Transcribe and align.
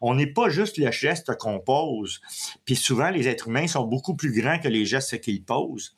On 0.00 0.14
n'est 0.14 0.26
pas 0.26 0.48
juste 0.48 0.78
le 0.78 0.90
geste 0.90 1.36
qu'on 1.38 1.58
pose. 1.58 2.20
Puis 2.64 2.76
souvent, 2.76 3.10
les 3.10 3.28
êtres 3.28 3.48
humains 3.48 3.66
sont 3.66 3.84
beaucoup 3.84 4.14
plus 4.14 4.32
grands 4.32 4.58
que 4.58 4.68
les 4.68 4.84
gestes 4.84 5.20
qu'ils 5.20 5.44
posent. 5.44 5.96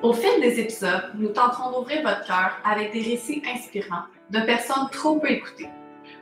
Au 0.00 0.12
fil 0.12 0.40
des 0.40 0.60
épisodes, 0.60 1.10
nous 1.16 1.28
tenterons 1.28 1.72
d'ouvrir 1.72 2.02
votre 2.02 2.24
cœur 2.24 2.58
avec 2.64 2.92
des 2.92 3.02
récits 3.02 3.42
inspirants 3.52 4.04
de 4.30 4.40
personnes 4.40 4.88
trop 4.92 5.18
peu 5.18 5.30
écoutées. 5.30 5.68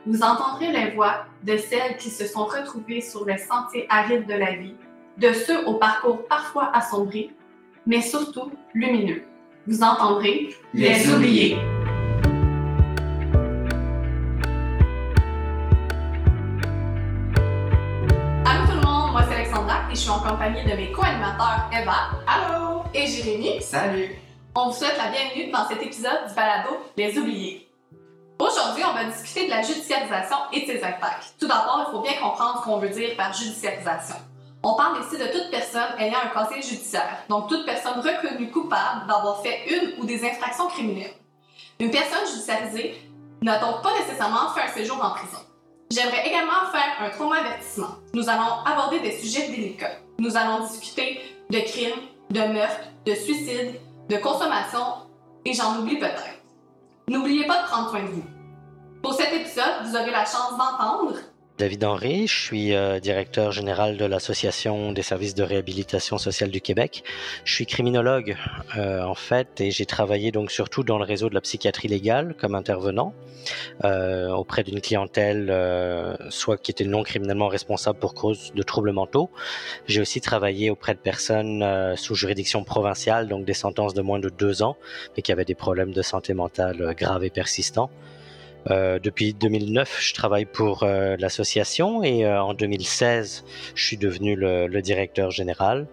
Vous 0.05 0.23
entendrez 0.23 0.71
les 0.71 0.91
voix 0.91 1.25
de 1.43 1.57
celles 1.57 1.95
qui 1.97 2.09
se 2.09 2.25
sont 2.25 2.45
retrouvées 2.45 3.01
sur 3.01 3.23
le 3.23 3.37
sentier 3.37 3.85
aride 3.89 4.25
de 4.25 4.33
la 4.33 4.55
vie, 4.55 4.75
de 5.17 5.31
ceux 5.31 5.65
au 5.67 5.75
parcours 5.75 6.27
parfois 6.27 6.75
assombri, 6.75 7.31
mais 7.85 8.01
surtout 8.01 8.51
lumineux. 8.73 9.23
Vous 9.67 9.83
entendrez 9.83 10.55
les 10.73 11.13
oubliés. 11.13 11.57
Allô 18.45 18.65
tout 18.65 18.75
le 18.75 18.81
monde, 18.81 19.11
moi 19.11 19.23
c'est 19.27 19.35
Alexandra 19.35 19.81
et 19.91 19.95
je 19.95 19.99
suis 19.99 20.09
en 20.09 20.19
compagnie 20.19 20.63
de 20.63 20.73
mes 20.73 20.91
co-animateurs 20.93 21.69
Eva. 21.73 22.11
Allô! 22.25 22.83
et 22.93 23.07
Jérémy. 23.07 23.61
Salut! 23.61 24.15
On 24.55 24.69
vous 24.69 24.73
souhaite 24.73 24.97
la 24.97 25.11
bienvenue 25.11 25.51
dans 25.51 25.67
cet 25.67 25.81
épisode 25.81 26.27
du 26.29 26.33
balado 26.33 26.69
Les 26.95 27.17
Oubliés. 27.17 27.67
Aujourd'hui, 28.39 28.83
on 28.89 28.93
va 28.93 29.03
discuter 29.03 29.47
de 29.47 29.49
la 29.49 29.61
judiciarisation 29.61 30.37
et 30.53 30.61
de 30.61 30.65
ses 30.65 30.83
impacts. 30.83 31.33
Tout 31.39 31.47
d'abord, 31.47 31.87
il 31.87 31.91
faut 31.91 32.01
bien 32.01 32.13
comprendre 32.21 32.59
ce 32.59 32.63
qu'on 32.63 32.77
veut 32.77 32.89
dire 32.89 33.17
par 33.17 33.33
judiciarisation. 33.33 34.15
On 34.63 34.75
parle 34.75 34.99
ici 35.01 35.17
de 35.17 35.27
toute 35.27 35.51
personne 35.51 35.87
ayant 35.99 36.17
un 36.23 36.29
casier 36.29 36.61
judiciaire, 36.61 37.23
donc 37.29 37.47
toute 37.47 37.65
personne 37.65 37.99
reconnue 37.99 38.51
coupable 38.51 39.07
d'avoir 39.07 39.41
fait 39.41 39.65
une 39.69 40.01
ou 40.01 40.05
des 40.05 40.25
infractions 40.25 40.67
criminelles. 40.67 41.13
Une 41.79 41.91
personne 41.91 42.27
judiciarisée 42.27 43.09
n'a 43.41 43.59
donc 43.59 43.81
pas 43.83 43.93
nécessairement 43.99 44.49
fait 44.49 44.61
un 44.61 44.73
séjour 44.73 44.97
en 45.03 45.11
prison? 45.11 45.37
J'aimerais 45.91 46.27
également 46.27 46.71
faire 46.71 47.05
un 47.05 47.09
trauma 47.11 47.37
avertissement. 47.37 47.95
Nous 48.13 48.27
allons 48.29 48.63
aborder 48.65 48.99
des 48.99 49.11
sujets 49.11 49.47
délicats. 49.47 49.91
Nous 50.19 50.35
allons 50.35 50.65
discuter 50.65 51.21
de 51.49 51.59
crimes, 51.59 52.01
de 52.31 52.41
meurtre, 52.41 52.83
de 53.05 53.13
suicide, 53.13 53.79
de 54.09 54.17
consommation, 54.17 54.83
et 55.45 55.53
j'en 55.53 55.77
oublie 55.77 55.97
peut-être. 55.97 56.23
N'oubliez 57.07 57.45
pas 57.45 57.61
de 57.61 57.67
prendre 57.67 57.89
soin 57.89 58.01
de 58.01 58.07
vous. 58.07 58.23
Pour 59.01 59.13
cet 59.13 59.31
épisode, 59.31 59.85
vous 59.85 59.95
aurez 59.95 60.11
la 60.11 60.25
chance 60.25 60.57
d'entendre 60.57 61.13
David 61.57 61.83
Henry, 61.85 62.27
je 62.27 62.39
suis 62.39 62.75
euh, 62.75 62.99
directeur 62.99 63.51
général 63.51 63.97
de 63.97 64.05
l'Association 64.05 64.91
des 64.91 65.01
services 65.01 65.33
de 65.33 65.41
réhabilitation 65.41 66.19
sociale 66.19 66.51
du 66.51 66.61
Québec. 66.61 67.03
Je 67.45 67.53
suis 67.55 67.65
criminologue 67.65 68.37
euh, 68.77 69.01
en 69.01 69.15
fait 69.15 69.59
et 69.59 69.71
j'ai 69.71 69.87
travaillé 69.87 70.31
donc 70.31 70.51
surtout 70.51 70.83
dans 70.83 70.99
le 70.99 71.03
réseau 71.03 71.29
de 71.29 71.33
la 71.33 71.41
psychiatrie 71.41 71.87
légale 71.87 72.35
comme 72.39 72.53
intervenant 72.53 73.15
euh, 73.83 74.29
auprès 74.29 74.63
d'une 74.63 74.81
clientèle 74.81 75.51
soit 76.29 76.57
qui 76.57 76.69
était 76.69 76.85
non 76.85 77.01
criminellement 77.01 77.47
responsable 77.47 77.97
pour 77.97 78.13
cause 78.13 78.53
de 78.53 78.61
troubles 78.61 78.91
mentaux. 78.91 79.31
J'ai 79.87 79.99
aussi 79.99 80.21
travaillé 80.21 80.69
auprès 80.69 80.93
de 80.93 80.99
personnes 80.99 81.65
sous 81.95 82.13
juridiction 82.13 82.63
provinciale, 82.63 83.27
donc 83.27 83.45
des 83.45 83.55
sentences 83.55 83.95
de 83.95 84.03
moins 84.03 84.19
de 84.19 84.29
deux 84.29 84.61
ans, 84.61 84.77
mais 85.15 85.23
qui 85.23 85.31
avaient 85.31 85.45
des 85.45 85.55
problèmes 85.55 85.91
de 85.91 86.03
santé 86.03 86.35
mentale 86.35 86.93
graves 86.95 87.23
et 87.23 87.31
persistants. 87.31 87.89
Euh, 88.69 88.99
depuis 88.99 89.33
2009, 89.33 89.97
je 90.01 90.13
travaille 90.13 90.45
pour 90.45 90.83
euh, 90.83 91.15
l'association 91.19 92.03
et 92.03 92.25
euh, 92.25 92.41
en 92.41 92.53
2016, 92.53 93.45
je 93.75 93.85
suis 93.85 93.97
devenu 93.97 94.35
le, 94.35 94.67
le 94.67 94.81
directeur 94.81 95.31
général. 95.31 95.87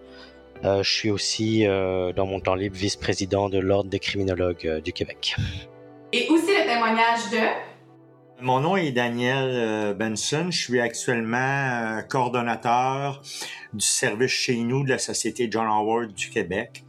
je 0.63 0.89
suis 0.89 1.11
aussi, 1.11 1.65
dans 2.15 2.25
mon 2.25 2.39
temps 2.39 2.55
libre, 2.55 2.75
vice-président 2.75 3.49
de 3.49 3.59
l'Ordre 3.59 3.89
des 3.89 3.99
criminologues 3.99 4.81
du 4.83 4.93
Québec. 4.93 5.35
Et 6.11 6.27
aussi 6.29 6.47
le 6.47 6.65
témoignage 6.65 7.29
de 7.31 7.74
mon 8.41 8.59
nom 8.59 8.75
est 8.75 8.91
Daniel 8.91 9.49
euh, 9.49 9.93
Benson. 9.93 10.47
Je 10.49 10.57
suis 10.57 10.79
actuellement 10.79 11.37
euh, 11.37 12.01
coordonnateur 12.01 13.21
du 13.73 13.85
service 13.85 14.31
chez 14.31 14.57
nous 14.57 14.83
de 14.83 14.89
la 14.89 14.97
Société 14.97 15.47
John 15.49 15.67
Howard 15.67 16.13
du 16.13 16.29
Québec. 16.29 16.83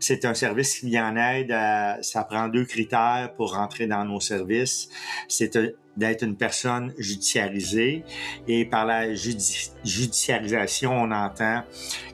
C'est 0.00 0.24
un 0.24 0.34
service 0.34 0.80
qui 0.80 0.98
en 0.98 1.16
aide 1.16 1.52
à, 1.52 2.02
ça 2.02 2.24
prend 2.24 2.48
deux 2.48 2.64
critères 2.64 3.32
pour 3.36 3.54
rentrer 3.54 3.86
dans 3.86 4.04
nos 4.04 4.20
services. 4.20 4.88
C'est 5.28 5.56
euh, 5.56 5.76
d'être 5.96 6.22
une 6.22 6.36
personne 6.36 6.92
judiciarisée 6.98 8.04
et 8.48 8.64
par 8.64 8.86
la 8.86 9.14
judiciarisation, 9.14 10.92
on 10.92 11.10
entend 11.10 11.62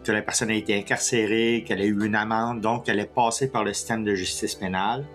que 0.05 0.13
la 0.13 0.23
personne 0.23 0.51
a 0.51 0.55
été 0.55 0.77
incarcérée, 0.77 1.65
qu'elle 1.67 1.81
a 1.81 1.85
eu 1.85 2.05
une 2.05 2.15
amende, 2.15 2.61
donc 2.61 2.87
qu'elle 2.87 3.01
est 3.01 3.15
passée 3.15 3.49
par 3.49 3.65
le 3.65 3.73
système 3.73 4.05
de 4.05 4.15
justice 4.15 4.55
pénale. 4.55 5.07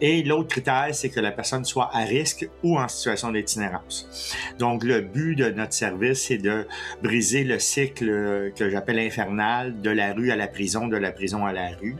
Et 0.00 0.22
l'autre 0.22 0.48
critère, 0.48 0.88
c'est 0.92 1.08
que 1.08 1.20
la 1.20 1.30
personne 1.30 1.64
soit 1.64 1.90
à 1.92 2.00
risque 2.00 2.48
ou 2.62 2.78
en 2.78 2.88
situation 2.88 3.30
d'itinérance. 3.30 4.36
Donc, 4.58 4.82
le 4.84 5.00
but 5.00 5.36
de 5.36 5.50
notre 5.50 5.72
service, 5.72 6.24
c'est 6.26 6.38
de 6.38 6.66
briser 7.02 7.44
le 7.44 7.58
cycle 7.58 8.52
que 8.56 8.70
j'appelle 8.70 8.98
infernal 8.98 9.80
de 9.80 9.90
la 9.90 10.12
rue 10.12 10.30
à 10.30 10.36
la 10.36 10.48
prison, 10.48 10.88
de 10.88 10.96
la 10.96 11.12
prison 11.12 11.46
à 11.46 11.52
la 11.52 11.68
rue. 11.80 11.96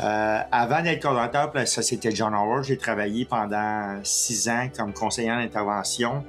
Euh, 0.00 0.38
avant 0.50 0.82
d'être 0.82 1.02
coordonnateur 1.02 1.50
pour 1.50 1.58
la 1.60 1.66
Société 1.66 2.10
John 2.12 2.34
Howard, 2.34 2.64
j'ai 2.64 2.76
travaillé 2.76 3.24
pendant 3.24 4.00
six 4.02 4.48
ans 4.48 4.68
comme 4.76 4.92
conseiller 4.92 5.28
d'intervention 5.28 6.24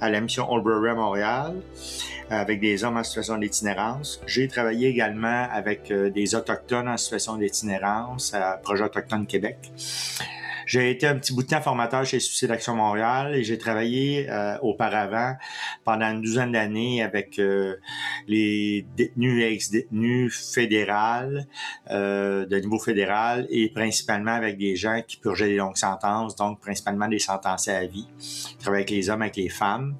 à 0.00 0.10
la 0.10 0.20
mission 0.20 0.50
Oldbury 0.52 0.90
à 0.90 0.94
Montréal 0.94 1.54
avec 2.30 2.60
des 2.60 2.84
hommes 2.84 2.96
en 2.96 3.04
situation 3.04 3.36
d'itinérance. 3.38 4.20
J'ai 4.26 4.48
travaillé 4.48 4.88
également 4.88 5.46
avec 5.52 5.90
euh, 5.90 6.10
des 6.10 6.34
autochtones 6.34 6.88
en 6.88 6.96
situation 6.96 7.36
d'itinérance 7.36 8.34
à 8.34 8.58
Projet 8.62 8.84
Autochtone 8.84 9.26
Québec. 9.26 9.58
J'ai 10.66 10.90
été 10.90 11.06
un 11.06 11.16
petit 11.16 11.32
bout 11.34 11.42
de 11.42 11.48
temps 11.48 11.60
formateur 11.60 12.04
chez 12.04 12.20
Suicide 12.20 12.50
Action 12.50 12.74
Montréal 12.74 13.34
et 13.34 13.44
j'ai 13.44 13.58
travaillé 13.58 14.28
euh, 14.30 14.56
auparavant 14.62 15.34
pendant 15.84 16.06
une 16.06 16.22
douzaine 16.22 16.52
d'années 16.52 17.02
avec 17.02 17.38
euh, 17.38 17.76
les 18.26 18.86
détenus 18.96 19.42
et 19.42 19.52
ex-détenus 19.52 20.52
fédérales 20.54 21.46
euh, 21.90 22.46
de 22.46 22.56
niveau 22.58 22.78
fédéral 22.78 23.46
et 23.50 23.68
principalement 23.68 24.32
avec 24.32 24.58
des 24.58 24.76
gens 24.76 25.02
qui 25.06 25.18
purgeaient 25.18 25.48
des 25.48 25.56
longues 25.56 25.76
sentences, 25.76 26.36
donc 26.36 26.60
principalement 26.60 27.08
des 27.08 27.18
sentences 27.18 27.68
à 27.68 27.84
vie. 27.84 28.08
Je 28.18 28.56
travaille 28.58 28.80
avec 28.80 28.90
les 28.90 29.10
hommes, 29.10 29.22
avec 29.22 29.36
les 29.36 29.48
femmes. 29.48 29.96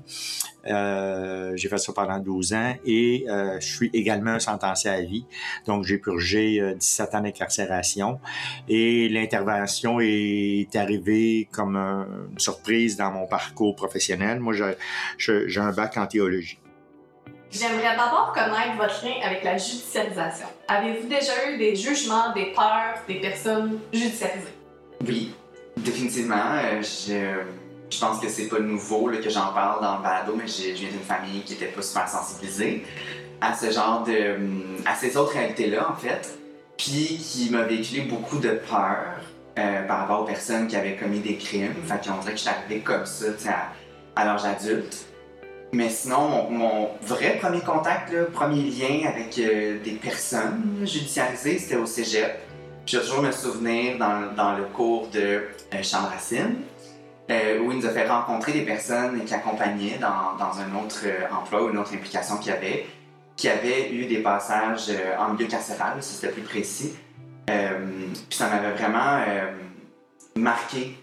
Euh, 0.66 1.52
j'ai 1.56 1.68
fait 1.68 1.78
ça 1.78 1.92
pendant 1.92 2.18
12 2.18 2.52
ans 2.54 2.74
et 2.84 3.26
euh, 3.28 3.58
je 3.60 3.66
suis 3.66 3.90
également 3.92 4.32
un 4.32 4.38
sentencié 4.38 4.90
à 4.90 5.00
vie. 5.00 5.26
Donc, 5.66 5.84
j'ai 5.84 5.98
purgé 5.98 6.74
17 6.76 7.08
euh, 7.14 7.18
ans 7.18 7.20
d'incarcération 7.22 8.20
et 8.68 9.08
l'intervention 9.08 9.98
est 10.00 10.74
arrivée 10.74 11.48
comme 11.52 11.76
une 11.76 12.38
surprise 12.38 12.96
dans 12.96 13.10
mon 13.10 13.26
parcours 13.26 13.74
professionnel. 13.76 14.40
Moi, 14.40 14.54
j'ai 15.18 15.60
un 15.60 15.72
bac 15.72 15.96
en 15.96 16.06
théologie. 16.06 16.58
J'aimerais 17.50 17.96
d'abord 17.96 18.32
connaître 18.32 18.76
votre 18.76 19.04
lien 19.04 19.14
avec 19.24 19.44
la 19.44 19.56
judiciarisation. 19.56 20.46
Avez-vous 20.66 21.06
déjà 21.06 21.50
eu 21.50 21.58
des 21.58 21.76
jugements, 21.76 22.32
des 22.32 22.46
peurs 22.46 22.98
des 23.06 23.20
personnes 23.20 23.78
judiciarisées? 23.92 24.54
Oui, 25.06 25.32
définitivement. 25.76 26.58
je 26.80 27.44
je 27.90 27.98
pense 27.98 28.18
que 28.18 28.28
c'est 28.28 28.48
pas 28.48 28.58
nouveau 28.58 29.10
que 29.22 29.30
j'en 29.30 29.52
parle 29.52 29.82
dans 29.82 29.96
le 29.98 30.02
balado, 30.02 30.34
mais 30.36 30.46
je 30.46 30.72
viens 30.72 30.90
d'une 30.90 31.00
famille 31.00 31.42
qui 31.42 31.54
était 31.54 31.66
pas 31.66 31.82
super 31.82 32.08
sensibilisée 32.08 32.84
à 33.40 33.54
ce 33.54 33.70
genre 33.70 34.04
de. 34.04 34.36
à 34.86 34.94
ces 34.94 35.16
autres 35.16 35.32
réalités-là, 35.32 35.90
en 35.90 35.96
fait. 35.96 36.38
Puis 36.76 37.18
qui 37.18 37.50
m'a 37.50 37.62
véhiculé 37.62 38.02
beaucoup 38.02 38.38
de 38.38 38.50
peur 38.50 39.20
euh, 39.58 39.86
par 39.86 40.00
rapport 40.00 40.22
aux 40.22 40.24
personnes 40.24 40.66
qui 40.66 40.76
avaient 40.76 40.96
commis 40.96 41.20
des 41.20 41.36
crimes. 41.36 41.74
Fait 41.84 42.04
qu'on 42.04 42.18
dirait 42.18 42.32
que 42.32 42.38
j'étais 42.38 42.50
arrivée 42.50 42.80
comme 42.80 43.06
ça, 43.06 43.26
à, 44.16 44.24
l'âge 44.24 44.44
adulte. 44.44 45.06
Mais 45.72 45.88
sinon, 45.88 46.50
mon, 46.50 46.90
vrai 47.02 47.38
premier 47.40 47.60
contact, 47.60 48.12
le 48.12 48.26
premier 48.26 48.62
lien 48.62 49.08
avec 49.08 49.38
euh, 49.38 49.78
des 49.82 49.92
personnes 49.92 50.80
judiciarisées, 50.82 51.58
c'était 51.58 51.76
au 51.76 51.86
cégep. 51.86 52.40
Je 52.86 52.98
vais 52.98 53.04
toujours 53.04 53.22
me 53.22 53.32
souvenir 53.32 53.96
dans, 53.98 54.56
le 54.56 54.64
cours 54.64 55.08
de 55.08 55.42
euh, 55.72 55.82
Racine 55.92 56.56
euh, 57.30 57.58
où 57.60 57.72
il 57.72 57.78
nous 57.78 57.86
a 57.86 57.90
fait 57.90 58.06
rencontrer 58.06 58.52
des 58.52 58.66
personnes 58.66 59.24
qui 59.24 59.32
accompagnaient 59.32 59.96
dans, 59.98 60.36
dans 60.38 60.58
un 60.58 60.84
autre 60.84 61.04
euh, 61.06 61.24
emploi 61.34 61.64
ou 61.64 61.70
une 61.70 61.78
autre 61.78 61.94
implication 61.94 62.36
qu'il 62.36 62.52
y 62.52 62.54
avait, 62.54 62.86
qui 63.34 63.48
avaient 63.48 63.90
eu 63.92 64.04
des 64.04 64.18
passages 64.18 64.90
euh, 64.90 65.16
en 65.18 65.32
milieu 65.32 65.46
carcéral, 65.46 65.96
si 66.00 66.16
c'était 66.16 66.32
plus 66.32 66.42
précis. 66.42 66.94
Puis 67.46 68.38
ça 68.38 68.48
m'avait 68.48 68.72
vraiment 68.72 69.22
marqué. 70.34 70.96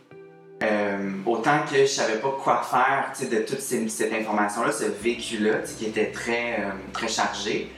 autant 1.28 1.60
que 1.72 1.82
je 1.82 1.86
savais 1.86 2.18
pas 2.18 2.36
quoi 2.44 2.64
faire 2.64 3.12
de 3.30 3.38
toute 3.44 3.60
cette 3.60 4.12
information-là, 4.12 4.72
ce 4.72 4.86
vécu-là 4.86 5.60
qui 5.60 5.86
était 5.86 6.10
très, 6.10 6.66
très 6.94 7.08
chargé, 7.08 7.72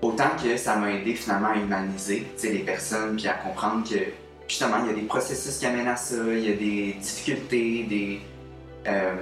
autant 0.00 0.30
que 0.40 0.56
ça 0.56 0.76
m'a 0.76 0.92
aidé 0.92 1.14
finalement 1.14 1.48
à 1.48 1.56
humaniser 1.56 2.24
les 2.44 2.60
personnes 2.60 3.16
puis 3.16 3.26
à 3.26 3.34
comprendre 3.34 3.82
que 3.82 3.98
justement, 4.48 4.78
il 4.82 4.86
y 4.86 4.90
a 4.90 4.94
des 4.94 5.02
processus 5.06 5.58
qui 5.58 5.66
amènent 5.66 5.88
à 5.88 5.96
ça, 5.96 6.16
il 6.26 6.48
y 6.48 6.52
a 6.52 6.56
des 6.56 6.94
difficultés, 6.94 7.84
des, 7.84 8.20
euh, 8.86 9.16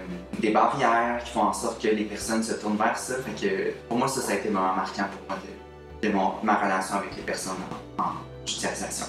barrières 0.53 1.23
qui 1.25 1.31
font 1.31 1.43
en 1.43 1.53
sorte 1.53 1.81
que 1.81 1.89
les 1.89 2.05
personnes 2.05 2.43
se 2.43 2.55
tournent 2.55 2.77
vers 2.77 2.99
ça. 2.99 3.15
Pour 3.89 3.99
moi, 3.99 4.09
ça, 4.09 4.21
ça 4.21 4.33
a 4.33 4.35
été 4.37 4.49
vraiment 4.49 4.75
marquant 4.75 5.05
pour 5.05 5.37
moi 5.37 5.39
de, 6.03 6.09
ma 6.43 6.57
relation 6.57 6.97
avec 6.97 7.17
les 7.17 7.23
personnes 7.23 7.57
en, 7.99 8.05
judiciarisation. 8.45 9.07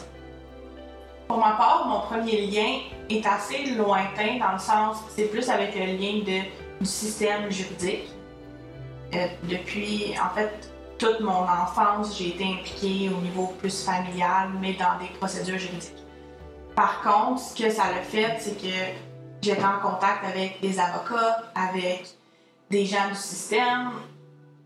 Pour 1.28 1.38
ma 1.38 1.54
part, 1.54 1.88
mon 1.88 2.02
premier 2.02 2.46
lien 2.46 2.80
est 3.10 3.26
assez 3.26 3.74
lointain 3.76 4.38
dans 4.40 4.52
le 4.54 4.60
sens, 4.60 4.98
c'est 5.16 5.26
plus 5.26 5.50
avec 5.50 5.74
le 5.74 5.86
lien 5.98 6.24
du 6.24 6.86
système 6.86 7.50
juridique. 7.50 8.10
Euh, 9.16 9.28
depuis, 9.44 10.14
en 10.24 10.36
fait, 10.36 10.70
toute 10.98 11.20
mon 11.22 11.44
enfance, 11.44 12.18
j'ai 12.18 12.30
été 12.30 12.46
impliquée 12.46 13.10
au 13.10 13.22
niveau 13.22 13.54
plus 13.60 13.84
familial, 13.84 14.50
mais 14.62 14.74
dans 14.74 15.00
des 15.00 15.12
procédures 15.20 15.58
juridiques. 15.58 16.03
Par 16.76 17.02
contre, 17.02 17.42
ce 17.42 17.56
que 17.64 17.70
ça 17.70 17.84
a 17.84 18.02
fait, 18.02 18.38
c'est 18.40 18.58
que 18.58 18.74
j'étais 19.42 19.64
en 19.64 19.80
contact 19.80 20.26
avec 20.26 20.60
des 20.62 20.80
avocats, 20.80 21.44
avec 21.54 22.08
des 22.70 22.86
gens 22.86 23.08
du 23.10 23.16
système. 23.16 23.92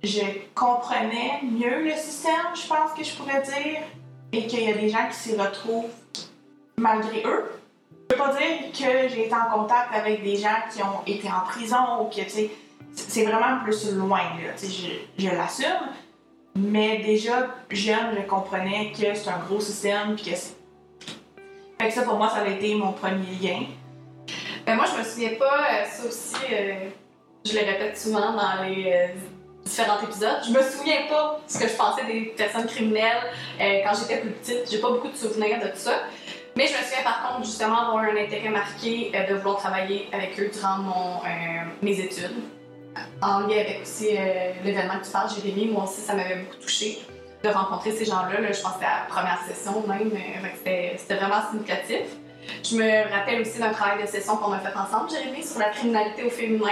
Je 0.04 0.22
comprenais 0.56 1.42
mieux 1.44 1.84
le 1.84 1.94
système, 1.96 2.56
je 2.56 2.68
pense 2.68 2.94
que 2.96 3.04
je 3.04 3.14
pourrais 3.16 3.42
dire, 3.42 3.82
et 4.32 4.48
qu'il 4.48 4.64
y 4.64 4.72
a 4.72 4.76
des 4.76 4.90
gens 4.90 5.08
qui 5.10 5.16
s'y 5.16 5.36
retrouvent 5.36 5.90
malgré 6.78 7.24
eux. 7.26 7.52
Je 7.92 8.16
peux 8.16 8.24
pas 8.24 8.34
dire 8.34 8.72
que 8.72 9.10
j'ai 9.10 9.26
été 9.26 9.36
en 9.36 9.52
contact 9.52 9.94
avec 9.94 10.24
des 10.24 10.38
gens 10.38 10.60
qui 10.72 10.82
ont 10.82 11.02
été 11.06 11.28
en 11.28 11.42
prison 11.46 12.02
ou 12.02 12.06
que, 12.06 12.22
tu 12.22 12.30
sais, 12.30 12.52
c'est 12.94 13.26
vraiment 13.26 13.64
plus 13.64 13.92
loin, 13.94 14.20
là. 14.20 14.54
Tu 14.58 14.68
sais, 14.68 14.72
je, 15.18 15.24
je 15.24 15.30
l'assume. 15.30 15.90
Mais 16.56 17.00
déjà, 17.00 17.48
jeune, 17.70 18.16
je 18.16 18.22
comprenais 18.28 18.92
que 18.92 19.14
c'est 19.14 19.30
un 19.30 19.40
gros 19.40 19.60
système 19.60 20.16
puis 20.16 20.32
que 20.32 20.38
c'est... 20.38 20.57
Fait 21.80 21.92
ça, 21.92 22.02
pour 22.02 22.16
moi, 22.16 22.30
ça 22.30 22.38
a 22.38 22.48
été 22.48 22.74
mon 22.76 22.92
premier 22.92 23.28
lien. 23.40 23.64
Ben 24.66 24.76
moi, 24.76 24.86
je 24.92 24.98
me 24.98 25.04
souviens 25.04 25.38
pas, 25.38 25.46
euh, 25.46 25.86
ça 25.86 26.08
aussi, 26.08 26.36
euh, 26.52 26.90
je 27.46 27.54
le 27.54 27.60
répète 27.60 27.98
souvent 27.98 28.34
dans 28.34 28.64
les 28.64 28.92
euh, 28.92 29.08
différents 29.64 30.02
épisodes, 30.02 30.40
je 30.46 30.52
me 30.52 30.62
souviens 30.62 31.08
pas 31.08 31.40
ce 31.48 31.60
que 31.60 31.68
je 31.68 31.74
pensais 31.76 32.04
des 32.06 32.34
personnes 32.36 32.66
criminelles 32.66 33.22
quand 33.60 33.94
j'étais 33.94 34.22
plus 34.22 34.32
petite. 34.32 34.70
J'ai 34.72 34.80
pas 34.80 34.90
beaucoup 34.90 35.10
de 35.10 35.16
souvenirs 35.16 35.60
de 35.60 35.68
tout 35.68 35.78
ça. 35.78 36.04
Mais 36.56 36.68
je 36.68 36.74
me 36.74 36.84
souviens 36.84 37.04
par 37.04 37.28
contre 37.28 37.46
justement 37.46 37.90
avoir 37.90 37.98
un 37.98 38.16
intérêt 38.16 38.50
marqué 38.50 39.12
de 39.30 39.36
vouloir 39.36 39.58
travailler 39.58 40.08
avec 40.14 40.40
eux 40.40 40.50
durant 40.52 40.78
mon, 40.78 41.22
mes 41.82 42.00
études. 42.00 42.32
En 43.22 43.42
lien 43.42 43.60
avec 43.60 43.82
aussi 43.82 44.12
l'événement 44.64 45.00
que 45.00 45.06
tu 45.06 45.12
parles, 45.12 45.30
Jérémy, 45.30 45.68
moi 45.68 45.84
aussi 45.84 46.00
ça 46.00 46.14
m'avait 46.14 46.36
beaucoup 46.36 46.62
touché 46.62 47.00
de 47.44 47.50
rencontrer 47.50 47.92
ces 47.92 48.06
gens-là. 48.06 48.42
Là, 48.42 48.52
je 48.52 48.62
pense 48.62 48.74
que 48.74 48.80
c'était 48.80 48.86
la 48.86 49.06
première 49.08 49.40
session 49.48 49.84
même, 49.88 50.12
euh, 50.14 50.90
c'était 50.98 51.16
vraiment 51.16 51.42
significatif. 51.50 52.02
Je 52.64 52.76
me 52.78 53.12
rappelle 53.14 53.42
aussi 53.42 53.60
d'un 53.60 53.72
travail 53.72 54.02
de 54.02 54.08
session 54.08 54.38
qu'on 54.38 54.52
a 54.54 54.60
fait 54.60 54.76
ensemble, 54.76 55.10
Jérémy, 55.10 55.44
sur 55.44 55.60
la 55.60 55.70
criminalité 55.70 56.24
au 56.24 56.30
féminin. 56.30 56.72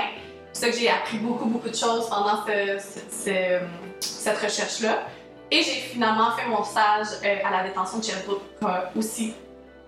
C'est 0.53 0.65
ça 0.67 0.71
que 0.71 0.77
j'ai 0.77 0.89
appris 0.89 1.17
beaucoup, 1.17 1.45
beaucoup 1.45 1.69
de 1.69 1.75
choses 1.75 2.07
pendant 2.09 2.39
ce- 2.45 3.59
cette 3.99 4.37
recherche-là. 4.37 5.03
Et 5.51 5.57
j'ai 5.61 5.71
finalement 5.93 6.31
fait 6.31 6.47
mon 6.47 6.63
stage 6.63 7.07
euh, 7.23 7.35
à 7.45 7.51
la 7.51 7.63
détention 7.67 7.99
de 7.99 8.03
Sherbrooke, 8.03 8.41
qui 8.59 8.65
m'a 8.65 8.83
aussi 8.95 9.33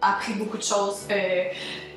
appris 0.02 0.34
beaucoup 0.34 0.58
de 0.58 0.64
choses 0.64 1.08
euh, 1.10 1.46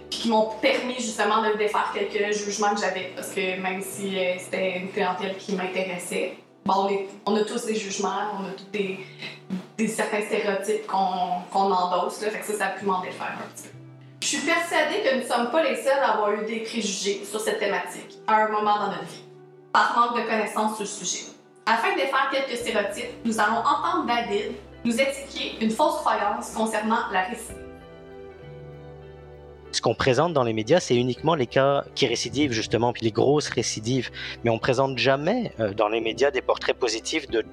qui 0.09 0.29
m'ont 0.29 0.51
permis 0.63 0.95
justement 0.95 1.43
de 1.43 1.57
défaire 1.59 1.93
quelques 1.93 2.33
jugements 2.33 2.75
que 2.75 2.81
j'avais. 2.81 3.13
Parce 3.15 3.29
que 3.31 3.61
même 3.61 3.83
si 3.83 4.19
euh, 4.19 4.35
c'était 4.39 4.79
une 4.79 4.91
clientèle 4.91 5.37
qui 5.37 5.55
m'intéressait, 5.55 6.35
bon, 6.65 6.89
on, 7.27 7.37
a 7.37 7.45
tous 7.45 7.65
des 7.67 7.75
jugements, 7.75 8.39
on 8.39 8.45
a 8.45 8.53
tous 8.53 8.71
des, 9.79 9.89
certains 9.89 10.23
stéréotypes 10.23 10.87
qu'on 10.87 11.43
qu'on 11.53 11.73
endosse, 11.73 12.21
là, 12.23 12.31
fait 12.31 12.41
que 12.41 12.47
ça, 12.47 12.59
ça 12.59 12.67
a 12.67 12.71
pu 12.71 12.85
m'en 12.85 13.01
défaire 13.01 13.37
un 13.39 13.49
petit 13.55 13.69
peu. 13.69 13.75
Je 14.23 14.27
suis 14.27 14.41
persuadée 14.41 15.03
que 15.03 15.15
nous 15.15 15.23
ne 15.23 15.27
sommes 15.27 15.51
pas 15.51 15.63
les 15.63 15.77
seuls 15.77 15.99
à 15.99 16.13
avoir 16.13 16.33
eu 16.33 16.45
des 16.45 16.61
préjugés 16.61 17.25
sur 17.25 17.41
cette 17.41 17.59
thématique 17.59 18.19
à 18.27 18.45
un 18.45 18.49
moment 18.49 18.77
dans 18.79 18.89
notre 18.89 19.05
vie, 19.05 19.25
par 19.73 19.99
manque 19.99 20.21
de 20.21 20.29
connaissances 20.29 20.77
sur 20.77 20.83
le 20.83 20.87
sujet. 20.87 21.25
Afin 21.67 21.93
de 21.93 21.97
défaire 21.97 22.29
quelques 22.31 22.59
stéréotypes, 22.59 23.25
nous 23.25 23.41
allons 23.41 23.59
entendre 23.59 24.07
David 24.07 24.53
nous 24.85 25.01
expliquer 25.01 25.65
une 25.65 25.71
fausse 25.71 25.97
croyance 25.97 26.53
concernant 26.55 27.09
la 27.13 27.23
récidive. 27.23 27.70
Ce 29.73 29.81
qu'on 29.81 29.95
présente 29.95 30.33
dans 30.33 30.43
les 30.43 30.53
médias, 30.53 30.81
c'est 30.81 30.97
uniquement 30.97 31.35
les 31.35 31.47
cas 31.47 31.85
qui 31.95 32.07
récidivent, 32.07 32.53
justement, 32.53 32.93
puis 32.93 33.05
les 33.05 33.13
grosses 33.13 33.49
récidives. 33.49 34.11
Mais 34.45 34.51
on 34.51 34.59
présente 34.59 34.99
jamais 34.99 35.53
euh, 35.61 35.73
dans 35.73 35.89
les 35.89 36.01
médias 36.01 36.31
des 36.31 36.43
portraits 36.43 36.77
positifs 36.77 37.29
de 37.29 37.45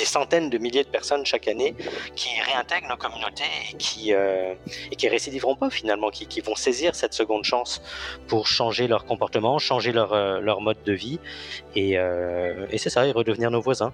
des 0.00 0.06
centaines 0.06 0.48
de 0.48 0.58
milliers 0.58 0.82
de 0.82 0.88
personnes 0.88 1.24
chaque 1.26 1.46
année 1.46 1.74
qui 2.16 2.30
réintègrent 2.48 2.88
nos 2.88 2.96
communautés 2.96 3.52
et 3.70 3.76
qui, 3.76 4.14
euh, 4.14 4.54
et 4.90 4.96
qui 4.96 5.06
récidiveront 5.08 5.56
pas 5.56 5.70
finalement, 5.70 6.10
qui, 6.10 6.40
vont 6.40 6.54
saisir 6.54 6.94
cette 6.94 7.12
seconde 7.12 7.44
chance 7.44 7.82
pour 8.26 8.46
changer 8.46 8.88
leur 8.88 9.04
comportement, 9.04 9.58
changer 9.58 9.92
leur, 9.92 10.14
euh, 10.14 10.40
leur 10.40 10.62
mode 10.62 10.82
de 10.84 10.94
vie 10.94 11.18
et, 11.76 11.98
euh, 11.98 12.66
et 12.70 12.78
c'est 12.78 12.88
ça, 12.88 13.02
redevenir 13.12 13.50
nos 13.50 13.60
voisins. 13.60 13.92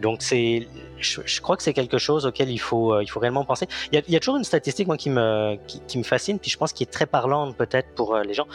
Donc 0.00 0.22
c'est, 0.22 0.68
je, 0.98 1.40
crois 1.40 1.56
que 1.56 1.62
c'est 1.62 1.72
quelque 1.72 1.98
chose 1.98 2.26
auquel 2.26 2.50
il 2.50 2.58
faut, 2.58 2.92
euh, 2.92 3.02
il 3.02 3.08
faut 3.08 3.20
réellement 3.20 3.44
penser. 3.44 3.66
Il 3.92 4.02
y, 4.08 4.16
a, 4.16 4.20
toujours 4.20 4.36
une 4.36 4.44
statistique 4.44 4.86
moi 4.86 4.96
qui 4.96 5.10
me, 5.10 5.56
qui 5.86 5.98
me 5.98 6.02
fascine, 6.02 6.38
puis 6.38 6.50
je 6.50 6.58
pense 6.58 6.72
qui 6.72 6.82
est 6.82 6.90
très 6.90 7.06
parlante 7.06 7.56
peut-être 7.56 7.94
pour 7.94 8.14
euh, 8.14 8.22
les 8.22 8.34
gens. 8.34 8.46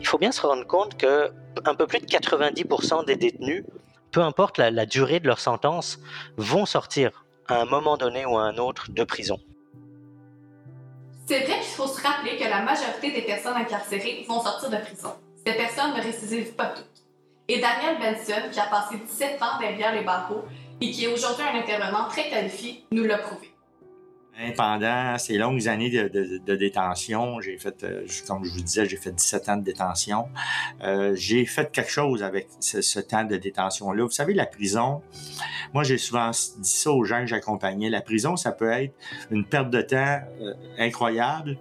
Il 0.00 0.06
faut 0.06 0.18
bien 0.18 0.32
se 0.32 0.40
rendre 0.42 0.66
compte 0.66 0.96
que 0.96 1.30
un 1.64 1.74
peu 1.74 1.86
plus 1.86 2.00
de 2.00 2.06
90% 2.06 3.06
des 3.06 3.16
détenus 3.16 3.64
peu 4.14 4.22
importe 4.22 4.58
la, 4.58 4.86
durée 4.86 5.18
de 5.18 5.26
leur 5.26 5.40
sentence, 5.40 5.98
vont 6.36 6.66
sortir 6.66 7.24
à 7.48 7.60
un 7.60 7.64
moment 7.64 7.96
donné 7.96 8.24
ou 8.24 8.38
à 8.38 8.42
un 8.42 8.58
autre 8.58 8.92
de 8.92 9.02
prison. 9.02 9.40
C'est 11.26 11.40
vrai 11.40 11.58
qu'il 11.58 11.74
faut 11.74 11.88
se 11.88 12.00
rappeler 12.00 12.36
que 12.36 12.44
la 12.44 12.62
majorité 12.62 13.10
des 13.10 13.22
personnes 13.22 13.56
incarcérées 13.56 14.24
vont 14.28 14.40
sortir 14.40 14.70
de 14.70 14.76
prison. 14.76 15.14
Ces 15.44 15.54
personnes 15.54 15.94
ne 15.96 16.00
récidivent 16.00 16.54
pas 16.54 16.66
toutes. 16.66 16.86
Et 17.48 17.60
Daniel 17.60 17.98
Benson, 17.98 18.50
qui 18.52 18.60
a 18.60 18.66
passé 18.66 18.98
17 19.04 19.42
ans 19.42 19.58
derrière 19.58 19.92
les 19.92 20.02
barreaux 20.02 20.44
et 20.80 20.90
qui 20.92 21.06
est 21.06 21.12
aujourd'hui 21.12 21.44
un 21.52 21.58
intervenant 21.58 22.08
très 22.08 22.30
qualifié, 22.30 22.84
nous 22.92 23.04
l'a 23.04 23.18
prouvé. 23.18 23.53
Pendant 24.56 25.16
ces 25.16 25.38
longues 25.38 25.68
années 25.68 25.90
de, 25.90 26.08
de, 26.08 26.38
de 26.44 26.56
détention, 26.56 27.40
j'ai 27.40 27.56
fait, 27.56 27.84
euh, 27.84 28.04
comme 28.26 28.44
je 28.44 28.50
vous 28.50 28.62
disais, 28.62 28.84
j'ai 28.84 28.96
fait 28.96 29.12
17 29.12 29.48
ans 29.48 29.56
de 29.56 29.62
détention. 29.62 30.28
Euh, 30.82 31.14
j'ai 31.14 31.46
fait 31.46 31.70
quelque 31.70 31.90
chose 31.90 32.22
avec 32.22 32.48
ce, 32.58 32.82
ce 32.82 32.98
temps 32.98 33.24
de 33.24 33.36
détention-là. 33.36 34.02
Vous 34.02 34.10
savez, 34.10 34.34
la 34.34 34.46
prison, 34.46 35.02
moi 35.72 35.84
j'ai 35.84 35.98
souvent 35.98 36.30
dit 36.30 36.68
ça 36.68 36.90
aux 36.90 37.04
gens 37.04 37.20
que 37.20 37.28
j'accompagnais. 37.28 37.90
La 37.90 38.00
prison, 38.00 38.36
ça 38.36 38.50
peut 38.50 38.70
être 38.70 38.94
une 39.30 39.44
perte 39.44 39.70
de 39.70 39.82
temps 39.82 40.20
euh, 40.40 40.54
incroyable, 40.78 41.56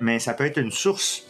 mais 0.00 0.20
ça 0.20 0.34
peut 0.34 0.46
être 0.46 0.58
une 0.58 0.72
source 0.72 1.24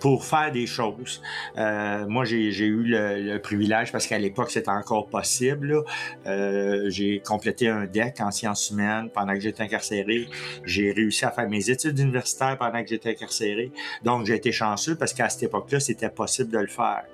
pour 0.00 0.24
faire 0.24 0.50
des 0.50 0.66
choses. 0.66 1.22
Euh, 1.56 2.06
moi, 2.08 2.24
j'ai 2.24 2.48
eu 2.48 2.82
le, 2.84 3.38
privilège, 3.38 3.92
parce 3.92 4.06
qu'à 4.06 4.18
l'époque, 4.18 4.50
c'était 4.50 4.70
encore 4.70 5.06
possible. 5.08 5.84
Euh, 6.26 6.88
j'ai 6.88 7.20
complété 7.20 7.68
un 7.68 7.84
DEC 7.84 8.20
en 8.20 8.30
sciences 8.30 8.70
humaines 8.70 9.10
pendant 9.12 9.34
que 9.34 9.40
j'étais 9.40 9.62
incarcéré. 9.62 10.28
J'ai 10.64 10.92
réussi 10.92 11.24
à 11.24 11.30
faire 11.30 11.48
mes 11.48 11.70
études 11.70 11.98
universitaires 11.98 12.56
pendant 12.58 12.82
que 12.82 12.88
j'étais 12.88 13.10
incarcéré. 13.10 13.70
Donc, 14.02 14.26
j'ai 14.26 14.34
été 14.34 14.52
chanceux 14.52 14.96
parce 14.96 15.12
qu'à 15.12 15.28
cette 15.28 15.44
époque-là, 15.44 15.80
c'était 15.80 16.10
possible 16.10 16.50
de 16.50 16.58
le 16.58 16.66
faire. 16.66 17.04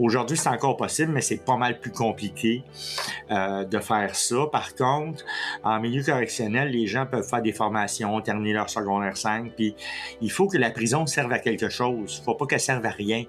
Aujourd'hui, 0.00 0.38
c'est 0.38 0.48
encore 0.48 0.78
possible, 0.78 1.12
mais 1.12 1.20
c'est 1.20 1.44
pas 1.44 1.58
mal 1.58 1.78
plus 1.78 1.90
compliqué 1.90 2.64
euh, 3.30 3.64
de 3.64 3.78
faire 3.80 4.16
ça. 4.16 4.46
Par 4.50 4.74
contre, 4.74 5.22
en 5.62 5.78
milieu 5.78 6.02
correctionnel, 6.02 6.70
les 6.70 6.86
gens 6.86 7.04
peuvent 7.04 7.28
faire 7.28 7.42
des 7.42 7.52
formations, 7.52 8.18
terminer 8.22 8.54
leur 8.54 8.70
secondaire 8.70 9.18
5, 9.18 9.52
puis 9.54 9.74
il 10.22 10.30
faut 10.30 10.48
que 10.48 10.56
la 10.56 10.70
prison 10.70 11.04
serve 11.04 11.30
à 11.32 11.38
quelque 11.38 11.68
chose. 11.68 11.99
Il 12.06 12.24
faut 12.24 12.34
pas 12.34 12.46
qu'elle 12.46 12.60
serve 12.60 12.84
à 12.86 12.90
rien. 12.90 13.24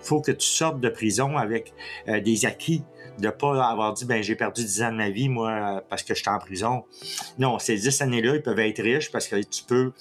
Faut 0.00 0.20
que 0.20 0.32
tu 0.32 0.46
sortes 0.46 0.80
de 0.80 0.88
prison 0.88 1.36
avec 1.36 1.72
euh, 2.08 2.20
des 2.20 2.46
acquis 2.46 2.82
de 3.18 3.30
pas 3.30 3.66
avoir 3.66 3.94
dit 3.94 4.04
ben 4.04 4.22
j'ai 4.22 4.36
perdu 4.36 4.62
10 4.62 4.82
ans 4.82 4.92
de 4.92 4.96
ma 4.96 5.08
vie 5.08 5.28
moi 5.28 5.82
parce 5.88 6.02
que 6.02 6.14
j'étais 6.14 6.28
en 6.28 6.38
prison. 6.38 6.84
Non, 7.38 7.58
ces 7.58 7.76
10 7.76 8.02
années-là, 8.02 8.36
ils 8.36 8.42
peuvent 8.42 8.58
être 8.58 8.82
riches 8.82 9.10
parce 9.10 9.26
que 9.26 9.36
tu 9.42 9.64
peux 9.64 9.92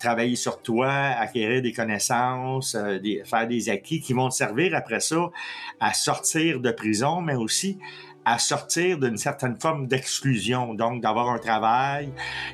travailler 0.00 0.34
sur 0.34 0.60
toi, 0.62 0.90
acquérir 0.90 1.62
des 1.62 1.72
connaissances, 1.72 2.74
euh, 2.74 2.98
des, 2.98 3.22
faire 3.24 3.46
des 3.46 3.68
acquis 3.68 4.00
qui 4.00 4.14
vont 4.14 4.30
te 4.30 4.34
servir 4.34 4.74
après 4.74 5.00
ça 5.00 5.30
à 5.78 5.92
sortir 5.92 6.58
de 6.60 6.70
prison, 6.70 7.20
mais 7.20 7.34
aussi 7.34 7.78
à 8.24 8.38
sortir 8.38 8.98
d'une 8.98 9.16
certaine 9.16 9.58
forme 9.58 9.86
d'exclusion, 9.86 10.74
donc 10.74 11.02
d'avoir 11.02 11.30
un 11.30 11.38
travail 11.38 12.12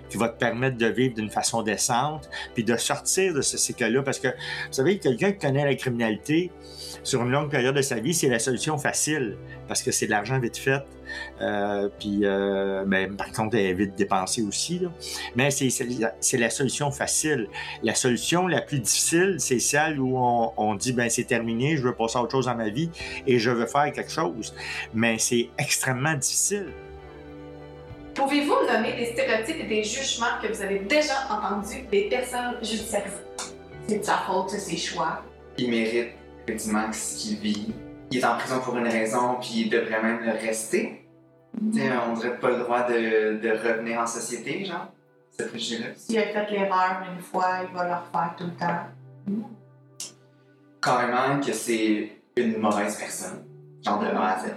qui 0.09 0.17
va 0.17 0.29
te 0.29 0.39
permettre 0.39 0.77
de 0.79 0.87
vivre 0.87 1.15
d'une 1.15 1.31
façon 1.31 1.63
décente, 1.63 2.29
puis 2.55 2.65
de 2.65 2.77
sortir 2.77 3.35
de 3.35 3.41
ce 3.41 3.57
cycle-là, 3.57 4.03
parce 4.03 4.19
que, 4.19 4.29
vous 4.29 4.73
savez, 4.73 4.99
quelqu'un 4.99 5.33
qui 5.33 5.39
connaît 5.39 5.65
la 5.65 5.75
criminalité 5.75 6.53
sur 7.03 7.23
une 7.23 7.31
longue 7.31 7.51
période 7.51 7.75
de 7.75 7.83
sa 7.83 7.97
vie, 7.97 8.15
c'est 8.15 8.29
la 8.29 8.39
solution 8.39 8.79
facile, 8.79 9.37
parce 9.69 9.83
que 9.83 9.91
c'est 9.91 10.07
de 10.07 10.13
l'argent 10.13 10.39
vite 10.39 10.57
fait, 10.57 10.83
euh, 11.41 11.89
puis, 11.99 12.21
euh, 12.23 12.85
ben, 12.87 13.17
par 13.17 13.33
contre, 13.33 13.57
elle 13.57 13.67
est 13.67 13.75
vite 13.75 13.95
dépensée 13.95 14.43
aussi, 14.43 14.79
là. 14.79 14.89
mais 15.35 15.51
c'est 15.51 16.39
la 16.39 16.51
solution 16.51 16.91
facile. 16.91 17.49
La 17.83 17.95
solution 17.95 18.47
la 18.47 18.61
plus 18.61 18.81
difficile, 18.81 19.37
c'est 19.39 19.59
celle 19.59 20.01
où 20.01 20.17
on, 20.19 20.53
on 20.57 20.75
dit, 20.75 20.93
ben 20.93 21.09
c'est 21.11 21.25
terminé, 21.25 21.77
je 21.77 21.83
veux 21.83 21.95
passer 21.95 22.19
à 22.19 22.23
autre 22.23 22.33
chose 22.33 22.47
dans 22.47 22.55
ma 22.55 22.69
vie 22.69 22.91
et 23.27 23.39
je 23.39 23.51
veux 23.51 23.67
faire 23.67 23.93
quelque 23.93 24.11
chose, 24.11 24.55
mais 24.95 25.19
c'est 25.19 25.49
extrêmement 25.59 26.15
difficile. 26.15 26.73
Pouvez-vous 28.15 28.67
nommer 28.67 28.95
des 28.97 29.13
stéréotypes 29.13 29.61
et 29.61 29.67
des 29.67 29.85
jugements 29.85 30.41
que 30.43 30.49
vous 30.49 30.63
avez 30.63 30.79
déjà 30.79 31.29
entendus 31.31 31.87
des 31.91 32.09
personnes 32.09 32.57
judiciarisées? 32.63 33.15
C'est 33.87 33.99
de 33.99 34.05
sa 34.05 34.17
faute, 34.27 34.51
c'est 34.51 34.59
ses 34.59 34.77
choix. 34.79 35.23
Il 35.59 35.71
mérite 35.71 36.09
effectivement 36.47 36.91
ce 36.93 37.19
qu'il 37.19 37.39
vit. 37.39 37.75
Il 38.11 38.19
est 38.19 38.25
en 38.25 38.37
prison 38.37 38.61
pour 38.61 38.77
une 38.77 38.87
raison, 38.89 39.37
puis 39.41 39.63
il 39.63 39.71
devrait 39.71 40.03
même 40.03 40.21
le 40.25 40.33
rester. 40.33 41.07
On 41.61 42.13
dirait 42.13 42.39
pas 42.39 42.51
le 42.51 42.59
droit 42.59 42.83
de, 42.83 43.39
de, 43.41 43.51
revenir 43.51 44.01
en 44.01 44.07
société, 44.07 44.65
genre. 44.65 44.89
ce 45.39 45.45
préjugé-là. 45.45 45.87
S'il 45.97 46.19
a 46.19 46.23
fait 46.23 46.51
l'erreur 46.51 47.03
une 47.15 47.21
fois, 47.23 47.59
il 47.69 47.75
va 47.75 47.85
le 47.85 47.95
refaire 47.95 48.35
tout 48.37 48.45
le 48.45 48.53
temps. 48.53 49.43
Carrément 50.83 51.41
que 51.41 51.53
c'est 51.53 52.13
une 52.37 52.59
mauvaise 52.59 52.97
personne. 52.97 53.45
Genre 53.85 53.99
de 53.99 54.07
A 54.07 54.35
à 54.35 54.39
Z. 54.39 54.55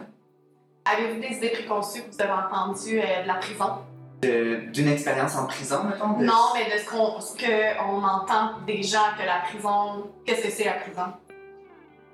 Avez-vous 0.85 1.19
des 1.21 1.37
idées 1.37 1.49
préconçues 1.49 2.01
que 2.03 2.11
vous 2.11 2.21
avez 2.21 2.31
entendues 2.31 2.99
euh, 2.99 3.23
de 3.23 3.27
la 3.27 3.35
prison? 3.35 3.77
D'une 4.21 4.87
expérience 4.89 5.35
en 5.37 5.45
prison, 5.45 5.83
mettons? 5.85 6.13
de- 6.19 6.25
Non, 6.25 6.51
mais 6.53 6.65
de 6.65 6.77
ce 6.77 6.89
qu'on 6.89 7.21
ce 7.21 7.33
entend 7.79 8.59
des 8.67 8.83
gens 8.83 9.13
que 9.17 9.25
la 9.25 9.39
prison. 9.47 10.09
Qu'est-ce 10.25 10.43
que 10.43 10.49
c'est 10.51 10.65
la 10.65 10.73
prison? 10.73 11.13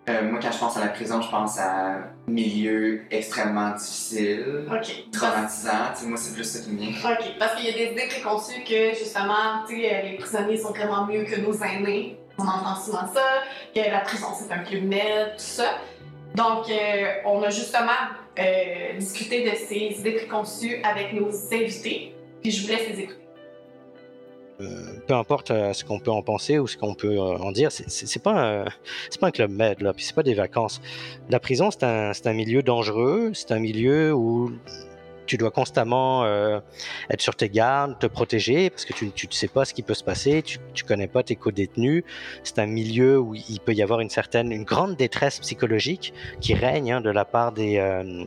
Euh, 0.07 0.29
moi, 0.29 0.39
quand 0.41 0.51
je 0.51 0.59
pense 0.59 0.77
à 0.77 0.81
la 0.81 0.87
prison, 0.87 1.19
je 1.21 1.29
pense 1.29 1.57
à 1.57 1.97
milieu 2.27 3.01
extrêmement 3.09 3.71
difficile, 3.71 4.67
OK. 4.71 5.11
traumatisant. 5.11 6.07
Moi, 6.07 6.17
c'est 6.17 6.33
plus 6.33 6.43
ça 6.43 6.59
qui 6.63 6.71
me 6.71 6.79
vient. 6.79 7.11
OK. 7.11 7.25
Parce 7.39 7.55
qu'il 7.55 7.65
y 7.65 7.69
a 7.69 7.73
des 7.73 7.91
idées 7.91 8.07
préconçues 8.07 8.63
que, 8.63 8.89
justement, 8.89 9.65
tu 9.67 9.75
sais, 9.77 9.95
euh, 9.95 10.01
les 10.09 10.17
prisonniers 10.17 10.57
sont 10.57 10.69
vraiment 10.69 11.07
mieux 11.07 11.23
que 11.23 11.39
nos 11.39 11.53
aînés. 11.53 12.19
On 12.37 12.43
entend 12.43 12.75
souvent 12.75 13.07
ça, 13.13 13.43
que 13.73 13.79
la 13.79 13.99
prison, 14.01 14.27
c'est 14.37 14.53
un 14.53 14.59
club 14.59 14.83
med, 14.83 15.31
tout 15.37 15.43
ça. 15.43 15.71
Donc, 16.35 16.69
euh, 16.69 17.13
on 17.25 17.41
a 17.43 17.49
justement 17.49 17.91
euh, 18.37 18.97
discuté 18.97 19.49
de 19.49 19.55
ces 19.55 19.99
idées 19.99 20.11
préconçues 20.11 20.81
avec 20.83 21.13
nos 21.13 21.29
invités. 21.51 22.13
Puis 22.41 22.51
je 22.51 22.63
vous 22.63 22.67
laisse 22.67 22.89
les 22.89 22.99
écouter. 23.03 23.24
Peu 25.07 25.13
importe 25.13 25.51
euh, 25.51 25.73
ce 25.73 25.83
qu'on 25.83 25.99
peut 25.99 26.11
en 26.11 26.21
penser 26.21 26.59
ou 26.59 26.67
ce 26.67 26.77
qu'on 26.77 26.95
peut 26.95 27.17
euh, 27.17 27.37
en 27.37 27.51
dire, 27.51 27.71
c'est- 27.71 28.23
pas 28.23 28.65
c'est 29.09 29.19
pas 29.19 29.27
un 29.27 29.31
club 29.31 29.51
med 29.51 29.81
là, 29.81 29.93
puis 29.93 30.03
c'est 30.05 30.15
pas 30.15 30.23
des 30.23 30.33
vacances. 30.33 30.81
La 31.29 31.39
prison 31.39 31.71
c'est 31.71 31.83
un, 31.83 32.13
c'est 32.13 32.27
un 32.27 32.33
milieu 32.33 32.63
dangereux, 32.63 33.31
c'est 33.33 33.51
un 33.51 33.59
milieu 33.59 34.13
où 34.13 34.51
tu 35.25 35.37
dois 35.37 35.51
constamment 35.51 36.23
euh, 36.23 36.59
être 37.09 37.21
sur 37.21 37.35
tes 37.35 37.49
gardes, 37.49 37.99
te 37.99 38.07
protéger 38.07 38.69
parce 38.69 38.85
que 38.85 38.93
tu 38.93 39.05
ne 39.05 39.31
sais 39.31 39.47
pas 39.47 39.65
ce 39.65 39.73
qui 39.73 39.83
peut 39.83 39.93
se 39.93 40.03
passer, 40.03 40.41
tu, 40.41 40.59
tu 40.73 40.83
connais 40.83 41.07
pas 41.07 41.23
tes 41.23 41.35
co-détenus. 41.35 42.03
C'est 42.43 42.59
un 42.59 42.65
milieu 42.65 43.19
où 43.19 43.35
il 43.35 43.59
peut 43.59 43.73
y 43.73 43.81
avoir 43.81 43.99
une 43.99 44.09
certaine, 44.09 44.51
une 44.51 44.63
grande 44.63 44.95
détresse 44.95 45.39
psychologique 45.39 46.13
qui 46.41 46.53
règne 46.53 46.93
hein, 46.93 47.01
de 47.01 47.09
la 47.09 47.25
part 47.25 47.51
des, 47.51 47.77
euh, 47.77 48.25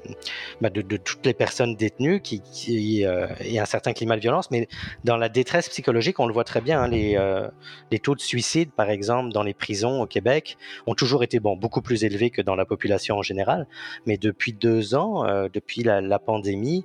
bah, 0.61 0.71
de, 0.71 0.97
toutes 0.97 1.25
les 1.27 1.35
personnes 1.35 1.77
détenues, 1.77 2.21
qui, 2.21 2.41
qui 2.41 3.05
euh, 3.05 3.27
a 3.27 3.63
un 3.63 3.67
certain 3.67 3.93
climat 3.93 4.17
de 4.17 4.21
violence, 4.21 4.51
mais 4.51 4.69
dans 5.05 5.17
la 5.17 5.29
détresse 5.29 5.69
psychologique, 5.69 6.19
on 6.21 6.27
le 6.27 6.33
voit 6.33 6.45
très 6.45 6.61
bien. 6.61 6.83
hein, 6.83 6.89
les, 6.89 7.17
euh, 7.17 7.49
les 7.91 7.99
taux 7.99 8.15
de 8.15 8.21
suicide, 8.21 8.71
par 8.73 8.91
exemple, 8.91 9.33
dans 9.33 9.43
les 9.43 9.55
prisons 9.55 10.03
au 10.03 10.07
Québec, 10.07 10.57
ont 10.87 10.95
toujours 10.95 11.23
été 11.23 11.41
bon, 11.41 11.57
beaucoup 11.57 11.83
plus 11.83 12.05
élevés 12.05 12.31
que 12.31 12.43
dans 12.43 12.57
la 12.57 12.65
population 12.65 13.17
en 13.17 13.23
général. 13.23 13.67
Mais 14.07 14.19
depuis 14.19 14.53
deux 14.53 14.95
ans, 14.95 15.25
depuis 15.53 15.83
la 15.83 16.19
pandémie, 16.19 16.85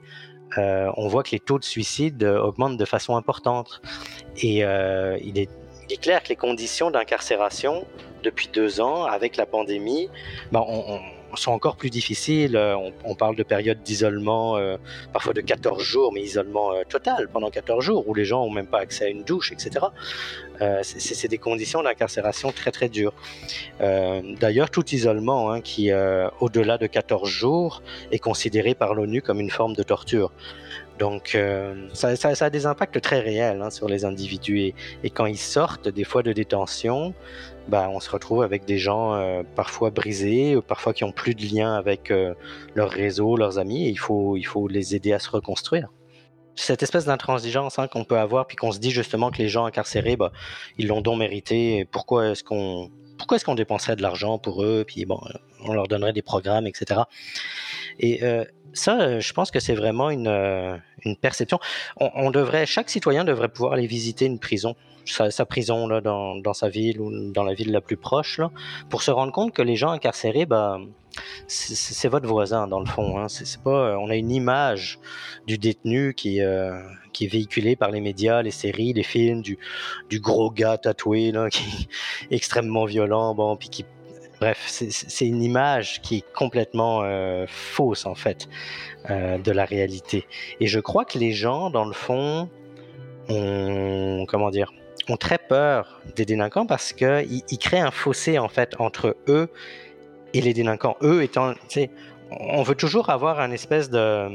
euh, 0.57 0.91
on 0.97 1.07
voit 1.07 1.23
que 1.23 1.31
les 1.31 1.39
taux 1.39 1.59
de 1.59 1.63
suicide 1.63 2.23
euh, 2.23 2.39
augmentent 2.39 2.77
de 2.77 2.85
façon 2.85 3.15
importante. 3.15 3.81
Et 4.37 4.63
euh, 4.63 5.17
il, 5.21 5.37
est, 5.39 5.49
clair 6.01 6.23
que 6.23 6.29
les 6.29 6.35
conditions 6.35 6.91
d'incarcération 6.91 7.85
depuis 8.23 8.49
deux 8.51 8.81
ans, 8.81 9.05
avec 9.05 9.37
la 9.37 9.45
pandémie, 9.45 10.09
ben, 10.51 10.63
on, 10.67 10.95
on- 10.95 10.99
sont 11.35 11.51
encore 11.51 11.77
plus 11.77 11.89
difficiles. 11.89 12.55
On, 13.05 13.15
parle 13.15 13.35
de 13.35 13.41
périodes 13.41 13.81
d'isolement, 13.81 14.55
parfois 15.13 15.33
de 15.33 15.41
14 15.41 15.81
jours, 15.81 16.13
mais 16.13 16.21
isolement 16.21 16.73
total 16.87 17.27
pendant 17.27 17.49
14 17.49 17.83
jours, 17.83 18.07
où 18.07 18.13
les 18.13 18.23
gens 18.23 18.45
n'ont 18.45 18.51
même 18.51 18.67
pas 18.67 18.77
accès 18.77 19.05
à 19.05 19.07
une 19.07 19.23
douche, 19.23 19.51
etc. 19.51 19.87
Euh, 20.61 20.79
c'est- 20.83 21.27
des 21.27 21.37
conditions 21.37 21.81
d'incarcération 21.81 22.51
très 22.51 22.71
très 22.71 22.89
dures. 22.89 23.13
Euh, 23.81 24.21
D'ailleurs, 24.39 24.69
tout 24.69 24.87
isolement 24.93 25.51
hein, 25.51 25.61
qui, 25.61 25.91
euh, 25.91 26.29
au-delà 26.41 26.77
de 26.77 26.85
14 26.87 27.29
jours, 27.29 27.81
est 28.11 28.19
considéré 28.19 28.75
par 28.75 28.93
l'ONU 28.93 29.21
comme 29.21 29.39
une 29.39 29.49
forme 29.49 29.73
de 29.73 29.83
torture. 29.83 30.31
Donc, 30.99 31.35
ça, 31.93 32.15
ça- 32.15 32.45
a 32.45 32.49
des 32.51 32.65
impacts 32.67 33.01
très 33.01 33.19
réels 33.19 33.61
hein, 33.61 33.71
sur 33.71 33.87
les 33.89 34.05
individus. 34.05 34.73
Et, 35.03 35.09
quand 35.09 35.25
ils 35.25 35.37
sortent 35.39 35.87
des 35.89 36.03
fois 36.03 36.21
de 36.23 36.31
détention, 36.33 37.15
bah, 37.67 37.89
on 37.91 37.99
se 37.99 38.09
retrouve 38.11 38.43
avec 38.43 38.65
des 38.65 38.77
gens 38.77 39.43
parfois 39.55 39.89
brisés, 39.89 40.53
euh, 40.55 40.61
parfois 40.61 40.93
qui 40.93 41.03
ont 41.03 41.11
plus 41.11 41.33
de 41.35 41.45
lien 41.45 41.73
avec 41.75 42.13
leur 42.75 42.89
réseau, 42.91 43.35
leurs 43.37 43.57
amis. 43.57 43.87
Et 43.87 43.89
il 43.89 43.97
faut 43.97 44.67
les 44.69 44.95
aider 44.95 45.13
à 45.13 45.19
se 45.19 45.29
reconstruire. 45.31 45.89
Cette 46.55 46.83
espèce 46.83 47.05
d'intransigeance 47.05 47.79
hein, 47.79 47.87
qu'on 47.87 48.03
peut 48.03 48.17
avoir, 48.17 48.45
puis 48.47 48.55
qu'on 48.55 48.71
se 48.71 48.79
dit 48.79 48.91
justement 48.91 49.31
que 49.31 49.37
les 49.37 49.49
gens 49.49 49.65
incarcérés, 49.65 50.15
bah, 50.15 50.31
ils 50.77 50.87
l'ont 50.87 51.01
donc 51.01 51.17
mérité. 51.17 51.77
Et 51.77 51.85
pourquoi 51.85 52.29
est-ce 52.29 52.43
qu'on 52.43 52.91
pourquoi 53.17 53.37
est-ce 53.37 53.45
qu'on 53.45 53.55
dépenserait 53.55 53.95
de 53.95 54.01
l'argent 54.01 54.37
pour 54.37 54.63
eux, 54.63 54.83
puis 54.85 55.05
bon, 55.05 55.19
on 55.63 55.73
leur 55.73 55.87
donnerait 55.87 56.13
des 56.13 56.21
programmes, 56.21 56.67
etc. 56.67 57.01
Et 57.99 58.23
euh, 58.23 58.43
ça, 58.73 58.99
euh, 58.99 59.19
je 59.19 59.33
pense 59.33 59.51
que 59.51 59.59
c'est 59.59 59.75
vraiment 59.75 60.09
une, 60.09 60.27
euh, 60.27 60.75
une 61.05 61.15
perception. 61.15 61.59
On, 61.97 62.31
devrait, 62.31 62.65
chaque 62.65 62.89
citoyen 62.89 63.23
devrait 63.23 63.49
pouvoir 63.49 63.73
aller 63.73 63.87
visiter 63.87 64.25
une 64.25 64.39
prison, 64.39 64.75
sa, 65.05 65.45
prison 65.45 65.87
là, 65.87 66.01
dans, 66.01 66.35
dans 66.35 66.53
sa 66.53 66.69
ville 66.69 66.99
ou 66.99 67.31
dans 67.31 67.43
la 67.43 67.53
ville 67.53 67.71
la 67.71 67.81
plus 67.81 67.97
proche, 67.97 68.41
pour 68.89 69.03
se 69.03 69.11
rendre 69.11 69.31
compte 69.31 69.53
que 69.53 69.61
les 69.61 69.75
gens 69.75 69.91
incarcérés, 69.91 70.45
bah, 70.45 70.79
c'est 71.47 72.07
votre 72.07 72.27
voisin 72.27 72.67
dans 72.67 72.79
le 72.79 72.85
fond. 72.85 73.17
Hein. 73.19 73.27
Pas, 73.63 73.69
euh, 73.91 73.95
on 73.95 74.09
a 74.09 74.15
une 74.15 74.31
image 74.31 74.99
du 75.47 75.57
détenu 75.57 76.13
qui, 76.13 76.41
euh, 76.41 76.81
qui 77.11 77.25
est 77.25 77.27
véhiculée 77.27 77.75
par 77.75 77.91
les 77.91 78.01
médias, 78.01 78.41
les 78.41 78.51
séries, 78.51 78.93
les 78.93 79.03
films, 79.03 79.41
du, 79.41 79.57
du 80.09 80.19
gros 80.19 80.51
gars 80.51 80.77
tatoué 80.77 81.31
qui 81.51 81.87
est 82.31 82.35
extrêmement 82.35 82.85
violent, 82.85 83.35
bon, 83.35 83.55
puis 83.55 83.69
qui 83.69 83.85
Bref, 84.39 84.65
c'est- 84.67 85.25
une 85.25 85.41
image 85.41 86.01
qui 86.01 86.17
est 86.17 86.33
complètement 86.33 87.01
euh, 87.03 87.45
fausse 87.47 88.05
en 88.05 88.15
fait 88.15 88.49
de 89.07 89.51
la 89.51 89.63
réalité. 89.63 90.25
Et 90.59 90.67
je 90.67 90.81
crois 90.81 91.05
que 91.05 91.17
les 91.17 91.31
gens, 91.31 91.69
dans 91.69 91.85
le 91.85 91.93
fond, 91.93 92.49
ont 93.29 94.25
comment 94.27 94.49
dire, 94.49 94.73
ont 95.09 95.17
très 95.17 95.37
peur 95.37 96.01
des 96.15 96.25
délinquants 96.25 96.65
parce 96.65 96.93
que 96.93 97.23
ils, 97.25 97.43
ils 97.49 97.57
créent 97.57 97.79
un 97.79 97.91
fossé 97.91 98.37
en 98.39 98.49
fait 98.49 98.75
entre 98.79 99.15
eux 99.27 99.49
et 100.33 100.41
les 100.41 100.53
délinquants. 100.53 100.97
Eux 101.01 101.23
étant, 101.23 101.53
on 102.31 102.63
veut 102.63 102.75
toujours 102.75 103.09
avoir 103.09 103.39
un 103.39 103.51
espèce 103.51 103.89
de 103.89 104.29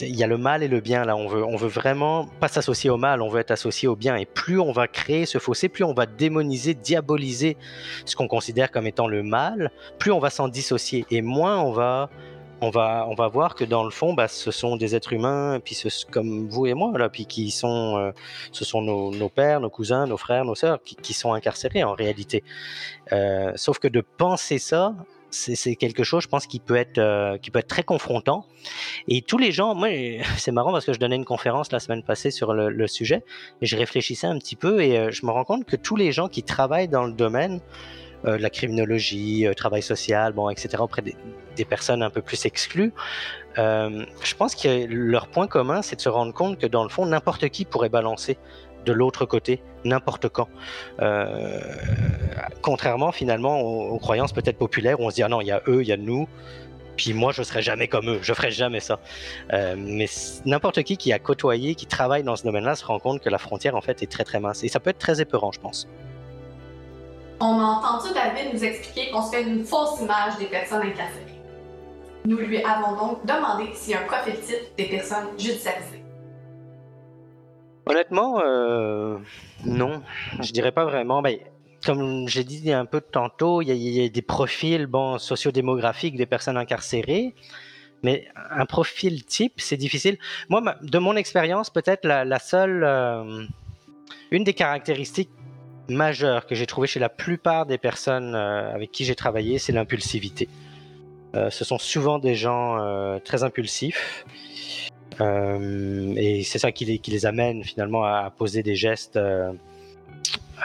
il 0.00 0.16
y 0.16 0.24
a 0.24 0.26
le 0.26 0.38
mal 0.38 0.62
et 0.62 0.68
le 0.68 0.80
bien 0.80 1.04
là. 1.04 1.16
On 1.16 1.28
veut, 1.28 1.44
on 1.44 1.56
veut 1.56 1.68
vraiment 1.68 2.26
pas 2.40 2.48
s'associer 2.48 2.90
au 2.90 2.96
mal, 2.96 3.22
on 3.22 3.28
veut 3.28 3.40
être 3.40 3.50
associé 3.50 3.88
au 3.88 3.96
bien. 3.96 4.16
Et 4.16 4.26
plus 4.26 4.58
on 4.58 4.72
va 4.72 4.88
créer 4.88 5.26
ce 5.26 5.38
fossé, 5.38 5.68
plus 5.68 5.84
on 5.84 5.94
va 5.94 6.06
démoniser, 6.06 6.74
diaboliser 6.74 7.56
ce 8.04 8.16
qu'on 8.16 8.28
considère 8.28 8.70
comme 8.70 8.86
étant 8.86 9.06
le 9.06 9.22
mal, 9.22 9.70
plus 9.98 10.12
on 10.12 10.18
va 10.18 10.30
s'en 10.30 10.48
dissocier. 10.48 11.04
Et 11.10 11.22
moins 11.22 11.60
on 11.60 11.72
va, 11.72 12.10
on 12.62 12.70
va, 12.70 13.06
on 13.08 13.14
va 13.14 13.26
voir 13.26 13.56
que 13.56 13.64
dans 13.64 13.82
le 13.82 13.90
fond, 13.90 14.14
bah, 14.14 14.28
ce 14.28 14.52
sont 14.52 14.76
des 14.76 14.94
êtres 14.94 15.12
humains, 15.12 15.60
puis 15.62 15.76
comme 16.10 16.48
vous 16.48 16.66
et 16.66 16.74
moi 16.74 16.96
là, 16.96 17.08
puis 17.08 17.26
qui 17.26 17.50
sont, 17.50 17.98
euh, 17.98 18.12
ce 18.52 18.64
sont 18.64 18.82
nos, 18.82 19.10
nos 19.10 19.28
pères, 19.28 19.60
nos 19.60 19.68
cousins, 19.68 20.06
nos 20.06 20.16
frères, 20.16 20.44
nos 20.44 20.54
sœurs, 20.54 20.80
qui, 20.82 20.94
qui 20.94 21.12
sont 21.12 21.32
incarcérés 21.32 21.82
en 21.82 21.94
réalité. 21.94 22.44
Euh, 23.10 23.52
sauf 23.56 23.80
que 23.80 23.88
de 23.88 24.00
penser 24.00 24.58
ça, 24.58 24.94
c'est 25.30 25.76
quelque 25.76 26.04
chose, 26.04 26.22
je 26.22 26.28
pense, 26.28 26.46
qui 26.46 26.60
peut 26.60 26.76
être, 26.76 26.98
euh, 26.98 27.38
qui 27.38 27.50
peut 27.50 27.58
être 27.58 27.66
très 27.66 27.82
confrontant. 27.82 28.46
Et 29.08 29.22
tous 29.22 29.38
les 29.38 29.50
gens, 29.50 29.74
moi, 29.74 29.88
c'est 30.36 30.52
marrant 30.52 30.70
parce 30.70 30.84
que 30.84 30.92
je 30.92 31.00
donnais 31.00 31.16
une 31.16 31.24
conférence 31.24 31.72
la 31.72 31.80
semaine 31.80 32.04
passée 32.04 32.30
sur 32.30 32.52
le, 32.52 32.68
le 32.68 32.86
sujet 32.86 33.24
et 33.60 33.66
je 33.66 33.76
réfléchissais 33.76 34.28
un 34.28 34.38
petit 34.38 34.56
peu 34.56 34.82
et 34.82 35.10
je 35.10 35.26
me 35.26 35.32
rends 35.32 35.44
compte 35.44 35.64
que 35.64 35.74
tous 35.74 35.96
les 35.96 36.12
gens 36.12 36.28
qui 36.28 36.44
travaillent 36.44 36.88
dans 36.88 37.04
le 37.04 37.12
domaine 37.12 37.60
euh, 38.24 38.38
la 38.38 38.50
criminologie, 38.50 39.46
euh, 39.46 39.54
travail 39.54 39.82
social, 39.82 40.32
bon, 40.32 40.48
etc., 40.48 40.76
auprès 40.78 41.02
des, 41.02 41.64
personnes 41.64 42.02
un 42.02 42.10
peu 42.10 42.22
plus 42.22 42.44
exclues, 42.46 42.92
euh, 43.58 44.04
je 44.22 44.34
pense 44.34 44.54
que 44.54 44.86
leur 44.88 45.28
point 45.28 45.46
commun, 45.46 45.82
c'est 45.82 45.96
de 45.96 46.00
se 46.00 46.08
rendre 46.08 46.32
compte 46.32 46.58
que 46.58 46.66
dans 46.66 46.82
le 46.82 46.88
fond, 46.88 47.06
n'importe 47.06 47.48
qui 47.48 47.64
pourrait 47.64 47.88
balancer 47.88 48.38
de 48.84 48.92
l'autre 48.92 49.26
côté, 49.26 49.62
n'importe 49.84 50.28
quand. 50.28 50.48
Euh, 51.00 51.60
contrairement 52.62 53.12
finalement 53.12 53.60
aux, 53.60 53.98
croyances 53.98 54.32
peut-être 54.32 54.58
populaires 54.58 54.98
où 55.00 55.04
on 55.04 55.10
se 55.10 55.16
dit 55.16 55.22
ah 55.22 55.28
non, 55.28 55.40
il 55.40 55.46
y 55.46 55.52
a 55.52 55.62
eux, 55.68 55.82
il 55.82 55.88
y 55.88 55.92
a 55.92 55.96
nous, 55.96 56.26
puis 56.96 57.12
moi 57.12 57.32
je 57.32 57.42
serai 57.42 57.62
jamais 57.62 57.86
comme 57.86 58.10
eux, 58.10 58.18
je 58.22 58.32
ferai 58.34 58.50
jamais 58.50 58.80
ça. 58.80 58.98
Mais 59.52 60.06
n'importe 60.44 60.82
qui 60.82 60.96
qui 60.96 61.12
a 61.12 61.18
côtoyé, 61.20 61.76
qui 61.76 61.86
travaille 61.86 62.24
dans 62.24 62.34
ce 62.34 62.42
domaine-là 62.42 62.74
se 62.74 62.84
rend 62.84 62.98
compte 62.98 63.20
que 63.20 63.28
la 63.28 63.38
frontière 63.38 63.76
en 63.76 63.82
fait 63.82 64.02
est 64.02 64.10
très 64.10 64.24
très 64.24 64.40
mince 64.40 64.64
et 64.64 64.68
ça 64.68 64.80
peut 64.80 64.90
être 64.90 64.98
très 64.98 65.20
épeurant, 65.20 65.52
je 65.52 65.60
pense. 65.60 65.88
On 67.44 67.58
a 67.58 67.64
entendu 67.64 68.14
David 68.14 68.54
nous 68.54 68.64
expliquer 68.64 69.10
qu'on 69.10 69.20
se 69.20 69.34
fait 69.34 69.42
une 69.42 69.64
fausse 69.64 70.00
image 70.00 70.38
des 70.38 70.46
personnes 70.46 70.82
incarcérées. 70.82 71.40
Nous 72.24 72.36
lui 72.36 72.62
avons 72.62 72.96
donc 72.96 73.26
demandé 73.26 73.68
s'il 73.74 73.94
y 73.94 73.96
a 73.96 74.02
un 74.02 74.06
profil 74.06 74.34
type 74.40 74.76
des 74.78 74.84
personnes 74.84 75.26
judiciarisées. 75.36 76.04
Honnêtement, 77.84 78.40
euh, 78.44 79.18
non, 79.64 80.02
je 80.40 80.52
dirais 80.52 80.70
pas 80.70 80.84
vraiment. 80.84 81.20
Ben, 81.20 81.36
comme 81.84 82.28
j'ai 82.28 82.44
dit 82.44 82.72
un 82.72 82.86
peu 82.86 83.00
tantôt, 83.00 83.60
il 83.60 83.72
y, 83.72 84.04
a- 84.04 84.08
des 84.08 84.22
profils 84.22 84.86
bon, 84.86 85.18
sociodémographiques 85.18 86.14
des 86.14 86.26
personnes 86.26 86.56
incarcérées, 86.56 87.34
mais 88.04 88.28
un 88.52 88.66
profil 88.66 89.24
type, 89.24 89.54
c'est 89.56 89.76
difficile. 89.76 90.16
Moi, 90.48 90.62
de 90.80 90.98
mon 91.00 91.16
expérience, 91.16 91.70
peut-être 91.70 92.04
la, 92.04 92.24
la 92.24 92.38
seule, 92.38 92.84
euh, 92.84 93.42
une 94.30 94.44
des 94.44 94.54
caractéristiques 94.54 95.30
majeures 95.94 96.46
que 96.46 96.54
j'ai 96.54 96.66
trouvées 96.66 96.86
chez 96.86 97.00
la 97.00 97.08
plupart 97.08 97.66
des 97.66 97.78
personnes 97.78 98.34
euh, 98.34 98.74
avec 98.74 98.92
qui 98.92 99.04
j'ai 99.04 99.14
travaillé, 99.14 99.58
c'est 99.58 99.72
l'impulsivité. 99.72 100.48
Euh, 101.34 101.50
ce 101.50 101.64
sont 101.64 101.78
souvent 101.78 102.18
des 102.18 102.34
gens 102.34 102.78
euh, 102.78 103.18
très 103.18 103.42
impulsifs 103.42 104.24
et 105.20 106.42
c'est 106.42 106.58
ça 106.58 106.72
qui 106.72 107.00
les, 107.06 107.26
amène 107.26 107.62
finalement 107.62 108.02
à, 108.02 108.32
poser 108.36 108.64
des 108.64 108.74
gestes 108.74 109.20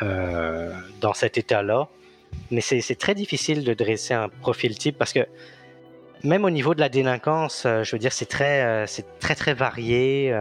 dans 0.02 1.14
cet 1.14 1.38
état-là. 1.38 1.88
Mais 2.50 2.62
c'est 2.62 2.96
très 2.96 3.14
difficile 3.14 3.64
de 3.64 3.74
dresser 3.76 4.16
un 4.16 4.30
profil 4.30 4.76
type 4.76 4.98
parce 4.98 5.14
que 5.14 5.28
même 6.24 6.44
au 6.44 6.50
niveau 6.50 6.74
de 6.74 6.80
la 6.80 6.90
délinquance, 6.90 7.68
je 7.84 7.92
veux 7.92 8.00
dire, 8.00 8.14
c'est 8.14 8.26
très, 8.26 8.88
très 9.20 9.36
très 9.36 9.54
varié. 9.54 10.34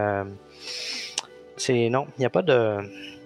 c'est 1.57 1.89
non, 1.89 2.07
il 2.17 2.21
n'y 2.21 2.25
a 2.25 2.31
pas 2.31 2.41
de 2.41 2.79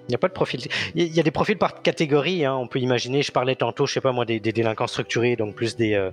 il 0.08 0.12
n'y 0.12 0.16
a 0.16 0.18
pas 0.18 0.28
de 0.28 0.34
profil. 0.34 0.62
Il 0.96 1.16
y 1.16 1.20
a 1.20 1.24
des 1.24 1.32
profils 1.32 1.58
par 1.58 1.82
catégorie. 1.82 2.44
Hein. 2.44 2.56
On 2.56 2.68
peut 2.68 2.80
imaginer, 2.80 3.22
je 3.22 3.32
parlais 3.32 3.56
tantôt, 3.56 3.86
je 3.86 3.94
sais 3.94 4.02
pas 4.02 4.12
moi, 4.12 4.26
des, 4.26 4.40
délinquants 4.40 4.88
structurés, 4.88 5.36
donc 5.36 5.56
plus 5.56 5.76
des, 5.76 5.94
euh, 5.94 6.12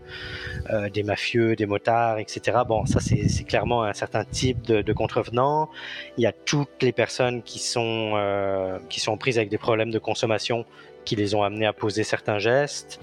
euh, 0.70 0.88
des 0.90 1.02
mafieux, 1.02 1.56
des 1.56 1.66
motards, 1.66 2.18
etc. 2.18 2.58
Bon, 2.66 2.86
ça 2.86 3.00
c'est 3.00 3.44
clairement 3.44 3.82
un 3.84 3.94
certain 3.94 4.24
type 4.24 4.62
de, 4.62 4.82
de, 4.82 4.92
contrevenants. 4.92 5.70
Il 6.16 6.22
y 6.22 6.26
a 6.26 6.32
toutes 6.32 6.82
les 6.82 6.92
personnes 6.92 7.42
qui 7.42 7.58
sont, 7.58 8.12
euh, 8.14 8.78
qui 8.88 9.00
sont 9.00 9.16
prises 9.16 9.38
avec 9.38 9.48
des 9.48 9.58
problèmes 9.58 9.90
de 9.90 9.98
consommation 9.98 10.64
qui 11.04 11.16
les 11.16 11.34
ont 11.34 11.42
amenés 11.42 11.66
à 11.66 11.72
poser 11.72 12.04
certains 12.04 12.38
gestes. 12.38 13.00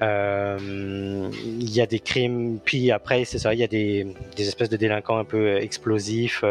il 0.00 1.70
y 1.70 1.80
a 1.80 1.86
des 1.86 1.98
crimes, 1.98 2.60
puis 2.64 2.92
après, 2.92 3.24
c'est 3.24 3.38
ça, 3.38 3.52
il 3.52 3.60
y 3.60 3.64
a 3.64 3.66
des, 3.66 4.06
des, 4.36 4.48
espèces 4.48 4.68
de 4.68 4.76
délinquants 4.76 5.18
un 5.18 5.24
peu 5.24 5.56
explosifs, 5.56 6.44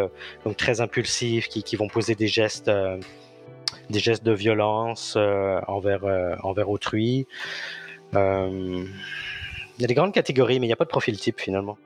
donc 0.43 0.58
très 0.58 0.82
impulsifs, 0.82 1.48
qui, 1.48 1.63
qui, 1.63 1.75
vont 1.75 1.88
poser 1.88 2.15
des 2.15 2.27
gestes 2.27 2.70
des 3.89 4.00
gestes 4.00 4.24
de 4.24 4.34
violence 4.34 5.15
euh, 5.18 5.60
envers, 5.68 6.06
euh, 6.06 6.36
envers 6.44 6.70
autrui. 6.70 7.27
Euh, 8.15 8.86
il 9.77 9.82
y 9.82 9.86
a 9.86 9.88
des 9.88 9.94
grandes 9.94 10.13
catégories, 10.13 10.60
mais 10.60 10.68
il 10.68 10.70
n'y 10.70 10.74
a 10.74 10.77
pas 10.77 10.86
de 10.86 10.89
profil 10.89 11.20
type 11.20 11.39
finalement. 11.39 11.77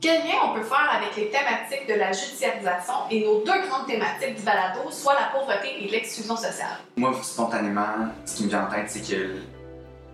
Quel 0.00 0.22
lien 0.22 0.36
on 0.48 0.54
peut 0.54 0.62
faire 0.62 0.90
avec 0.96 1.14
les 1.14 1.28
thématiques 1.28 1.86
de 1.86 1.94
la 1.94 2.10
judiciarisation 2.10 2.94
et 3.10 3.22
nos 3.22 3.44
deux 3.44 3.68
grandes 3.68 3.86
thématiques 3.86 4.36
du 4.36 4.42
balado, 4.42 4.90
soit 4.90 5.12
la 5.12 5.38
pauvreté 5.38 5.84
et 5.84 5.88
l'exclusion 5.90 6.36
sociale? 6.36 6.78
Moi, 6.96 7.12
spontanément, 7.22 8.08
ce 8.24 8.36
qui 8.36 8.44
me 8.44 8.48
vient 8.48 8.66
en 8.66 8.70
tête, 8.70 8.88
c'est 8.88 9.00
que 9.00 9.36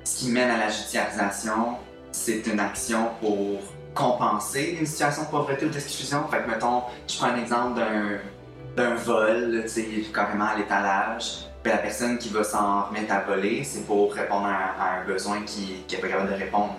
ce 0.03 0.19
qui 0.19 0.31
mène 0.31 0.51
à 0.51 0.59
la 0.59 0.69
judiciarisation, 0.69 1.77
c'est 2.11 2.45
une 2.49 2.59
action 2.59 3.11
pour 3.21 3.61
compenser 3.95 4.77
une 4.81 4.87
situation 4.87 5.23
de 5.23 5.29
pauvreté 5.29 5.67
ou 5.67 5.69
d'exclusion. 5.69 6.27
Fait 6.29 6.43
que, 6.43 6.51
mettons, 6.51 6.83
je 7.09 7.17
prends 7.17 7.29
un 7.29 7.41
exemple 7.41 7.79
d'un 7.79 8.19
d'un 8.77 8.95
vol, 8.95 9.63
tu 9.63 9.69
sais, 9.69 9.87
carrément 10.15 10.47
à 10.47 10.57
l'étalage. 10.57 11.47
Puis 11.63 11.73
la 11.73 11.79
personne 11.79 12.19
qui 12.19 12.29
va 12.29 12.45
s'en 12.45 12.85
remettre 12.85 13.13
à 13.13 13.21
voler, 13.21 13.65
c'est 13.65 13.87
pour 13.87 14.13
répondre 14.13 14.47
à, 14.47 15.01
un 15.01 15.05
besoin 15.05 15.43
qui 15.43 15.85
n'est 15.91 15.99
pas 15.99 16.09
capable 16.09 16.31
de 16.31 16.37
répondre 16.37 16.77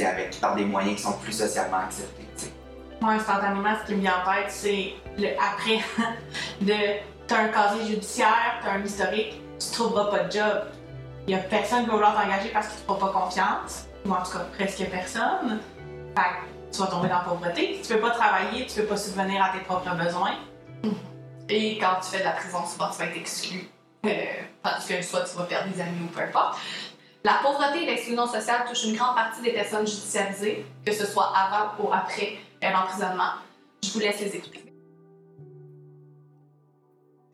avec, 0.00 0.38
par 0.40 0.54
des 0.54 0.64
moyens 0.64 0.96
qui 0.96 1.02
sont 1.02 1.16
plus 1.18 1.32
socialement 1.32 1.78
acceptés. 1.78 2.24
Moi, 3.00 3.12
instantanément, 3.12 3.74
ce 3.80 3.86
qui 3.86 3.94
me 3.94 4.00
vient 4.00 4.14
en 4.22 4.30
tête, 4.30 4.50
c'est 4.50 4.94
le 5.18 5.28
après 5.38 5.78
de 6.60 7.00
t'as 7.26 7.44
un 7.44 7.48
casier 7.48 7.94
judiciaire, 7.94 8.60
t'as 8.62 8.72
un 8.72 8.82
historique, 8.82 9.40
tu 9.58 9.70
trouveras 9.70 10.10
pas 10.10 10.24
de 10.24 10.32
job. 10.32 10.64
Il 11.26 11.34
y 11.34 11.34
a 11.34 11.38
personne 11.38 11.84
qui 11.84 11.86
va 11.86 11.92
vouloir 11.92 12.14
t'engager 12.14 12.50
parce 12.50 12.68
qu'il 12.68 12.80
te 12.80 12.86
fera 12.86 12.98
pas 12.98 13.20
confiance, 13.20 13.86
ou 14.04 14.12
en 14.12 14.22
tout 14.22 14.32
cas 14.32 14.46
presque 14.56 14.84
personne. 14.90 15.60
Fait 16.16 16.22
que 16.22 16.72
tu 16.72 16.80
vas 16.80 16.86
tomber 16.86 17.08
dans 17.08 17.16
la 17.16 17.20
pauvreté. 17.20 17.80
Tu 17.82 17.94
peux 17.94 18.00
pas 18.00 18.10
travailler, 18.10 18.66
tu 18.66 18.80
peux 18.80 18.86
pas 18.86 18.96
subvenir 18.96 19.42
à 19.42 19.50
tes 19.50 19.64
propres 19.64 19.94
besoins. 19.94 20.34
Et 21.48 21.78
quand 21.78 22.00
tu 22.02 22.10
fais 22.10 22.18
de 22.18 22.24
la 22.24 22.32
prison, 22.32 22.58
souvent 22.66 22.90
tu 22.90 22.98
vas 22.98 23.06
être 23.06 23.16
exclu. 23.16 23.68
Euh, 24.04 24.10
parce 24.62 24.86
que 24.86 25.00
soit 25.02 25.22
tu 25.22 25.36
vas 25.36 25.44
perdre 25.44 25.72
des 25.72 25.80
amis 25.80 26.02
ou 26.04 26.06
peu 26.08 26.20
importe. 26.20 26.58
La 27.24 27.40
pauvreté 27.42 27.82
et 27.82 27.86
l'exclusion 27.86 28.26
sociale 28.26 28.64
touchent 28.68 28.84
une 28.84 28.96
grande 28.96 29.16
partie 29.16 29.42
des 29.42 29.52
personnes 29.52 29.86
judiciarisées, 29.86 30.64
que 30.84 30.92
ce 30.92 31.06
soit 31.06 31.32
avant 31.36 31.72
ou 31.82 31.92
après 31.92 32.38
l'emprisonnement. 32.62 33.32
Je 33.82 33.90
vous 33.90 33.98
laisse 33.98 34.20
les 34.20 34.36
écouter. 34.36 34.62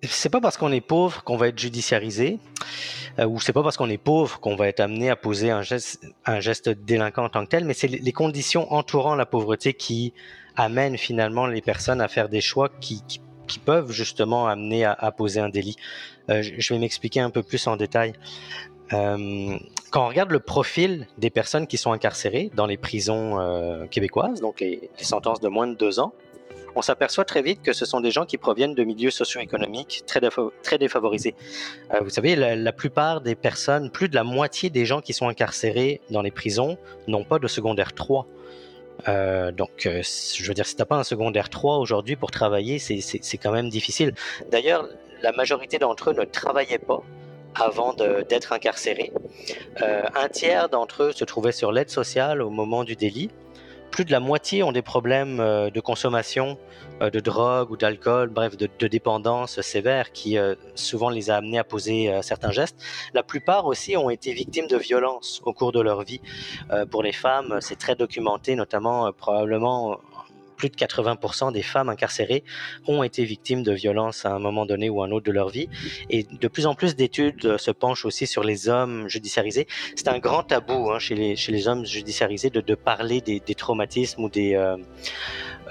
C'est 0.03 0.31
pas 0.31 0.41
parce 0.41 0.57
qu'on 0.57 0.73
est 0.73 0.81
pauvre 0.81 1.23
qu'on 1.23 1.37
va 1.37 1.49
être 1.49 1.59
judiciarisé, 1.59 2.41
euh, 3.19 3.27
ou 3.27 3.41
c'est 3.41 3.53
pas 3.53 3.63
parce 3.63 3.77
qu'on 3.77 3.89
est 3.89 3.99
pauvre 3.99 4.41
qu'on 4.41 4.57
va 4.57 4.67
être 4.67 4.81
amené 4.81 5.11
à 5.11 5.17
poser 5.17 5.51
un 5.51 5.63
geste, 5.63 6.05
un 6.25 6.41
geste 6.41 6.71
délinquant 6.71 7.25
en 7.25 7.29
tant 7.29 7.45
que 7.45 7.51
tel, 7.51 7.65
mais 7.65 7.75
c'est 7.75 7.87
les 7.87 8.13
conditions 8.13 8.73
entourant 8.73 9.15
la 9.15 9.27
pauvreté 9.27 9.75
qui 9.75 10.13
amènent 10.57 10.99
finalement 10.99 11.47
les 11.47 11.63
personnes 11.63 12.01
à 12.01 12.09
faire 12.09 12.29
des 12.29 12.41
choix 12.41 12.69
qui, 12.81 13.03
qui 13.07 13.21
qui 13.53 13.59
peuvent 13.59 13.93
justement 13.93 14.47
amener 14.47 14.87
à, 14.87 15.13
poser 15.13 15.39
un 15.39 15.51
délit. 15.51 15.77
Euh, 16.31 16.43
je 16.43 16.73
vais 16.73 16.81
m'expliquer 16.81 17.21
un 17.21 17.29
peu 17.29 17.43
plus 17.43 17.67
en 17.67 17.77
détail. 17.77 18.15
Euh, 18.95 19.59
quand 19.91 20.07
on 20.07 20.09
regarde 20.09 20.31
le 20.31 20.41
profil 20.41 21.07
des 21.19 21.29
personnes 21.29 21.67
qui 21.67 21.77
sont 21.77 21.93
incarcérées 21.93 22.51
dans 22.55 22.65
les 22.65 22.79
prisons 22.79 23.39
euh, 23.39 23.87
québécoises, 23.87 24.41
donc 24.41 24.61
les, 24.61 24.89
sentences 25.03 25.41
de 25.41 25.49
moins 25.49 25.67
de 25.67 25.75
deux 25.75 26.01
ans, 26.01 26.15
on 26.75 26.81
s'aperçoit 26.81 27.27
très 27.27 27.43
vite 27.43 27.61
que 27.63 27.75
ce 27.75 27.85
sont 27.85 28.01
des 28.01 28.11
gens 28.11 28.25
qui 28.25 28.39
proviennent 28.39 28.75
de 28.75 28.85
milieux 28.85 29.11
socio-économiques 29.11 30.05
très, 30.07 30.79
défavorisés. 30.79 31.35
vous 32.01 32.09
savez, 32.09 32.35
la, 32.35 32.57
la, 32.57 32.73
plupart 32.73 33.21
des 33.21 33.35
personnes, 33.35 33.91
plus 33.91 34.09
de 34.09 34.15
la 34.15 34.25
moitié 34.25 34.71
des 34.71 34.87
gens 34.87 35.03
qui 35.03 35.13
sont 35.13 35.29
incarcérés 35.29 36.01
dans 36.09 36.23
les 36.23 36.31
prisons 36.31 36.79
n'ont 37.07 37.25
pas 37.25 37.39
de 37.39 37.49
secondaire 37.49 37.93
3. 37.93 38.27
Euh, 39.09 39.53
donc, 39.53 39.87
euh, 39.87 40.03
je 40.03 40.47
veux 40.47 40.55
dire, 40.55 40.67
si 40.67 40.77
t'as 40.77 40.85
pas 40.85 40.97
un 40.97 41.05
secondaire 41.05 41.49
3 41.51 41.79
aujourd'hui 41.79 42.17
pour 42.17 42.31
travailler, 42.31 42.79
c'est 42.79 43.39
quand 43.39 43.53
même 43.53 43.69
difficile. 43.69 44.15
D'ailleurs, 44.51 44.89
la 45.23 45.33
majorité 45.33 45.79
d'entre 45.79 46.11
eux 46.11 46.15
ne 46.15 46.25
travaillaient 46.25 46.79
pas 46.79 47.03
avant 47.55 47.93
d'être 47.95 48.53
incarcérés. 48.53 49.13
Euh, 49.83 50.03
un 50.15 50.29
tiers 50.29 50.69
d'entre 50.69 51.05
eux 51.05 51.13
se 51.13 51.25
trouvaient 51.25 51.53
sur 51.53 51.73
l'aide 51.73 51.91
sociale 51.91 52.41
au 52.41 52.51
moment 52.51 52.85
du 52.85 52.97
délit 52.97 53.31
plus 53.93 54.05
de 54.07 54.11
la 54.11 54.21
moitié 54.21 54.63
ont 54.63 54.73
des 54.73 54.83
problèmes 54.83 55.39
euh, 55.39 55.71
de 55.71 55.79
consommation 55.79 56.59
euh, 57.03 57.11
de 57.11 57.21
drogue 57.21 57.71
ou 57.71 57.77
d'alcool, 57.77 58.31
bref, 58.31 58.57
de, 58.57 58.89
dépendance 58.89 59.61
sévère 59.61 60.13
qui 60.13 60.39
euh, 60.39 60.55
souvent 60.75 61.11
les 61.11 61.31
a 61.31 61.37
amenés 61.37 61.59
à 61.59 61.65
poser 61.65 62.11
certains 62.23 62.51
gestes. 62.51 62.77
La 63.13 63.23
plupart 63.23 63.67
aussi 63.67 63.97
ont 63.97 64.11
été 64.11 64.33
victimes 64.33 64.67
de 64.67 64.77
violences 64.77 65.43
au 65.45 65.53
cours 65.53 65.73
de 65.73 65.81
leur 65.81 66.03
vie. 66.03 66.21
pour 66.91 67.03
les 67.03 67.13
femmes, 67.13 67.59
c'est 67.61 67.79
très 67.79 67.95
documenté, 67.95 68.57
notamment 68.57 69.13
probablement 69.13 69.99
plus 70.63 70.69
de 70.69 70.77
80% 70.77 71.53
des 71.53 71.63
femmes 71.63 71.89
incarcérées 71.89 72.45
ont 72.87 73.03
été 73.03 73.25
victimes 73.25 73.65
de 73.65 73.73
violences 73.73 74.25
à 74.25 74.31
un 74.31 74.39
moment 74.39 74.65
donné 74.65 74.89
ou 74.91 75.03
un 75.03 75.11
autre 75.11 75.27
de 75.27 75.33
leur 75.33 75.49
vie. 75.49 75.69
Et 76.09 76.23
de 76.23 76.47
plus 76.47 76.67
en 76.67 76.77
plus 76.77 76.95
d'études 76.95 77.59
se 77.59 77.73
penchent 77.73 78.05
aussi 78.05 78.29
sur 78.29 78.45
les 78.45 78.69
hommes 78.69 79.09
judiciarisés. 79.09 79.67
C'est 79.97 80.07
un 80.07 80.21
grand 80.21 80.45
tabou 80.45 80.93
hein, 80.93 81.01
chez, 81.01 81.17
les, 81.17 81.69
hommes 81.69 81.85
judiciarisés 81.85 82.51
de, 82.51 82.75
parler 82.77 83.21
des, 83.21 83.41
traumatismes 83.57 84.23
ou 84.23 84.29
des... 84.29 84.55
Euh, 84.55 84.77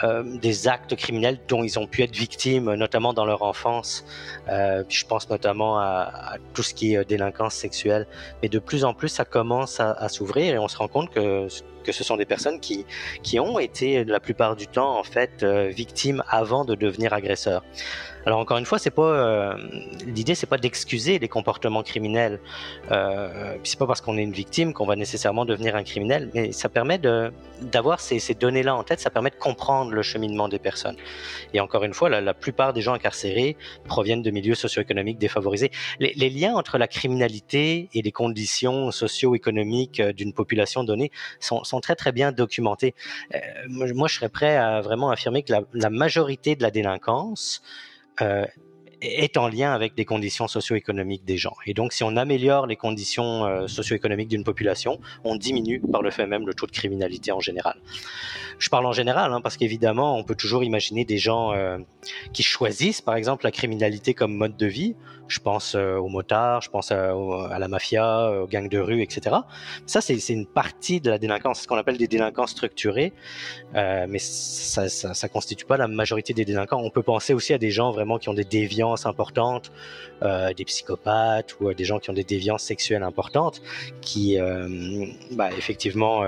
euh, 0.03 0.23
des 0.23 0.67
actes 0.67 0.95
criminels 0.95 1.37
dont 1.47 1.63
ils 1.63 1.77
ont 1.77 1.85
pu 1.85 2.01
être 2.01 2.15
victimes, 2.15 2.73
notamment 2.73 3.13
dans 3.13 3.25
leur 3.25 3.43
enfance. 3.43 4.03
Euh, 4.49 4.83
je 4.89 5.05
pense 5.05 5.29
notamment 5.29 5.77
à, 5.77 6.37
tout 6.53 6.63
ce 6.63 6.73
qui 6.73 6.95
est 6.95 7.05
délinquance 7.07 7.53
sexuelle. 7.53 8.07
Mais 8.41 8.49
de 8.49 8.57
plus 8.57 8.83
en 8.83 8.95
plus, 8.95 9.09
ça 9.09 9.25
commence 9.25 9.79
à, 9.79 9.91
à 9.91 10.09
s'ouvrir 10.09 10.55
et 10.55 10.57
on 10.57 10.67
se 10.67 10.77
rend 10.77 10.87
compte 10.87 11.11
que 11.11 11.47
que 11.83 11.91
ce 11.91 12.03
sont 12.03 12.17
des 12.17 12.25
personnes 12.25 12.59
qui, 12.59 12.85
qui 13.23 13.39
ont 13.39 13.59
été 13.59 14.03
la 14.03 14.19
plupart 14.19 14.55
du 14.55 14.67
temps 14.67 14.97
en 14.97 15.03
fait 15.03 15.43
euh, 15.43 15.67
victimes 15.67 16.23
avant 16.29 16.65
de 16.65 16.75
devenir 16.75 17.13
agresseurs. 17.13 17.63
Alors 18.25 18.39
encore 18.39 18.57
une 18.57 18.65
fois, 18.65 18.77
c'est 18.77 18.91
pas 18.91 19.01
euh, 19.01 19.57
l'idée, 20.05 20.35
c'est 20.35 20.45
pas 20.45 20.57
d'excuser 20.57 21.17
les 21.17 21.27
comportements 21.27 21.81
criminels. 21.81 22.39
Euh, 22.91 23.57
c'est 23.63 23.79
pas 23.79 23.87
parce 23.87 24.01
qu'on 24.01 24.17
est 24.17 24.21
une 24.21 24.31
victime 24.31 24.73
qu'on 24.73 24.85
va 24.85 24.95
nécessairement 24.95 25.45
devenir 25.45 25.75
un 25.75 25.83
criminel, 25.83 26.29
mais 26.33 26.51
ça 26.51 26.69
permet 26.69 26.99
d'avoir 26.99 27.99
ces, 27.99 28.19
ces 28.19 28.35
données-là 28.35 28.75
en 28.75 28.83
tête, 28.83 28.99
ça 28.99 29.09
permet 29.09 29.31
de 29.31 29.35
comprendre 29.35 29.91
le 29.91 30.03
cheminement 30.03 30.49
des 30.49 30.59
personnes. 30.59 30.97
Et 31.53 31.59
encore 31.59 31.83
une 31.83 31.93
fois, 31.93 32.09
la, 32.09 32.33
plupart 32.33 32.73
des 32.73 32.81
gens 32.81 32.93
incarcérés 32.93 33.57
proviennent 33.85 34.21
de 34.21 34.31
milieux 34.31 34.55
socio-économiques 34.55 35.17
défavorisés. 35.17 35.71
Les, 35.99 36.13
les, 36.15 36.29
liens 36.29 36.55
entre 36.55 36.77
la 36.77 36.87
criminalité 36.87 37.89
et 37.93 38.01
les 38.01 38.11
conditions 38.11 38.91
socio-économiques 38.91 39.99
euh, 39.99 40.13
d'une 40.13 40.33
population 40.33 40.83
donnée 40.83 41.11
sont, 41.39 41.70
sont, 41.71 41.81
très 41.81 41.95
très 41.95 42.11
bien 42.11 42.31
documentés. 42.31 42.93
Euh, 43.33 43.39
moi, 43.67 44.07
je 44.07 44.15
serais 44.15 44.29
prêt 44.29 44.55
à 44.57 44.81
vraiment 44.81 45.09
affirmer 45.09 45.43
que 45.43 45.53
la, 45.73 45.89
majorité 45.89 46.55
de 46.55 46.63
la 46.63 46.71
délinquance 46.71 47.61
euh, 48.21 48.45
est 49.01 49.35
en 49.37 49.47
lien 49.47 49.73
avec 49.73 49.95
des 49.95 50.05
conditions 50.05 50.47
socio-économiques 50.47 51.25
des 51.25 51.37
gens. 51.37 51.55
Et 51.65 51.73
donc, 51.73 51.91
si 51.91 52.03
on 52.03 52.15
améliore 52.15 52.67
les 52.67 52.75
conditions 52.75 53.45
euh, 53.45 53.67
socio-économiques 53.67 54.29
d'une 54.29 54.43
population, 54.43 54.99
on 55.23 55.35
diminue 55.35 55.79
par 55.79 56.01
le 56.01 56.11
fait 56.11 56.27
même 56.27 56.45
le 56.45 56.53
taux 56.53 56.67
de 56.67 56.71
criminalité 56.71 57.31
en 57.31 57.39
général. 57.39 57.77
Je 58.59 58.69
parle 58.69 58.85
en 58.85 58.93
général, 58.93 59.33
hein, 59.33 59.41
parce 59.41 59.57
qu'évidemment, 59.57 60.17
on 60.17 60.23
peut 60.23 60.35
toujours 60.35 60.63
imaginer 60.63 61.03
des 61.03 61.17
gens 61.17 61.51
qui 62.31 62.43
choisissent, 62.43 63.01
par 63.01 63.15
exemple, 63.15 63.43
la 63.43 63.51
criminalité 63.51 64.13
comme 64.13 64.35
mode 64.35 64.55
de 64.55 64.67
vie. 64.67 64.95
Je 65.31 65.39
pense 65.39 65.75
euh, 65.75 65.95
aux 65.95 66.09
motards, 66.09 66.61
je 66.61 66.69
pense 66.69 66.91
à, 66.91 67.13
à, 67.51 67.57
la 67.57 67.67
mafia, 67.69 68.29
aux 68.41 68.47
gangs 68.47 68.67
de 68.67 68.79
rue, 68.79 69.01
etc. 69.01 69.37
Ça, 69.85 70.01
c'est 70.01 70.17
une 70.27 70.45
partie 70.45 70.99
de 70.99 71.09
la 71.09 71.17
délinquance, 71.17 71.61
ce 71.61 71.67
qu'on 71.67 71.77
appelle 71.77 71.97
des 71.97 72.09
délinquants 72.09 72.47
structurés, 72.47 73.13
euh, 73.75 74.07
mais 74.09 74.19
ça, 74.19 74.89
ça, 74.89 75.29
constitue 75.29 75.63
pas 75.63 75.77
la 75.77 75.87
majorité 75.87 76.33
des 76.33 76.43
délinquants. 76.43 76.81
On 76.83 76.89
peut 76.89 77.01
penser 77.01 77.33
aussi 77.33 77.53
à 77.53 77.57
des 77.57 77.71
gens 77.71 77.91
vraiment 77.91 78.19
qui 78.19 78.27
ont 78.27 78.33
des 78.33 78.43
déviances 78.43 79.05
importantes, 79.05 79.71
euh, 80.21 80.53
des 80.53 80.65
psychopathes 80.65 81.57
ou 81.61 81.73
des 81.73 81.85
gens 81.85 81.99
qui 81.99 82.09
ont 82.09 82.13
des 82.13 82.25
déviances 82.25 82.63
sexuelles 82.63 83.03
importantes, 83.03 83.61
qui, 84.01 84.37
bah, 85.31 85.49
effectivement, 85.57 86.23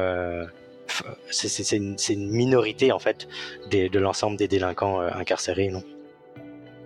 c'est 1.29 1.75
une, 1.75 1.97
une, 2.09 2.29
minorité 2.31 2.93
en 2.93 2.99
fait 2.99 3.27
de 3.69 3.99
l'ensemble 3.99 4.37
des 4.37 4.47
délinquants 4.47 5.01
incarcérés, 5.01 5.67
non? 5.67 5.83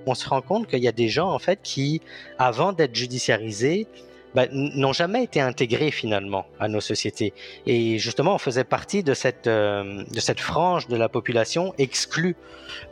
On 0.07 0.15
se 0.15 0.27
rend 0.27 0.41
compte 0.41 0.67
qu'il 0.67 0.79
y 0.79 0.87
a 0.87 0.93
des 0.93 1.09
gens 1.09 1.29
en 1.29 1.39
fait 1.39 1.59
qui, 1.61 2.01
avant 2.39 2.71
d'être 2.73 2.95
judiciarisés, 2.95 3.87
bah, 4.35 4.45
n'ont 4.51 4.93
jamais 4.93 5.23
été 5.23 5.41
intégrés 5.41 5.89
finalement 5.89 6.45
à 6.59 6.67
nos 6.67 6.79
sociétés. 6.79 7.33
Et 7.65 7.97
justement, 7.97 8.35
on 8.35 8.37
faisait 8.37 8.63
partie 8.63 9.01
de 9.01 9.13
cette, 9.13 9.47
euh, 9.47 10.03
frange 10.37 10.87
de 10.87 10.95
la 10.95 11.09
population 11.09 11.73
exclue 11.77 12.35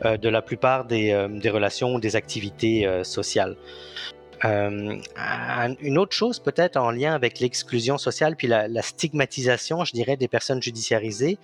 euh, 0.04 0.16
de 0.16 0.28
la 0.28 0.42
plupart 0.42 0.86
des, 0.86 1.12
euh, 1.12 1.28
des 1.28 1.50
relations, 1.50 1.98
des 1.98 2.16
activités 2.16 2.88
sociales. 3.04 3.56
une 4.44 5.98
autre 5.98 6.16
chose 6.16 6.40
peut-être 6.40 6.76
en 6.76 6.90
lien 6.90 7.14
avec 7.14 7.40
l'exclusion 7.40 7.96
sociale 7.96 8.36
puis 8.36 8.48
la, 8.48 8.82
stigmatisation, 8.82 9.84
je 9.84 9.92
dirais, 9.92 10.16
des 10.16 10.28
personnes 10.28 10.62
judiciarisées, 10.62 11.38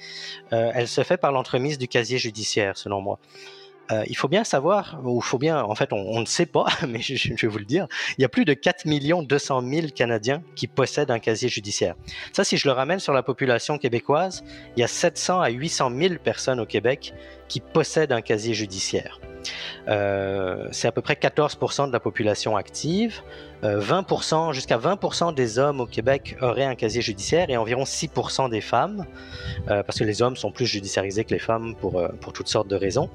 elle 0.50 0.88
se 0.88 1.02
fait 1.02 1.16
par 1.16 1.32
l'entremise 1.32 1.78
du 1.78 1.88
casier 1.88 2.18
judiciaire, 2.18 2.76
selon 2.76 3.00
moi. 3.00 3.18
Euh, 3.92 4.04
il 4.06 4.16
faut 4.16 4.28
bien 4.28 4.44
savoir, 4.44 5.00
ou 5.04 5.20
faut 5.20 5.38
bien, 5.38 5.62
en 5.62 5.74
fait, 5.74 5.92
on, 5.92 6.20
ne 6.20 6.24
sait 6.24 6.46
pas, 6.46 6.66
mais 6.88 7.00
je, 7.00 7.34
vais 7.34 7.48
vous 7.48 7.58
le 7.58 7.64
dire, 7.64 7.86
il 8.16 8.22
y 8.22 8.24
a 8.24 8.28
plus 8.28 8.44
de 8.44 8.54
4 8.54 8.86
200 9.26 9.62
000 9.68 9.86
Canadiens 9.94 10.42
qui 10.56 10.66
possèdent 10.66 11.10
un 11.10 11.18
casier 11.18 11.48
judiciaire. 11.48 11.94
Ça, 12.32 12.44
si 12.44 12.56
je 12.56 12.68
le 12.68 12.72
ramène 12.72 13.00
sur 13.00 13.12
la 13.12 13.22
population 13.22 13.78
québécoise, 13.78 14.44
il 14.76 14.80
y 14.80 14.82
a 14.82 14.88
700 14.88 15.40
à 15.40 15.50
800 15.50 15.90
000 15.96 16.14
personnes 16.22 16.60
au 16.60 16.66
Québec 16.66 17.14
qui 17.48 17.60
possèdent 17.60 18.12
un 18.12 18.22
casier 18.22 18.54
judiciaire. 18.54 19.20
Euh, 19.88 20.68
c'est 20.70 20.88
à 20.88 20.92
peu 20.92 21.02
près 21.02 21.14
14% 21.14 21.88
de 21.88 21.92
la 21.92 22.00
population 22.00 22.56
active. 22.56 23.22
20%, 23.62 24.48
euh, 24.48 24.52
jusqu'à 24.52 24.76
20% 24.76 25.34
des 25.34 25.60
hommes 25.60 25.80
au 25.80 25.86
Québec 25.86 26.36
auraient 26.40 26.64
un 26.64 26.74
casier 26.74 27.00
judiciaire 27.00 27.48
et 27.48 27.56
environ 27.56 27.84
6% 27.84 28.48
des 28.48 28.60
femmes, 28.60 29.06
euh, 29.70 29.84
parce 29.84 30.00
que 30.00 30.04
les 30.04 30.20
hommes 30.20 30.34
sont 30.34 30.50
plus 30.50 30.66
judiciarisés 30.66 31.22
que 31.24 31.32
les 31.32 31.38
femmes 31.38 31.76
pour, 31.76 32.02
pour 32.20 32.32
toutes 32.32 32.48
sortes 32.48 32.66
de 32.66 32.74
raisons. 32.74 33.08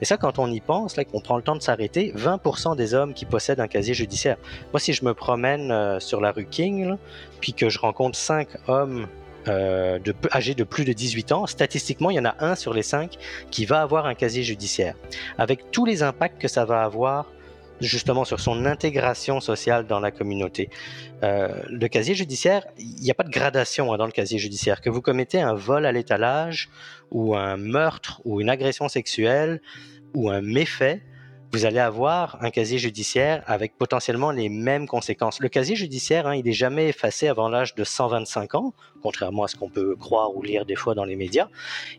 Mais 0.00 0.04
ça, 0.04 0.18
quand 0.18 0.38
on 0.38 0.50
y 0.50 0.60
pense, 0.60 0.96
là, 0.96 1.04
qu'on 1.04 1.20
prend 1.20 1.36
le 1.36 1.42
temps 1.42 1.56
de 1.56 1.62
s'arrêter, 1.62 2.12
20% 2.16 2.76
des 2.76 2.92
hommes 2.92 3.14
qui 3.14 3.24
possèdent 3.24 3.60
un 3.60 3.68
casier 3.68 3.94
judiciaire. 3.94 4.36
Moi, 4.72 4.80
si 4.80 4.92
je 4.92 5.04
me 5.04 5.14
promène 5.14 5.98
sur 6.00 6.20
la 6.20 6.32
rue 6.32 6.46
King, 6.46 6.96
puis 7.40 7.54
que 7.54 7.70
je 7.70 7.78
rencontre 7.78 8.18
5 8.18 8.48
hommes 8.68 9.06
euh, 9.48 9.98
de, 9.98 10.14
âgés 10.32 10.54
de 10.54 10.64
plus 10.64 10.84
de 10.84 10.92
18 10.92 11.32
ans, 11.32 11.46
statistiquement, 11.46 12.10
il 12.10 12.16
y 12.16 12.20
en 12.20 12.24
a 12.24 12.34
un 12.40 12.54
sur 12.54 12.72
les 12.72 12.82
cinq 12.82 13.16
qui 13.50 13.66
va 13.66 13.82
avoir 13.82 14.06
un 14.06 14.14
casier 14.14 14.42
judiciaire. 14.42 14.94
Avec 15.38 15.70
tous 15.70 15.84
les 15.84 16.02
impacts 16.02 16.40
que 16.40 16.48
ça 16.48 16.64
va 16.64 16.82
avoir 16.82 17.26
justement 17.80 18.24
sur 18.24 18.40
son 18.40 18.66
intégration 18.66 19.40
sociale 19.40 19.86
dans 19.86 20.00
la 20.00 20.10
communauté. 20.10 20.70
Euh, 21.22 21.62
le 21.68 21.88
casier 21.88 22.14
judiciaire, 22.14 22.66
il 22.78 23.02
n'y 23.02 23.10
a 23.10 23.14
pas 23.14 23.24
de 23.24 23.30
gradation 23.30 23.92
hein, 23.92 23.98
dans 23.98 24.06
le 24.06 24.12
casier 24.12 24.38
judiciaire. 24.38 24.80
Que 24.80 24.90
vous 24.90 25.02
commettez 25.02 25.40
un 25.40 25.54
vol 25.54 25.86
à 25.86 25.92
l'étalage 25.92 26.70
ou 27.10 27.36
un 27.36 27.56
meurtre 27.56 28.20
ou 28.24 28.40
une 28.40 28.48
agression 28.48 28.88
sexuelle 28.88 29.60
ou 30.14 30.30
un 30.30 30.40
méfait, 30.40 31.02
vous 31.54 31.66
allez 31.66 31.78
avoir 31.78 32.36
un 32.42 32.50
casier 32.50 32.78
judiciaire 32.78 33.44
avec 33.46 33.78
potentiellement 33.78 34.32
les 34.32 34.48
mêmes 34.48 34.88
conséquences. 34.88 35.38
Le 35.38 35.48
casier 35.48 35.76
judiciaire, 35.76 36.26
hein, 36.26 36.34
il 36.34 36.44
n'est 36.44 36.50
jamais 36.50 36.88
effacé 36.88 37.28
avant 37.28 37.48
l'âge 37.48 37.76
de 37.76 37.84
125 37.84 38.56
ans, 38.56 38.74
contrairement 39.04 39.44
à 39.44 39.46
ce 39.46 39.54
qu'on 39.54 39.68
peut 39.68 39.94
croire 39.94 40.34
ou 40.34 40.42
lire 40.42 40.66
des 40.66 40.74
fois 40.74 40.96
dans 40.96 41.04
les 41.04 41.14
médias. 41.14 41.46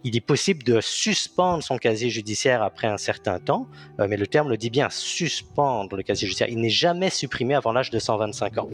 Il 0.04 0.14
est 0.18 0.20
possible 0.22 0.64
de 0.64 0.82
suspendre 0.82 1.64
son 1.64 1.78
casier 1.78 2.10
judiciaire 2.10 2.64
après 2.64 2.88
un 2.88 2.98
certain 2.98 3.40
temps, 3.40 3.70
euh, 4.02 4.08
mais 4.10 4.18
le 4.18 4.28
terme 4.28 4.50
le 4.50 4.58
dit 4.58 4.70
bien, 4.70 4.90
suspendre 4.90 5.96
le 5.96 6.04
casier 6.04 6.28
judiciaire. 6.28 6.50
Il 6.50 6.60
n'est 6.60 6.68
jamais 6.68 7.10
supprimé 7.10 7.56
avant 7.56 7.72
l'âge 7.72 7.92
de 7.92 8.00
125 8.00 8.58
ans. 8.58 8.70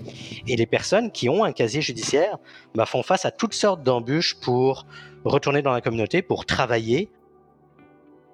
Et 0.48 0.56
les 0.56 0.66
personnes 0.66 1.12
qui 1.12 1.30
ont 1.30 1.44
un 1.44 1.52
casier 1.52 1.84
judiciaire 1.84 2.40
bah, 2.74 2.88
font 2.88 3.04
face 3.04 3.24
à 3.26 3.30
toutes 3.30 3.54
sortes 3.54 3.84
d'embûches 3.84 4.40
pour 4.42 4.88
retourner 5.26 5.62
dans 5.62 5.74
la 5.74 5.82
communauté, 5.82 6.24
pour 6.24 6.48
travailler, 6.48 7.12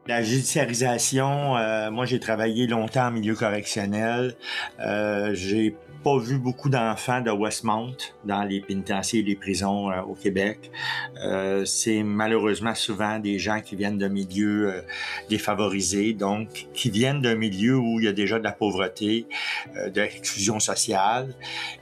la 0.08 0.24
judiciarisation, 0.24 1.58
euh, 1.58 1.92
moi 1.92 2.06
j'ai 2.06 2.20
travaillé 2.20 2.68
longtemps 2.68 3.08
en 3.08 3.12
milieu 3.12 3.36
correctionnel. 3.36 4.36
Euh, 4.80 5.32
j'ai 5.34 5.76
pas 6.04 6.20
vu 6.20 6.38
beaucoup 6.38 6.70
d'enfants 6.70 7.22
de 7.22 7.32
Westmount 7.32 7.98
dans 8.24 8.44
les 8.44 8.62
pénitenciers 8.62 9.20
et 9.20 9.24
les 9.24 9.36
prisons 9.36 9.92
euh, 9.92 10.02
au 10.04 10.14
Québec. 10.14 10.72
Euh, 11.26 11.66
c'est 11.66 12.04
malheureusement 12.04 12.76
souvent 12.76 13.20
des 13.20 13.40
gens 13.40 13.60
qui 13.60 13.76
viennent 13.76 13.98
de 13.98 14.08
milieux 14.08 14.84
défavorisés, 15.30 16.14
donc 16.14 16.68
qui 16.74 16.90
viennent 16.90 17.22
d'un 17.22 17.36
milieu 17.36 17.76
où 17.76 18.00
il 18.00 18.06
y 18.06 18.08
a 18.08 18.14
déjà 18.14 18.40
de 18.40 18.44
la 18.44 18.54
pauvreté, 18.54 19.28
de 19.76 20.02
l'exclusion 20.02 20.60
sociale. 20.60 21.34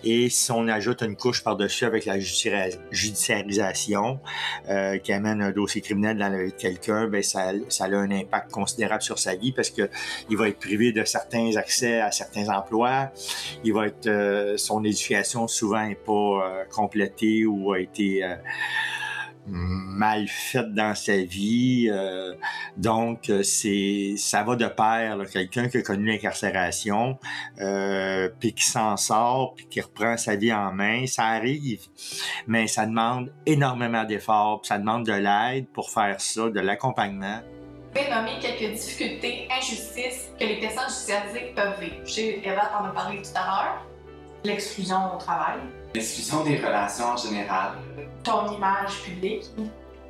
Et 0.03 0.29
si 0.29 0.51
on 0.51 0.67
ajoute 0.67 1.01
une 1.01 1.15
couche 1.15 1.43
par-dessus 1.43 1.85
avec 1.85 2.05
la 2.05 2.19
judiciarisation 2.19 4.19
qui 5.03 5.13
amène 5.13 5.41
un 5.41 5.51
dossier 5.51 5.81
criminel 5.81 6.17
dans 6.17 6.29
la 6.29 6.43
vie 6.43 6.51
de 6.51 6.57
quelqu'un, 6.57 7.07
ben 7.07 7.21
ça, 7.21 7.51
ça 7.69 7.85
a 7.85 7.95
un 7.95 8.09
impact 8.15 8.51
considérable 8.51 9.01
sur 9.01 9.19
sa 9.19 9.36
vie 9.36 9.51
parce 9.51 9.69
que 9.69 9.89
il 10.30 10.38
va 10.38 10.49
être 10.49 10.60
privé 10.60 10.91
de 10.91 11.04
certains 11.04 11.56
accès 11.56 12.01
à 12.01 12.12
certains 12.12 12.49
emplois, 12.49 13.12
il 13.63 13.73
va 13.73 13.88
être 13.88 14.08
euh, 14.08 14.58
son 14.58 14.84
éducation 14.84 15.47
souvent 15.47 15.86
n'est 15.86 15.95
pas 15.95 16.12
euh, 16.12 16.63
complétée 16.71 17.45
ou 17.45 17.73
a 17.73 17.80
été 17.80 18.23
euh, 18.23 18.36
mal 19.47 20.28
faite 20.28 20.73
dans 20.73 20.95
sa 20.95 21.17
vie. 21.17 21.88
donc, 22.78 23.32
c'est 23.43 24.15
ça 24.17 24.41
va 24.41 24.56
de 24.56 24.65
pair. 24.65 25.19
Quelqu'un 25.32 25.69
qui 25.69 25.78
a 25.78 25.82
connu 25.84 26.08
l'incarcération, 26.08 27.19
puis 28.39 28.54
qui 28.54 28.65
s'en 28.65 28.97
sort, 28.97 29.54
puis 29.56 29.67
qui 29.67 29.82
reprend 29.82 30.17
sa 30.17 30.36
vie 30.36 30.51
en 30.51 30.71
main, 30.71 31.06
ça 31.06 31.25
arrive, 31.25 31.82
mais 32.47 32.65
ça 32.65 32.88
demande 32.88 33.32
énormément 33.45 34.04
d'efforts, 34.04 34.62
ça 34.63 34.80
demande 34.80 35.06
de 35.06 35.13
l'aide 35.13 35.67
pour 35.67 35.91
faire 35.91 36.19
ça, 36.19 36.49
de 36.49 36.60
l'accompagnement 36.60 37.41
vais 37.95 38.10
nommer 38.10 38.39
quelques 38.39 38.73
difficultés, 38.73 39.47
injustices 39.51 40.29
que 40.39 40.45
les 40.45 40.60
personnes 40.60 40.89
judiciarisées 40.89 41.53
peuvent 41.55 41.79
vivre. 41.79 42.41
Eva 42.43 42.65
t'en 42.65 42.86
a 42.86 42.89
parlé 42.89 43.21
tout 43.21 43.29
à 43.36 43.45
l'heure 43.45 43.86
l'exclusion 44.43 45.15
au 45.15 45.17
travail. 45.17 45.60
L'exclusion 45.93 46.43
des 46.43 46.58
relations 46.58 47.05
en 47.05 47.17
général. 47.17 47.71
Ton 48.23 48.51
image 48.51 49.01
publique. 49.03 49.45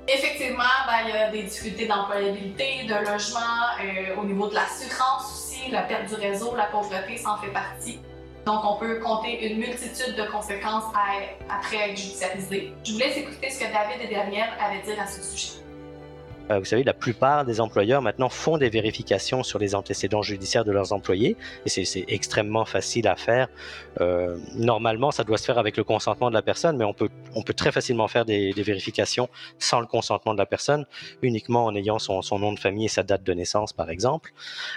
Effectivement, 0.08 0.64
ben, 0.86 1.08
il 1.08 1.16
y 1.16 1.18
a 1.18 1.32
des 1.32 1.44
difficultés 1.44 1.88
d'employabilité, 1.88 2.84
de 2.84 2.94
logement, 2.94 3.40
euh, 3.82 4.22
au 4.22 4.26
niveau 4.26 4.48
de 4.48 4.54
l'assurance 4.54 5.24
aussi, 5.24 5.72
la 5.72 5.82
perte 5.84 6.08
du 6.08 6.16
réseau, 6.16 6.56
la 6.56 6.66
pauvreté, 6.66 7.18
ça 7.18 7.32
en 7.32 7.38
fait 7.38 7.52
partie. 7.52 8.00
Donc, 8.46 8.62
on 8.64 8.76
peut 8.76 9.00
compter 9.00 9.48
une 9.48 9.58
multitude 9.58 10.16
de 10.16 10.30
conséquences 10.32 10.84
après 11.50 11.90
être 11.90 11.98
judiciarisé. 11.98 12.74
Je 12.84 12.94
vous 12.94 13.00
laisse 13.00 13.18
écouter 13.18 13.50
ce 13.50 13.62
que 13.62 13.74
David 13.74 14.02
et 14.02 14.14
Daniel 14.14 14.50
avaient 14.62 14.82
dire 14.84 15.02
à 15.02 15.08
ce 15.08 15.24
sujet. 15.24 15.65
Euh, 16.52 16.60
vous 16.60 16.66
savez, 16.66 16.84
la 16.84 16.94
plupart 16.94 17.46
des 17.46 17.60
employeurs 17.60 18.02
maintenant 18.02 18.30
font 18.30 18.58
des 18.58 18.70
vérifications 18.70 19.44
sur 19.44 19.60
les 19.60 19.76
antécédents 19.76 20.22
judiciaires 20.22 20.66
de 20.66 20.72
leurs 20.72 20.94
employés 20.94 21.38
et 21.66 21.70
c'est 21.70 22.06
extrêmement 22.08 22.66
facile 22.66 23.08
à 23.08 23.16
faire. 23.16 23.48
Euh, 24.02 24.38
normalement, 24.56 25.12
ça 25.12 25.24
doit 25.24 25.38
se 25.38 25.46
faire 25.46 25.58
avec 25.58 25.78
le 25.78 25.84
consentement 25.84 26.30
de 26.30 26.36
la 26.36 26.42
personne, 26.42 26.78
mais 26.78 26.86
on 26.86 26.94
peut, 26.94 27.10
on 27.34 27.42
peut 27.42 27.54
très 27.54 27.72
facilement 27.72 28.08
faire 28.08 28.26
des, 28.26 28.54
des 28.54 28.64
vérifications 28.64 29.30
sans 29.60 29.80
le 29.80 29.88
consentement 29.88 30.34
de 30.34 30.40
la 30.40 30.46
personne, 30.46 30.86
uniquement 31.22 31.66
en 31.66 31.76
ayant 31.76 32.00
son, 32.00 32.22
son 32.22 32.40
nom 32.40 32.54
de 32.54 32.60
famille 32.60 32.86
et 32.86 32.90
sa 32.90 33.04
date 33.04 33.24
de 33.24 33.34
naissance, 33.34 33.74
par 33.74 33.90
exemple. 33.90 34.32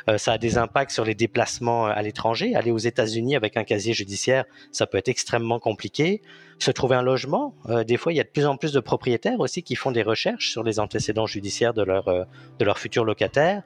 Euh, 0.08 0.18
ça 0.18 0.32
a 0.32 0.38
des 0.38 0.58
impacts 0.58 0.92
sur 0.92 1.04
les 1.04 1.14
déplacements 1.14 1.86
à 1.86 2.00
l'étranger. 2.02 2.54
Aller 2.54 2.70
aux 2.70 2.78
États-Unis 2.78 3.36
avec 3.36 3.56
un 3.56 3.64
casier 3.64 3.92
judiciaire, 3.92 4.44
ça 4.72 4.86
peut 4.86 4.98
être 4.98 5.08
extrêmement 5.08 5.58
compliqué 5.58 6.22
se 6.58 6.70
trouver 6.70 6.96
un 6.96 7.02
logement. 7.02 7.54
Euh, 7.68 7.84
des 7.84 7.96
fois, 7.96 8.12
il 8.12 8.16
y 8.16 8.20
a 8.20 8.24
de 8.24 8.28
plus 8.28 8.46
en 8.46 8.56
plus 8.56 8.72
de 8.72 8.80
propriétaires 8.80 9.40
aussi 9.40 9.62
qui 9.62 9.76
font 9.76 9.90
des 9.90 10.02
recherches 10.02 10.50
sur 10.50 10.62
les 10.62 10.80
antécédents 10.80 11.26
judiciaires 11.26 11.74
de 11.74 11.82
leurs 11.82 12.08
euh, 12.08 12.24
de 12.58 12.64
leurs 12.64 12.78
futurs 12.78 13.04
locataires. 13.04 13.62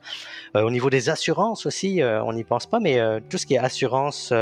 Euh, 0.57 0.62
au 0.62 0.70
niveau 0.70 0.90
des 0.90 1.09
assurances 1.09 1.66
aussi, 1.66 2.02
on 2.02 2.33
n'y 2.33 2.44
pense 2.44 2.66
pas, 2.66 2.81
mais 2.81 3.00
tout 3.31 3.38
ce 3.38 3.46
qui 3.46 3.55
est 3.55 3.59
assurance 3.59 4.33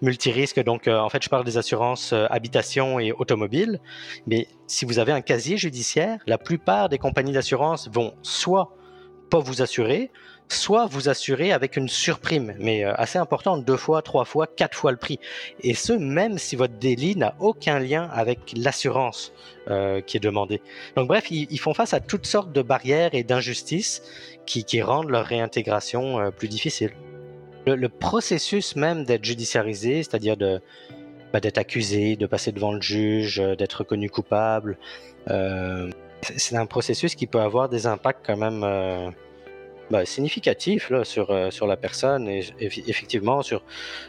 multirisque, 0.00 0.62
donc 0.62 0.88
en 0.88 1.08
fait, 1.08 1.22
je 1.22 1.28
parle 1.28 1.44
des 1.44 1.58
assurances 1.58 2.12
habitation 2.12 2.98
et 2.98 3.12
automobile. 3.12 3.80
Mais 4.26 4.48
si 4.66 4.84
vous 4.84 4.98
avez 4.98 5.12
un 5.12 5.20
casier 5.20 5.56
judiciaire, 5.56 6.20
la 6.26 6.38
plupart 6.38 6.88
des 6.88 6.98
compagnies 6.98 7.32
d'assurance 7.32 7.88
vont 7.92 8.14
soit 8.22 8.72
pas 9.30 9.38
vous 9.38 9.60
assurer, 9.62 10.10
soit 10.48 10.86
vous 10.86 11.08
assurez 11.08 11.52
avec 11.52 11.76
une 11.76 11.88
surprime, 11.88 12.54
mais 12.58 12.84
euh, 12.84 12.94
assez 12.96 13.18
importante, 13.18 13.64
deux 13.64 13.76
fois, 13.76 14.02
trois 14.02 14.24
fois, 14.24 14.46
quatre 14.46 14.76
fois 14.76 14.90
le 14.90 14.96
prix. 14.96 15.18
Et 15.60 15.74
ce, 15.74 15.92
même 15.92 16.38
si 16.38 16.56
votre 16.56 16.74
délit 16.74 17.16
n'a 17.16 17.34
aucun 17.40 17.78
lien 17.78 18.08
avec 18.12 18.52
l'assurance 18.56 19.32
euh, 19.68 20.00
qui 20.00 20.16
est 20.16 20.20
demandée. 20.20 20.60
Donc 20.96 21.08
bref, 21.08 21.30
ils, 21.30 21.58
font 21.58 21.74
face 21.74 21.94
à 21.94 22.00
toutes 22.00 22.26
sortes 22.26 22.52
de 22.52 22.62
barrières 22.62 23.14
et 23.14 23.24
d'injustices 23.24 24.02
qui, 24.46 24.64
rendent 24.82 25.10
leur 25.10 25.24
réintégration 25.24 26.20
euh, 26.20 26.30
plus 26.30 26.48
difficile. 26.48 26.92
Le, 27.66 27.88
processus 27.88 28.76
même 28.76 29.04
d'être 29.04 29.24
judiciarisé, 29.24 30.04
c'est-à-dire 30.04 30.36
bah, 31.32 31.40
d'être 31.40 31.58
accusé, 31.58 32.14
de 32.14 32.26
passer 32.26 32.52
devant 32.52 32.72
le 32.72 32.80
juge, 32.80 33.42
d'être 33.58 33.78
reconnu 33.78 34.08
coupable, 34.08 34.78
c'est 35.26 36.54
un 36.54 36.66
processus 36.66 37.16
qui 37.16 37.26
peut 37.26 37.40
avoir 37.40 37.68
des 37.68 37.88
impacts 37.88 38.24
quand 38.24 38.36
même 38.36 39.12
bah, 39.90 40.04
significatif 40.04 40.90
là, 40.90 41.04
sur, 41.04 41.30
euh, 41.30 41.50
sur 41.50 41.66
la 41.66 41.76
personne 41.76 42.28
et 42.28 42.44
effectivement 42.60 43.42
sur, 43.42 43.62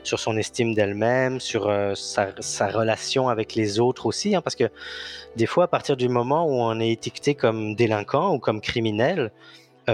sur 0.04 0.20
son 0.20 0.38
estime 0.38 0.74
d'elle-même, 0.74 1.40
sur 1.40 1.68
euh, 1.68 1.94
sa, 1.96 2.30
sa, 2.40 2.68
relation 2.68 3.30
avec 3.30 3.56
les 3.56 3.80
autres 3.80 4.06
aussi. 4.06 4.36
Hein, 4.36 4.42
parce 4.42 4.56
que 4.56 4.70
des 5.36 5.46
fois, 5.46 5.66
à 5.66 5.68
partir 5.68 5.96
du 5.96 6.10
moment 6.10 6.46
où 6.46 6.54
on 6.54 6.80
est 6.80 6.92
étiqueté 6.92 7.36
comme 7.36 7.76
délinquant 7.76 8.34
ou 8.34 8.40
comme 8.40 8.60
criminel, 8.60 9.32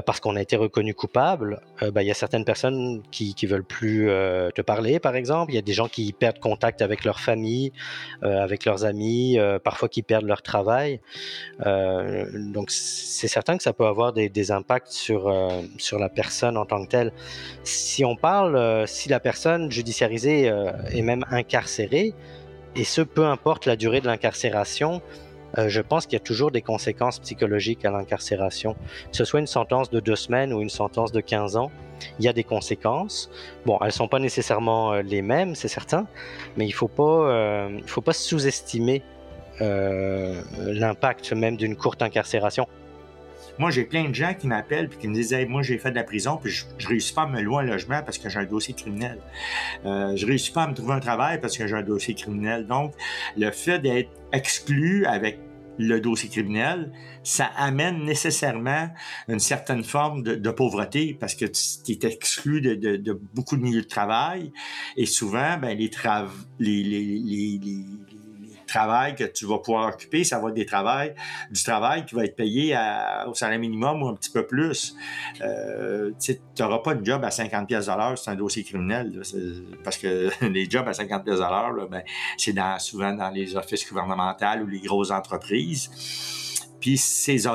parce 0.01 0.19
qu'on 0.19 0.35
a 0.35 0.41
été 0.41 0.55
reconnu 0.55 0.93
coupable, 0.93 1.61
euh, 1.81 1.91
bah, 1.91 2.01
il 2.01 2.07
y 2.07 2.11
a 2.11 2.15
certaines 2.15 2.45
personnes 2.45 3.01
qui 3.11 3.35
ne 3.41 3.47
veulent 3.47 3.63
plus 3.63 4.09
euh, 4.09 4.49
te 4.51 4.61
parler, 4.61 4.99
par 4.99 5.15
exemple. 5.15 5.51
Il 5.51 5.55
y 5.55 5.59
a 5.59 5.61
des 5.61 5.73
gens 5.73 5.87
qui 5.87 6.11
perdent 6.13 6.39
contact 6.39 6.81
avec 6.81 7.05
leur 7.05 7.19
famille, 7.19 7.71
avec 8.21 8.65
leurs 8.65 8.85
amis, 8.85 9.37
parfois 9.63 9.89
qui 9.89 10.01
perdent 10.01 10.25
leur 10.25 10.41
travail. 10.41 10.99
donc 11.59 12.71
c'est 12.71 13.27
certain 13.27 13.57
que 13.57 13.63
ça 13.63 13.73
peut 13.73 13.85
avoir 13.85 14.13
des, 14.13 14.29
des 14.29 14.51
impacts 14.51 14.91
sur, 14.91 15.31
sur 15.77 15.99
la 15.99 16.09
personne 16.09 16.57
en 16.57 16.65
tant 16.65 16.83
que 16.83 16.89
telle. 16.89 17.11
Si 17.63 18.05
on 18.05 18.15
parle, 18.15 18.87
si 18.87 19.09
la 19.09 19.19
personne 19.19 19.71
judiciarisée 19.71 20.51
est 20.91 21.01
même 21.01 21.25
incarcérée, 21.29 22.13
et 22.75 22.83
ce 22.83 23.01
peu 23.01 23.25
importe 23.25 23.65
la 23.65 23.75
durée 23.75 24.01
de 24.01 24.07
l'incarcération, 24.07 25.01
euh, 25.57 25.69
je 25.69 25.81
pense 25.81 26.05
qu'il 26.05 26.13
y 26.13 26.21
a 26.21 26.25
toujours 26.25 26.51
des 26.51 26.61
conséquences 26.61 27.19
psychologiques 27.19 27.85
à 27.85 27.91
l'incarcération. 27.91 28.75
Que 29.11 29.17
ce 29.17 29.25
soit 29.25 29.39
une 29.39 29.47
sentence 29.47 29.89
de 29.89 29.99
deux 29.99 30.15
semaines 30.15 30.53
ou 30.53 30.61
une 30.61 30.69
sentence 30.69 31.11
de 31.11 31.21
15 31.21 31.57
ans, 31.57 31.71
il 32.19 32.25
y 32.25 32.27
a 32.27 32.33
des 32.33 32.43
conséquences. 32.43 33.29
Bon, 33.65 33.77
elles 33.81 33.87
ne 33.87 33.91
sont 33.91 34.07
pas 34.07 34.19
nécessairement 34.19 34.93
euh, 34.93 35.01
les 35.01 35.21
mêmes, 35.21 35.55
c'est 35.55 35.67
certain, 35.67 36.07
mais 36.57 36.65
il 36.65 36.73
ne 36.73 37.09
euh, 37.09 37.79
faut 37.85 38.01
pas 38.01 38.13
sous-estimer 38.13 39.03
l'impact 39.59 41.31
même 41.31 41.55
d'une 41.55 41.77
courte 41.77 42.01
incarcération. 42.01 42.67
Moi, 43.59 43.71
j'ai 43.71 43.83
plein 43.83 44.09
de 44.09 44.15
gens 44.15 44.33
qui 44.33 44.47
m'appellent 44.47 44.89
et 44.91 44.97
qui 44.97 45.07
me 45.07 45.13
disent 45.13 45.35
Moi, 45.47 45.61
j'ai 45.61 45.77
fait 45.77 45.91
de 45.91 45.95
la 45.95 46.03
prison, 46.03 46.37
puis 46.41 46.51
je, 46.51 46.65
ne 46.81 46.87
réussis 46.87 47.13
pas 47.13 47.23
à 47.23 47.27
me 47.27 47.41
louer 47.41 47.63
un 47.63 47.67
logement 47.67 48.01
parce 48.03 48.17
que 48.17 48.29
j'ai 48.29 48.39
un 48.39 48.45
dossier 48.45 48.73
criminel. 48.73 49.19
Euh, 49.85 50.15
je 50.15 50.25
réussis 50.25 50.51
pas 50.51 50.63
à 50.63 50.67
me 50.67 50.73
trouver 50.73 50.93
un 50.93 50.99
travail 50.99 51.39
parce 51.39 51.57
que 51.57 51.67
j'ai 51.67 51.75
un 51.75 51.83
dossier 51.83 52.15
criminel. 52.15 52.65
Donc, 52.65 52.93
le 53.37 53.51
fait 53.51 53.79
d'être 53.79 54.09
exclu 54.31 55.05
avec 55.05 55.39
le 55.77 55.99
dossier 55.99 56.29
criminel, 56.29 56.91
ça 57.23 57.45
amène 57.57 58.03
nécessairement 58.03 58.89
une 59.27 59.39
certaine 59.39 59.83
forme 59.83 60.23
de, 60.23 60.51
pauvreté 60.51 61.17
parce 61.19 61.35
que 61.35 61.45
tu 61.45 61.91
es 61.91 62.07
exclu 62.07 62.61
de, 62.61 63.19
beaucoup 63.33 63.57
de 63.57 63.61
milieux 63.61 63.81
de 63.81 63.87
travail 63.87 64.51
et 64.97 65.05
souvent, 65.05 65.57
ben, 65.57 65.77
les, 65.77 65.89
les, 66.59 66.83
les, 66.83 67.59
travail 68.73 69.15
que 69.15 69.23
tu 69.23 69.45
vas 69.45 69.59
pouvoir 69.59 69.93
occuper, 69.93 70.23
ça 70.23 70.39
va 70.39 70.49
être 70.49 70.55
des 70.55 70.65
travails, 70.65 71.13
du 71.51 71.63
travail 71.63 72.05
qui 72.05 72.15
va 72.15 72.25
être 72.25 72.35
payé 72.35 72.75
au 73.27 73.33
salaire 73.33 73.59
minimum 73.59 74.01
ou 74.01 74.07
un 74.07 74.15
petit 74.15 74.31
peu 74.31 74.45
plus. 74.47 74.95
Euh, 75.41 76.11
tu 76.19 76.37
n'auras 76.59 76.79
pas 76.79 76.95
de 76.95 77.05
job 77.05 77.23
à 77.23 77.31
50 77.31 77.67
pièces 77.67 77.87
à 77.87 77.95
l'heure, 77.95 78.17
c'est 78.17 78.31
un 78.31 78.35
dossier 78.35 78.63
criminel. 78.63 79.21
parce 79.83 79.97
que 79.97 80.29
les 80.47 80.69
jobs 80.69 80.87
à 80.87 80.93
50 80.93 81.23
pièces 81.23 81.41
à 81.41 81.49
l'heure, 81.49 81.87
ben, 81.89 82.03
c'est 82.37 82.53
souvent 82.79 83.13
dans 83.13 83.29
les 83.29 83.55
offices 83.55 83.87
gouvernementaux 83.87 84.63
ou 84.63 84.67
les 84.67 84.79
grosses 84.79 85.11
entreprises. 85.11 85.89
Puis 86.79 86.97
ces, 86.97 87.47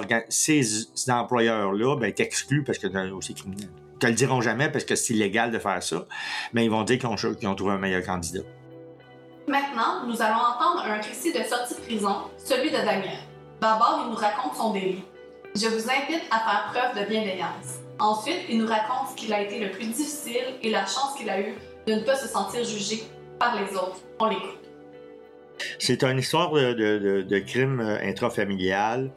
employeurs-là 1.11 1.97
ben, 1.97 2.13
t'excluent 2.13 2.65
parce 2.65 2.79
que 2.79 2.89
c'est 2.89 2.97
un 2.97 3.09
dossier 3.09 3.35
criminel. 3.35 3.69
Ils 3.95 3.99
te 3.99 4.07
le 4.07 4.15
diront 4.15 4.41
jamais 4.41 4.71
parce 4.71 4.85
que 4.85 4.95
c'est 4.95 5.13
illégal 5.13 5.51
de 5.51 5.59
faire 5.59 5.83
ça, 5.83 6.07
mais 6.53 6.65
ils 6.65 6.71
vont 6.71 6.85
dire 6.85 6.99
qu'ils 6.99 7.49
ont 7.49 7.55
trouvé 7.55 7.73
un 7.73 7.79
meilleur 7.79 8.05
candidat. 8.05 8.43
Maintenant, 9.49 10.07
nous 10.07 10.21
allons 10.21 10.37
entendre 10.37 10.85
un 10.85 11.01
récit 11.01 11.33
de 11.33 11.43
sortie 11.43 11.75
de 11.75 11.81
prison, 11.81 12.17
celui 12.37 12.71
de 12.71 12.77
Daniel. 12.77 13.19
D'abord, 13.63 14.03
il 14.05 14.11
nous 14.11 14.17
raconte 14.17 14.55
son 14.55 14.75
délit. 14.75 15.03
Je 15.55 15.67
vous 15.69 15.89
invite 15.89 16.23
à 16.31 16.39
faire 16.41 16.71
preuve 16.71 17.03
de 17.03 17.09
bienveillance. 17.09 17.81
Ensuite, 17.99 18.41
il 18.51 18.59
nous 18.59 18.67
raconte 18.67 19.09
ce 19.11 19.17
qu'il 19.17 19.33
a 19.33 19.41
été 19.41 19.59
le 19.59 19.71
plus 19.71 19.87
difficile 19.87 20.45
et 20.63 20.69
la 20.69 20.85
chance 20.85 21.15
qu'il 21.17 21.31
a 21.31 21.41
eue 21.41 21.55
de 21.87 21.95
ne 21.95 22.01
pas 22.01 22.15
se 22.15 22.29
sentir 22.29 22.63
jugé 22.63 23.05
par 23.39 23.59
les 23.59 23.75
autres. 23.75 23.97
On 24.21 24.27
l'écoute. 24.27 24.69
C'est 25.79 26.05
une 26.05 26.19
histoire 26.19 26.53
de, 26.53 27.39
crime 27.39 27.81
euh, 27.81 27.99
intrafamilial. 28.03 29.11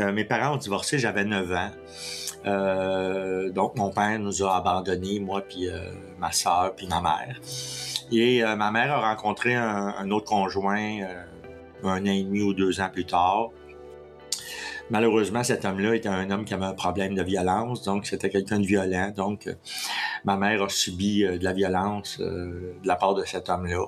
Euh, 0.00 0.10
mes 0.10 0.24
parents 0.24 0.54
ont 0.54 0.58
divorcé, 0.58 0.98
j'avais 0.98 1.24
9 1.24 1.52
ans. 1.52 1.70
Euh, 2.46 3.50
donc, 3.50 3.76
mon 3.76 3.90
père 3.90 4.18
nous 4.18 4.42
a 4.42 4.56
abandonnés, 4.56 5.20
moi, 5.20 5.42
puis 5.42 5.68
ma 6.18 6.32
soeur, 6.32 6.74
puis 6.74 6.86
ma 6.86 7.02
mère. 7.02 7.36
Et 8.12 8.44
euh, 8.44 8.56
ma 8.56 8.70
mère 8.70 8.92
a 8.92 9.14
rencontré 9.14 9.54
un, 9.54 10.10
autre 10.10 10.26
conjoint 10.26 11.00
euh, 11.00 11.24
un 11.84 12.02
an 12.02 12.04
et 12.04 12.22
demi 12.22 12.42
ou 12.42 12.54
deux 12.54 12.80
ans 12.80 12.88
plus 12.92 13.04
tard. 13.04 13.50
Malheureusement, 14.88 15.42
cet 15.42 15.64
homme-là 15.64 15.96
était 15.96 16.08
un 16.08 16.30
homme 16.30 16.44
qui 16.44 16.54
avait 16.54 16.66
un 16.66 16.74
problème 16.74 17.16
de 17.16 17.22
violence, 17.22 17.82
donc 17.82 18.06
c'était 18.06 18.30
quelqu'un 18.30 18.60
de 18.60 18.66
violent. 18.66 19.12
Donc, 19.16 19.48
euh, 19.48 19.54
ma 20.24 20.36
mère 20.36 20.62
a 20.62 20.68
subi 20.68 21.24
de 21.24 21.42
la 21.42 21.52
violence 21.52 22.20
de 22.20 22.74
la 22.84 22.94
part 22.94 23.14
de 23.14 23.24
cet 23.24 23.48
homme-là. 23.48 23.84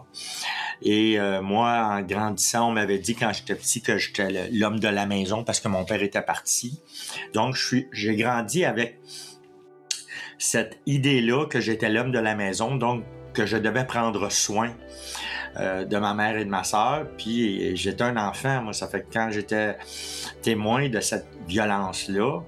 Et 0.82 1.18
moi, 1.42 1.88
en 1.90 2.02
grandissant, 2.02 2.68
on 2.68 2.72
m'avait 2.72 3.00
dit 3.00 3.16
quand 3.16 3.32
j'étais 3.32 3.56
petit 3.56 3.82
que 3.82 3.98
j'étais 3.98 4.48
l'homme 4.52 4.78
de 4.78 4.86
la 4.86 5.06
maison 5.06 5.42
parce 5.42 5.58
que 5.58 5.66
mon 5.66 5.84
père 5.84 6.02
était 6.02 6.22
parti. 6.22 6.80
Donc, 7.32 7.56
j'ai 7.90 8.14
grandi 8.14 8.64
avec 8.64 9.00
cette 10.38 10.78
idée-là 10.86 11.46
que 11.46 11.60
j'étais 11.60 11.90
l'homme 11.90 12.12
de 12.12 12.20
la 12.20 12.36
maison. 12.36 12.76
Donc, 12.76 13.02
que 13.38 13.46
je 13.46 13.56
devais 13.56 13.84
prendre 13.84 14.30
soin 14.32 14.70
euh, 15.58 15.84
de 15.84 15.96
ma 15.96 16.12
mère 16.12 16.36
et 16.36 16.44
de 16.44 16.50
ma 16.50 16.64
sœur. 16.64 17.06
Puis 17.16 17.76
j'étais 17.76 18.02
un 18.02 18.16
enfant, 18.16 18.62
moi, 18.62 18.72
ça 18.72 18.88
fait 18.88 19.02
que 19.02 19.12
quand 19.12 19.28
j'étais 19.30 19.76
témoin 20.42 20.88
de 20.88 20.98
cette 20.98 21.28
violence-là, 21.46 22.40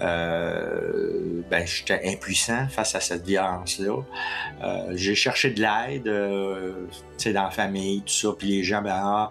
euh, 0.00 1.42
ben, 1.50 1.66
j'étais 1.66 2.00
impuissant 2.04 2.66
face 2.68 2.94
à 2.94 3.00
cette 3.00 3.26
violence-là. 3.26 4.02
Euh, 4.62 4.92
j'ai 4.94 5.14
cherché 5.14 5.50
de 5.50 5.60
l'aide, 5.60 6.08
euh, 6.08 6.86
dans 7.26 7.42
la 7.42 7.50
famille, 7.50 8.00
tout 8.02 8.12
ça, 8.12 8.28
puis 8.38 8.48
les 8.48 8.62
gens, 8.62 8.82
ben, 8.82 8.94
ah, 8.94 9.30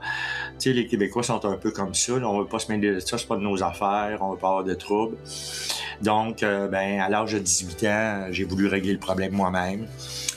les 0.65 0.85
Québécois 0.85 1.23
sont 1.23 1.43
un 1.45 1.57
peu 1.57 1.71
comme 1.71 1.93
ça, 1.93 2.13
on 2.13 2.39
veut 2.39 2.47
pas 2.47 2.59
se 2.59 2.71
mêler 2.71 2.95
de 2.95 2.99
ça, 2.99 3.17
c'est 3.17 3.27
pas 3.27 3.37
de 3.37 3.41
nos 3.41 3.63
affaires, 3.63 4.19
on 4.21 4.31
veut 4.31 4.37
pas 4.37 4.49
avoir 4.49 4.63
de 4.63 4.73
troubles. 4.73 5.17
Donc, 6.01 6.41
ben, 6.41 6.99
à 6.99 7.09
l'âge 7.09 7.33
de 7.33 7.39
18 7.39 7.83
ans, 7.85 8.27
j'ai 8.31 8.43
voulu 8.43 8.67
régler 8.67 8.93
le 8.93 8.99
problème 8.99 9.33
moi-même. 9.33 9.87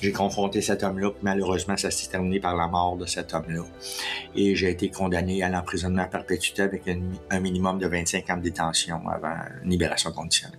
J'ai 0.01 0.13
confronté 0.13 0.61
cet 0.61 0.85
homme-là, 0.85 1.11
puis 1.11 1.21
malheureusement, 1.23 1.77
ça 1.77 1.91
s'est 1.91 2.09
terminé 2.09 2.39
par 2.39 2.57
la 2.57 2.69
mort 2.69 2.97
de 2.97 3.07
cet 3.07 3.35
homme-là. 3.35 3.65
Et 4.37 4.55
j'ai 4.55 4.71
été 4.71 4.91
condamné 4.91 5.43
à 5.43 5.49
l'emprisonnement 5.49 6.03
à 6.03 6.07
perpétuité 6.07 6.63
avec 6.63 6.85
un, 7.31 7.41
minimum 7.41 7.79
de 7.79 7.87
25 7.89 8.31
ans 8.31 8.37
de 8.37 8.43
détention 8.43 9.09
avant 9.09 9.37
libération 9.65 10.13
conditionnelle. 10.13 10.59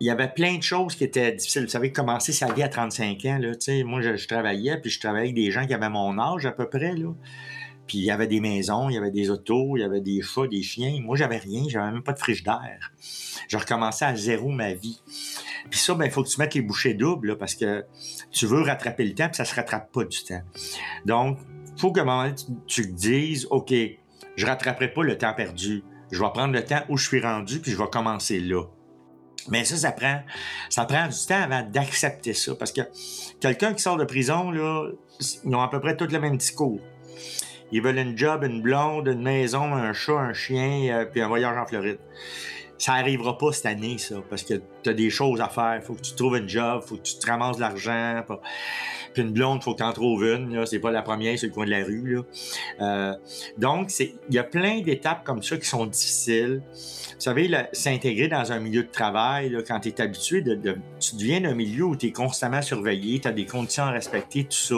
Il 0.00 0.06
y 0.06 0.10
avait 0.10 0.28
plein 0.28 0.56
de 0.56 0.62
choses 0.62 0.94
qui 0.94 1.04
étaient 1.04 1.32
difficiles. 1.32 1.64
Vous 1.64 1.68
savez, 1.68 1.92
commencer 1.92 2.32
sa 2.32 2.50
vie 2.52 2.62
à 2.62 2.68
35 2.68 3.24
ans, 3.26 3.38
là, 3.38 3.52
moi, 3.84 4.00
je, 4.00 4.16
je, 4.16 4.26
travaillais, 4.26 4.78
puis 4.78 4.90
je 4.90 4.98
travaillais 4.98 5.24
avec 5.24 5.34
des 5.34 5.50
gens 5.50 5.66
qui 5.66 5.74
avaient 5.74 5.90
mon 5.90 6.18
âge 6.18 6.46
à 6.46 6.52
peu 6.52 6.68
près. 6.68 6.94
Là. 6.94 7.12
Puis 7.90 7.98
il 7.98 8.04
y 8.04 8.12
avait 8.12 8.28
des 8.28 8.38
maisons, 8.38 8.88
il 8.88 8.94
y 8.94 8.98
avait 8.98 9.10
des 9.10 9.30
autos, 9.30 9.76
il 9.76 9.80
y 9.80 9.82
avait 9.82 10.00
des 10.00 10.22
chats, 10.22 10.46
des 10.46 10.62
chiens. 10.62 11.00
Moi, 11.02 11.16
j'avais 11.16 11.38
rien, 11.38 11.64
j'avais 11.68 11.90
même 11.90 12.04
pas 12.04 12.12
de 12.12 12.20
frigidaire. 12.20 12.92
Je 13.48 13.56
recommençais 13.56 14.04
à 14.04 14.14
zéro 14.14 14.48
ma 14.50 14.74
vie. 14.74 15.02
Puis 15.68 15.80
ça, 15.80 15.94
ben, 15.94 16.04
il 16.04 16.12
faut 16.12 16.22
que 16.22 16.28
tu 16.28 16.38
mettes 16.38 16.54
les 16.54 16.62
bouchées 16.62 16.94
doubles, 16.94 17.36
parce 17.36 17.56
que 17.56 17.84
tu 18.30 18.46
veux 18.46 18.62
rattraper 18.62 19.04
le 19.04 19.12
temps, 19.12 19.26
puis 19.26 19.34
ça 19.34 19.44
se 19.44 19.56
rattrape 19.56 19.90
pas 19.90 20.04
du 20.04 20.22
temps. 20.22 20.40
Donc, 21.04 21.38
faut 21.78 21.90
que 21.90 22.00
tu, 22.68 22.82
te 22.82 22.92
dises, 22.92 23.48
OK, 23.50 23.74
je 24.36 24.46
rattraperai 24.46 24.92
pas 24.92 25.02
le 25.02 25.18
temps 25.18 25.34
perdu. 25.34 25.82
Je 26.12 26.22
vais 26.22 26.30
prendre 26.32 26.54
le 26.54 26.64
temps 26.64 26.82
où 26.90 26.96
je 26.96 27.08
suis 27.08 27.20
rendu, 27.20 27.58
puis 27.58 27.72
je 27.72 27.76
vais 27.76 27.90
commencer 27.90 28.38
là. 28.38 28.62
Mais 29.48 29.64
ça, 29.64 29.76
ça 29.76 29.90
prend, 29.90 30.22
ça 30.68 30.84
prend 30.84 31.08
du 31.08 31.26
temps 31.26 31.42
avant 31.42 31.68
d'accepter 31.68 32.34
ça. 32.34 32.54
Parce 32.54 32.70
que 32.70 32.82
quelqu'un 33.40 33.74
qui 33.74 33.82
sort 33.82 33.96
de 33.96 34.04
prison, 34.04 34.52
là, 34.52 34.92
ils 35.44 35.56
ont 35.56 35.60
à 35.60 35.66
peu 35.66 35.80
près 35.80 35.96
tout 35.96 36.06
le 36.08 36.20
même 36.20 36.36
discours. 36.36 36.78
Ils 37.72 37.82
veulent 37.82 37.98
une 37.98 38.16
job, 38.16 38.44
une 38.44 38.62
blonde, 38.62 39.08
une 39.08 39.22
maison, 39.22 39.74
un 39.74 39.92
chat, 39.92 40.18
un 40.18 40.32
chien, 40.32 40.88
euh, 40.90 41.04
puis 41.04 41.20
un 41.20 41.28
voyage 41.28 41.56
en 41.56 41.66
Floride. 41.66 41.98
Ça 42.78 42.94
arrivera 42.94 43.36
pas 43.36 43.52
cette 43.52 43.66
année, 43.66 43.98
ça, 43.98 44.16
parce 44.30 44.42
que 44.42 44.54
tu 44.82 44.88
as 44.88 44.94
des 44.94 45.10
choses 45.10 45.40
à 45.42 45.48
faire. 45.48 45.82
Faut 45.84 45.94
que 45.94 46.00
tu 46.00 46.14
trouves 46.14 46.38
une 46.38 46.48
job, 46.48 46.82
faut 46.82 46.96
que 46.96 47.02
tu 47.02 47.18
te 47.18 47.26
ramasses 47.26 47.56
de 47.56 47.60
l'argent. 47.60 48.24
Puis 49.12 49.22
une 49.22 49.32
blonde, 49.32 49.62
faut 49.62 49.72
que 49.72 49.78
tu 49.78 49.84
en 49.84 49.92
trouves 49.92 50.24
une. 50.24 50.64
C'est 50.64 50.78
pas 50.78 50.90
la 50.90 51.02
première 51.02 51.38
sur 51.38 51.48
le 51.48 51.52
coin 51.52 51.66
de 51.66 51.70
la 51.70 51.84
rue. 51.84 52.14
Là. 52.14 52.22
Euh, 52.80 53.14
donc, 53.58 53.90
il 53.98 54.34
y 54.34 54.38
a 54.38 54.44
plein 54.44 54.80
d'étapes 54.80 55.24
comme 55.24 55.42
ça 55.42 55.58
qui 55.58 55.66
sont 55.66 55.84
difficiles. 55.84 56.62
Vous 56.72 57.20
savez, 57.20 57.50
s'intégrer 57.74 58.28
dans 58.28 58.50
un 58.50 58.60
milieu 58.60 58.82
de 58.82 58.90
travail, 58.90 59.50
là, 59.50 59.60
quand 59.62 59.80
tu 59.80 59.90
es 59.90 60.00
habitué, 60.00 60.40
de, 60.40 60.54
tu 60.98 61.16
deviens 61.16 61.44
un 61.44 61.54
milieu 61.54 61.84
où 61.84 61.96
tu 61.96 62.06
es 62.06 62.12
constamment 62.12 62.62
surveillé, 62.62 63.20
tu 63.20 63.28
as 63.28 63.32
des 63.32 63.44
conditions 63.44 63.84
à 63.84 63.90
respecter, 63.90 64.44
tout 64.44 64.52
ça. 64.52 64.76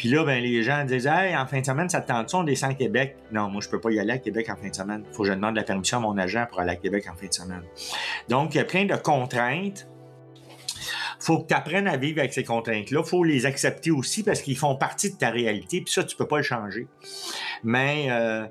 Puis 0.00 0.08
là, 0.08 0.24
ben, 0.24 0.42
les 0.42 0.62
gens 0.62 0.82
disent 0.86 1.06
Hey, 1.06 1.36
en 1.36 1.46
fin 1.46 1.60
de 1.60 1.66
semaine, 1.66 1.90
ça 1.90 2.00
te 2.00 2.08
tente 2.08 2.32
on 2.32 2.42
descend 2.42 2.70
à 2.70 2.74
Québec? 2.74 3.18
Non, 3.32 3.50
moi, 3.50 3.60
je 3.60 3.68
peux 3.68 3.78
pas 3.78 3.90
y 3.90 4.00
aller 4.00 4.12
à 4.12 4.18
Québec 4.18 4.48
en 4.48 4.56
fin 4.56 4.70
de 4.70 4.74
semaine. 4.74 5.04
Il 5.06 5.14
faut 5.14 5.24
que 5.24 5.28
je 5.28 5.34
demande 5.34 5.54
la 5.56 5.62
permission 5.62 5.98
à 5.98 6.00
mon 6.00 6.16
agent 6.16 6.46
pour 6.48 6.58
aller 6.58 6.70
à 6.70 6.76
Québec 6.76 7.04
en 7.12 7.14
fin 7.14 7.26
de 7.26 7.34
semaine. 7.34 7.62
Donc, 8.30 8.54
il 8.54 8.56
y 8.56 8.60
a 8.62 8.64
plein 8.64 8.86
de 8.86 8.96
contraintes. 8.96 9.86
faut 11.18 11.40
que 11.40 11.48
tu 11.48 11.52
apprennes 11.52 11.86
à 11.86 11.98
vivre 11.98 12.20
avec 12.20 12.32
ces 12.32 12.44
contraintes-là. 12.44 13.02
Faut 13.02 13.24
les 13.24 13.44
accepter 13.44 13.90
aussi 13.90 14.22
parce 14.22 14.40
qu'ils 14.40 14.56
font 14.56 14.74
partie 14.74 15.12
de 15.12 15.18
ta 15.18 15.28
réalité. 15.28 15.82
Puis 15.82 15.92
ça, 15.92 16.02
tu 16.02 16.16
peux 16.16 16.26
pas 16.26 16.38
le 16.38 16.44
changer. 16.44 16.88
Mais 17.62 18.06
euh, 18.08 18.46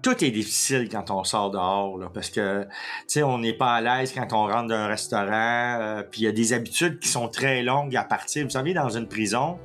tout 0.00 0.24
est 0.24 0.30
difficile 0.30 0.88
quand 0.88 1.10
on 1.10 1.22
sort 1.22 1.50
dehors, 1.50 1.98
parce 2.14 2.30
que, 2.30 2.62
tu 2.62 2.68
sais, 3.08 3.22
on 3.22 3.36
n'est 3.36 3.52
pas 3.52 3.74
à 3.74 3.80
l'aise 3.82 4.14
quand 4.14 4.32
on 4.32 4.46
rentre 4.46 4.68
d'un 4.68 4.86
restaurant, 4.86 5.76
euh, 5.80 6.02
puis 6.02 6.22
il 6.22 6.24
y 6.24 6.28
a 6.28 6.32
des 6.32 6.54
habitudes 6.54 6.98
qui 6.98 7.10
sont 7.10 7.28
très 7.28 7.62
longues 7.62 7.94
à 7.94 8.04
partir. 8.04 8.44
Vous 8.44 8.50
savez, 8.50 8.72
dans 8.72 8.88
une 8.88 9.06
prison, 9.06 9.58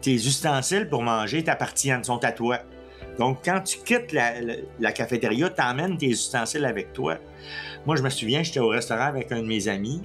tes 0.00 0.14
ustensiles 0.14 0.88
pour 0.88 1.02
manger 1.02 1.44
t'appartiennent, 1.44 2.04
sont 2.04 2.22
à 2.24 2.32
toi. 2.32 2.58
Donc, 3.18 3.40
quand 3.44 3.60
tu 3.60 3.78
quittes 3.78 4.12
la, 4.12 4.92
cafétéria, 4.92 5.50
t'emmènes 5.50 5.98
tes 5.98 6.08
ustensiles 6.08 6.64
avec 6.64 6.92
toi. 6.92 7.18
Moi, 7.86 7.96
je 7.96 8.02
me 8.02 8.10
souviens, 8.10 8.42
j'étais 8.42 8.60
au 8.60 8.68
restaurant 8.68 9.06
avec 9.06 9.30
un 9.32 9.42
de 9.42 9.46
mes 9.46 9.68
amis, 9.68 10.02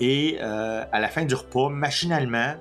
et 0.00 0.38
euh, 0.40 0.84
à 0.90 1.00
la 1.00 1.08
fin 1.08 1.24
du 1.24 1.34
repas, 1.34 1.68
machinalement, 1.68 2.54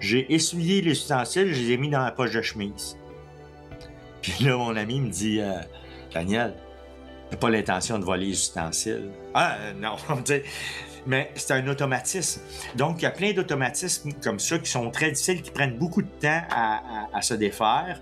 j'ai 0.00 0.32
essuyé 0.32 0.80
les 0.80 0.92
ustensiles, 0.92 1.52
je 1.52 1.60
les 1.60 1.72
ai 1.72 1.76
mis 1.76 1.90
dans 1.90 2.02
la 2.02 2.10
poche 2.10 2.32
de 2.32 2.40
chemise. 2.40 2.96
Puis 4.22 4.44
là, 4.44 4.56
mon 4.56 4.74
ami 4.76 5.00
me 5.00 5.10
dit 5.10 5.40
euh, 5.40 5.52
Daniel, 6.14 6.54
t'as 7.30 7.36
pas 7.36 7.50
l'intention 7.50 7.98
de 7.98 8.04
voler 8.04 8.26
les 8.26 8.32
ustensiles. 8.32 9.10
Ah, 9.34 9.56
euh, 9.60 9.72
non, 9.74 9.96
mais 11.06 11.30
c'est 11.34 11.52
un 11.52 11.66
automatisme. 11.66 12.42
Donc, 12.76 13.00
il 13.00 13.02
y 13.02 13.06
a 13.06 13.10
plein 13.10 13.32
d'automatismes 13.32 14.12
comme 14.22 14.38
ça 14.38 14.58
qui 14.58 14.70
sont 14.70 14.90
très 14.90 15.10
difficiles, 15.10 15.42
qui 15.42 15.50
prennent 15.50 15.78
beaucoup 15.78 16.02
de 16.02 16.08
temps 16.08 16.42
à, 16.50 17.22
se 17.22 17.34
défaire. 17.34 18.00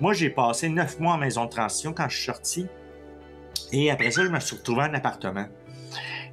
Moi, 0.00 0.12
j'ai 0.12 0.30
passé 0.30 0.68
neuf 0.68 0.98
mois 0.98 1.14
en 1.14 1.18
maison 1.18 1.44
de 1.44 1.50
transition 1.50 1.92
quand 1.92 2.08
je 2.08 2.16
suis 2.16 2.26
sorti. 2.26 2.66
Et 3.72 3.90
après 3.90 4.10
ça, 4.10 4.24
je 4.24 4.30
me 4.30 4.40
suis 4.40 4.56
retrouvé 4.56 4.82
en 4.82 4.94
appartement. 4.94 5.46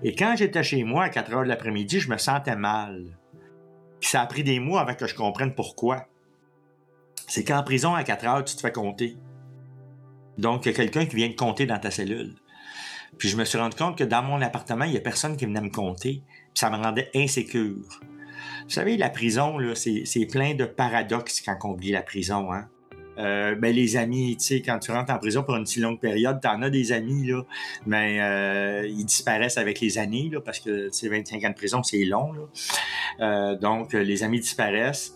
Et 0.04 0.15
quand 0.15 0.36
j'étais 0.36 0.63
chez 0.63 0.84
moi 0.84 1.06
à 1.06 1.10
4 1.10 1.34
heures 1.34 1.43
de 1.43 1.47
l'après-midi, 1.47 2.00
je 2.00 2.10
me 2.10 2.17
sentais 2.17 2.56
mal. 2.56 3.17
Ça 4.00 4.21
a 4.21 4.26
pris 4.26 4.43
des 4.43 4.60
mois 4.60 4.82
avant 4.82 4.95
que 4.95 5.08
je 5.08 5.15
comprenne 5.15 5.54
pourquoi. 5.54 6.08
C'est 7.28 7.43
qu'en 7.43 7.63
prison, 7.63 7.93
à 7.93 8.04
4 8.04 8.26
heures, 8.26 8.43
tu 8.43 8.56
te 8.56 8.62
fais 8.62 8.71
compter. 8.71 9.17
Donc, 10.38 10.65
il 10.65 10.69
y 10.69 10.71
a 10.74 10.76
quelqu'un 10.76 11.06
qui 11.06 11.15
vient 11.15 11.30
te 11.30 11.36
compter 11.36 11.65
dans 11.65 11.78
ta 11.78 11.91
cellule. 11.91 12.36
Puis 13.21 13.29
je 13.29 13.38
me 13.38 13.45
suis 13.45 13.60
rendu 13.60 13.77
compte 13.77 13.99
que 13.99 14.03
dans 14.03 14.23
mon 14.23 14.41
appartement, 14.41 14.84
il 14.84 14.93
n'y 14.93 14.97
a 14.97 14.99
personne 14.99 15.38
qui 15.38 15.45
venait 15.45 15.62
me 15.62 15.69
compter. 15.69 16.23
Puis 16.25 16.55
ça 16.55 16.71
me 16.71 16.75
rendait 16.75 17.12
insécure. 17.13 17.77
Vous 18.63 18.69
savez, 18.69 18.97
la 18.97 19.12
prison, 19.12 19.60
c'est, 19.75 20.25
plein 20.25 20.55
de 20.55 20.65
paradoxes 20.65 21.39
quand 21.39 21.55
on 21.65 21.75
vit 21.75 21.91
la 21.91 22.01
prison. 22.01 22.51
Hein? 22.51 22.67
Euh, 23.19 23.53
ben, 23.53 23.75
les 23.75 23.95
amis, 23.95 24.38
tu 24.38 24.45
sais, 24.45 24.62
quand 24.63 24.79
tu 24.79 24.89
rentres 24.89 25.13
en 25.13 25.19
prison 25.19 25.43
pour 25.43 25.55
une 25.55 25.67
si 25.67 25.79
longue 25.79 25.99
période, 25.99 26.41
t'en 26.41 26.63
as 26.63 26.71
des 26.71 26.93
amis, 26.93 27.27
là, 27.27 27.43
mais 27.86 28.19
euh, 28.21 28.88
ils 28.88 29.05
disparaissent 29.05 29.60
avec 29.60 29.81
les 29.81 29.99
années, 29.99 30.31
là, 30.34 30.41
parce 30.41 30.60
que, 30.60 30.88
tu 30.88 30.93
sais, 30.93 31.07
25 31.07 31.43
ans 31.43 31.49
de 31.49 31.53
prison, 31.53 31.84
c'est 31.84 32.03
long, 32.05 32.34
là. 32.34 32.41
Euh, 33.19 33.55
donc, 33.55 33.93
les 33.93 34.23
amis 34.23 34.39
disparaissent. 34.39 35.13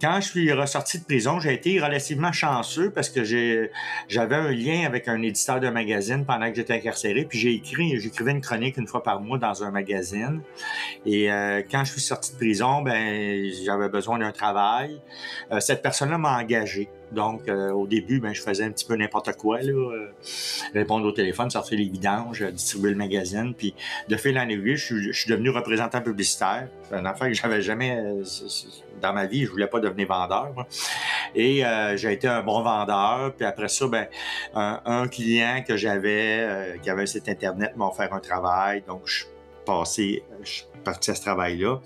Quand 0.00 0.20
je 0.20 0.28
suis 0.28 0.52
ressorti 0.52 0.98
de 0.98 1.04
prison, 1.04 1.40
j'ai 1.40 1.54
été 1.54 1.80
relativement 1.80 2.32
chanceux 2.32 2.90
parce 2.90 3.08
que 3.08 3.24
j'avais 3.24 4.36
un 4.36 4.50
lien 4.50 4.86
avec 4.86 5.08
un 5.08 5.20
éditeur 5.22 5.60
de 5.60 5.68
magazine 5.68 6.24
pendant 6.24 6.48
que 6.48 6.56
j'étais 6.56 6.74
incarcéré, 6.74 7.24
puis 7.24 7.38
j'ai 7.38 7.54
écrit, 7.54 7.98
j'écrivais 8.00 8.32
une 8.32 8.40
chronique 8.40 8.76
une 8.76 8.86
fois 8.86 9.02
par 9.02 9.20
mois 9.20 9.38
dans 9.38 9.64
un 9.64 9.70
magazine. 9.70 10.40
Et 11.04 11.30
euh, 11.30 11.62
quand 11.70 11.84
je 11.84 11.92
suis 11.92 12.00
sorti 12.00 12.32
de 12.32 12.36
prison, 12.36 12.82
ben 12.82 13.50
j'avais 13.64 13.88
besoin 13.88 14.18
d'un 14.18 14.32
travail. 14.32 15.00
Euh, 15.52 15.60
cette 15.60 15.82
personne-là 15.82 16.18
m'a 16.18 16.38
engagé. 16.38 16.88
Donc, 17.12 17.48
euh, 17.48 17.70
au 17.70 17.86
début, 17.86 18.18
ben, 18.18 18.34
je 18.34 18.42
faisais 18.42 18.64
un 18.64 18.70
petit 18.70 18.84
peu 18.84 18.96
n'importe 18.96 19.36
quoi, 19.36 19.60
répondre 20.74 21.06
au 21.06 21.12
téléphone, 21.12 21.50
sortir 21.50 21.78
les 21.78 21.88
vidanges, 21.88 22.42
distribuer 22.42 22.90
le 22.90 22.96
magazine. 22.96 23.54
Puis, 23.56 23.74
de 24.08 24.16
fil 24.16 24.36
en 24.36 24.48
aiguille, 24.48 24.76
je 24.76 24.84
suis, 24.84 25.12
je 25.12 25.20
suis 25.20 25.30
devenu 25.30 25.50
représentant 25.50 26.00
publicitaire. 26.00 26.68
C'est 26.88 26.96
une 26.96 27.06
affaire 27.06 27.28
que 27.28 27.34
j'avais 27.34 27.62
jamais 27.62 28.02
dans 29.00 29.12
ma 29.12 29.26
vie. 29.26 29.44
Je 29.44 29.50
voulais 29.50 29.66
pas 29.66 29.80
devenir 29.80 30.08
vendeur. 30.08 30.52
Moi. 30.54 30.66
Et 31.34 31.64
euh, 31.64 31.96
j'ai 31.96 32.12
été 32.12 32.28
un 32.28 32.42
bon 32.42 32.62
vendeur. 32.62 33.32
Puis 33.36 33.46
après 33.46 33.68
ça, 33.68 33.86
ben, 33.86 34.06
un, 34.54 35.08
client 35.08 35.62
que 35.66 35.76
j'avais, 35.76 36.38
euh, 36.40 36.78
qui 36.78 36.90
avait 36.90 37.02
un 37.02 37.06
site 37.06 37.28
Internet, 37.28 37.76
m'a 37.76 37.86
offert 37.86 38.12
un 38.12 38.20
travail. 38.20 38.82
Donc, 38.86 39.02
je 39.04 39.24
passé, 39.66 40.22
je 40.42 40.50
suis 40.50 40.64
parti 40.84 41.10
à 41.10 41.14
ce 41.14 41.22
travail-là. 41.22 41.80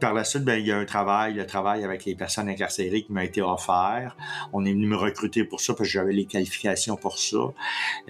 Par 0.00 0.14
la 0.14 0.24
suite, 0.24 0.42
ben, 0.44 0.58
il 0.58 0.66
y 0.66 0.72
a 0.72 0.78
un 0.78 0.84
travail, 0.84 1.34
le 1.34 1.46
travail 1.46 1.84
avec 1.84 2.04
les 2.04 2.14
personnes 2.14 2.48
incarcérées 2.48 3.02
qui 3.02 3.12
m'a 3.12 3.24
été 3.24 3.42
offert. 3.42 4.16
On 4.52 4.64
est 4.64 4.72
venu 4.72 4.86
me 4.86 4.96
recruter 4.96 5.44
pour 5.44 5.60
ça 5.60 5.74
parce 5.74 5.88
que 5.88 5.92
j'avais 5.92 6.12
les 6.12 6.24
qualifications 6.24 6.96
pour 6.96 7.18
ça. 7.18 7.38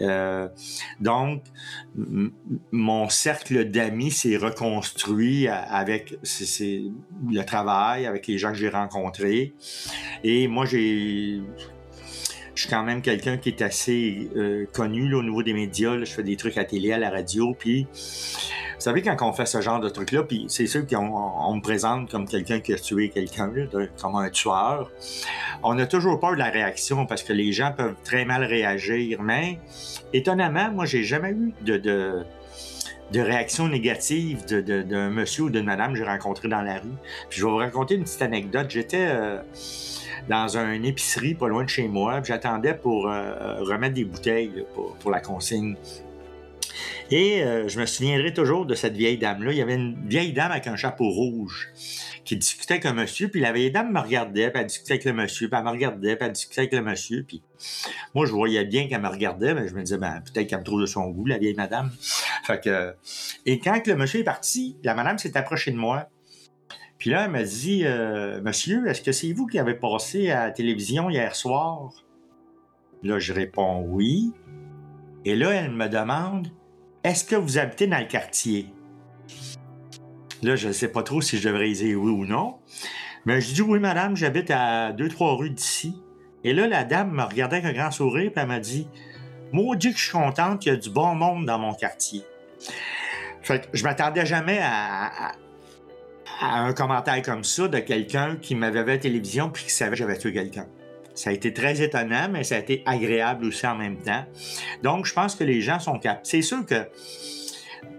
Euh, 0.00 0.48
donc, 1.00 1.42
mon 2.70 3.08
cercle 3.08 3.64
d'amis 3.70 4.12
s'est 4.12 4.36
reconstruit 4.36 5.48
avec 5.48 6.18
c 6.22 6.44
est, 6.44 6.46
c 6.46 6.64
est 6.66 7.34
le 7.34 7.44
travail, 7.44 8.06
avec 8.06 8.26
les 8.28 8.38
gens 8.38 8.52
que 8.52 8.58
j'ai 8.58 8.68
rencontrés. 8.68 9.54
Et 10.22 10.46
moi, 10.46 10.66
j'ai 10.66 11.42
je 12.58 12.62
suis 12.62 12.70
quand 12.70 12.82
même 12.82 13.02
quelqu'un 13.02 13.36
qui 13.36 13.50
est 13.50 13.62
assez 13.62 14.28
euh, 14.34 14.66
connu 14.72 15.14
au 15.14 15.22
niveau 15.22 15.44
des 15.44 15.52
médias. 15.52 15.96
Je 15.96 16.06
fais 16.06 16.24
des 16.24 16.34
trucs 16.34 16.58
à 16.58 16.64
télé, 16.64 16.90
à 16.90 16.98
la 16.98 17.08
radio. 17.08 17.54
Puis, 17.56 17.84
vous 17.84 18.80
savez, 18.80 19.00
quand 19.00 19.16
on 19.22 19.32
fait 19.32 19.46
ce 19.46 19.60
genre 19.60 19.78
de 19.78 19.88
trucs-là, 19.88 20.24
puis 20.24 20.46
c'est 20.48 20.66
sûr 20.66 20.84
qu'on 20.84 21.06
on 21.06 21.54
me 21.54 21.60
présente 21.60 22.10
comme 22.10 22.26
quelqu'un 22.26 22.58
qui 22.58 22.72
a 22.72 22.76
tué 22.76 23.10
quelqu'un, 23.10 23.52
comme 24.02 24.16
un 24.16 24.28
tueur, 24.30 24.90
on 25.62 25.78
a 25.78 25.86
toujours 25.86 26.18
peur 26.18 26.32
de 26.32 26.38
la 26.38 26.50
réaction 26.50 27.06
parce 27.06 27.22
que 27.22 27.32
les 27.32 27.52
gens 27.52 27.70
peuvent 27.70 27.94
très 28.02 28.24
mal 28.24 28.42
réagir. 28.42 29.22
Mais, 29.22 29.60
étonnamment, 30.12 30.72
moi, 30.72 30.84
j'ai 30.84 31.04
jamais 31.04 31.30
eu 31.30 31.54
de 31.64 32.24
de 33.12 33.20
réaction 33.20 33.68
négative 33.68 34.44
d'un 34.46 34.60
de, 34.60 34.82
de, 34.82 35.08
monsieur 35.08 35.44
ou 35.44 35.50
d'une 35.50 35.64
madame 35.64 35.92
que 35.92 35.98
j'ai 35.98 36.04
rencontré 36.04 36.48
dans 36.48 36.62
la 36.62 36.74
rue. 36.74 36.88
Puis 37.30 37.40
je 37.40 37.44
vais 37.44 37.50
vous 37.50 37.56
raconter 37.56 37.94
une 37.94 38.04
petite 38.04 38.22
anecdote. 38.22 38.66
J'étais 38.68 39.06
euh, 39.08 39.38
dans 40.28 40.56
une 40.56 40.84
épicerie 40.84 41.34
pas 41.34 41.48
loin 41.48 41.64
de 41.64 41.68
chez 41.68 41.88
moi, 41.88 42.20
j'attendais 42.22 42.74
pour 42.74 43.08
euh, 43.08 43.62
remettre 43.62 43.94
des 43.94 44.04
bouteilles 44.04 44.64
pour, 45.00 45.10
la 45.10 45.20
consigne. 45.20 45.76
Et 47.10 47.42
euh, 47.42 47.66
je 47.68 47.80
me 47.80 47.86
souviendrai 47.86 48.34
toujours 48.34 48.66
de 48.66 48.74
cette 48.74 48.94
vieille 48.94 49.16
dame-là. 49.16 49.52
Il 49.52 49.58
y 49.58 49.62
avait 49.62 49.74
une 49.74 49.96
vieille 50.06 50.34
dame 50.34 50.52
avec 50.52 50.66
un 50.66 50.76
chapeau 50.76 51.08
rouge 51.08 51.70
qui 52.26 52.36
discutait 52.36 52.74
avec 52.74 52.84
un 52.84 52.92
monsieur, 52.92 53.28
puis 53.28 53.40
la 53.40 53.52
vieille 53.52 53.70
dame 53.70 53.90
me 53.90 54.00
regardait, 54.00 54.50
puis 54.50 54.60
elle 54.60 54.66
discutait 54.66 54.92
avec 54.92 55.06
le 55.06 55.14
monsieur, 55.14 55.48
puis 55.48 55.58
elle 55.58 55.64
me 55.64 55.70
regardait, 55.70 56.14
puis 56.14 56.26
elle 56.26 56.32
discutait 56.32 56.60
avec 56.60 56.74
le 56.74 56.82
monsieur, 56.82 57.24
puis 57.26 57.42
moi, 58.14 58.26
je 58.26 58.32
voyais 58.32 58.66
bien 58.66 58.86
qu'elle 58.86 59.00
me 59.00 59.08
regardait, 59.08 59.54
mais 59.54 59.66
je 59.66 59.74
me 59.74 59.82
disais, 59.82 59.96
ben, 59.96 60.20
peut-être 60.20 60.46
qu'elle 60.46 60.58
me 60.58 60.64
trouve 60.64 60.82
de 60.82 60.86
son 60.86 61.08
goût, 61.08 61.24
la 61.24 61.38
vieille 61.38 61.54
madame. 61.54 61.90
Fait 62.48 62.64
que... 62.64 62.94
Et 63.44 63.58
quand 63.60 63.86
le 63.86 63.94
monsieur 63.94 64.20
est 64.20 64.24
parti, 64.24 64.78
la 64.82 64.94
madame 64.94 65.18
s'est 65.18 65.36
approchée 65.36 65.70
de 65.70 65.76
moi, 65.76 66.08
puis 66.96 67.10
là, 67.10 67.26
elle 67.26 67.30
m'a 67.30 67.42
dit, 67.42 67.82
euh, 67.84 68.40
monsieur, 68.40 68.88
est-ce 68.88 69.02
que 69.02 69.12
c'est 69.12 69.30
vous 69.34 69.46
qui 69.46 69.58
avez 69.58 69.74
passé 69.74 70.30
à 70.30 70.46
la 70.46 70.50
télévision 70.50 71.10
hier 71.10 71.36
soir? 71.36 71.92
Là, 73.02 73.18
je 73.18 73.34
réponds 73.34 73.84
oui. 73.86 74.32
Et 75.26 75.36
là, 75.36 75.50
elle 75.50 75.72
me 75.72 75.88
demande, 75.88 76.48
est-ce 77.04 77.22
que 77.22 77.36
vous 77.36 77.58
habitez 77.58 77.86
dans 77.86 77.98
le 77.98 78.06
quartier? 78.06 78.72
Là, 80.42 80.56
je 80.56 80.68
ne 80.68 80.72
sais 80.72 80.88
pas 80.88 81.02
trop 81.02 81.20
si 81.20 81.36
je 81.36 81.50
devrais 81.50 81.70
dire 81.70 82.00
oui 82.00 82.10
ou 82.10 82.24
non. 82.24 82.60
Mais 83.26 83.42
je 83.42 83.52
dis 83.52 83.60
oui, 83.62 83.78
madame, 83.78 84.16
j'habite 84.16 84.50
à 84.50 84.92
deux, 84.92 85.08
trois 85.08 85.36
rues 85.36 85.50
d'ici. 85.50 86.02
Et 86.44 86.54
là, 86.54 86.66
la 86.66 86.84
dame 86.84 87.10
me 87.10 87.24
regardait 87.24 87.58
avec 87.58 87.76
un 87.76 87.78
grand 87.78 87.90
sourire, 87.90 88.32
puis 88.32 88.40
elle 88.40 88.48
m'a 88.48 88.60
dit 88.60 88.88
Maudit 89.52 89.92
que 89.92 89.98
je 89.98 90.04
suis 90.04 90.12
contente 90.12 90.60
qu'il 90.60 90.72
y 90.72 90.74
a 90.74 90.78
du 90.78 90.88
bon 90.88 91.14
monde 91.14 91.44
dans 91.44 91.58
mon 91.58 91.74
quartier. 91.74 92.24
Fait 93.42 93.60
que 93.60 93.76
je 93.76 93.82
m'attendais 93.84 94.26
jamais 94.26 94.60
à, 94.62 95.32
un 96.40 96.72
commentaire 96.72 97.20
comme 97.22 97.44
ça 97.44 97.66
de 97.68 97.78
quelqu'un 97.78 98.36
qui 98.40 98.54
m'avait 98.54 98.84
vu 98.84 98.90
à 98.90 98.94
la 98.94 98.98
télévision 98.98 99.50
puis 99.50 99.64
qui 99.64 99.70
savait 99.70 99.92
que 99.92 99.96
j'avais 99.96 100.18
tué 100.18 100.32
quelqu'un. 100.32 100.66
Ça 101.14 101.30
a 101.30 101.32
été 101.32 101.52
très 101.52 101.82
étonnant, 101.82 102.28
mais 102.30 102.44
ça 102.44 102.54
a 102.54 102.58
été 102.58 102.82
agréable 102.86 103.46
aussi 103.46 103.66
en 103.66 103.74
même 103.74 103.96
temps. 103.96 104.24
Donc, 104.84 105.04
je 105.04 105.12
pense 105.12 105.34
que 105.34 105.42
les 105.42 105.60
gens 105.60 105.80
sont 105.80 105.98
capables. 105.98 106.20
C'est 106.22 106.42
sûr 106.42 106.64
que 106.64 106.86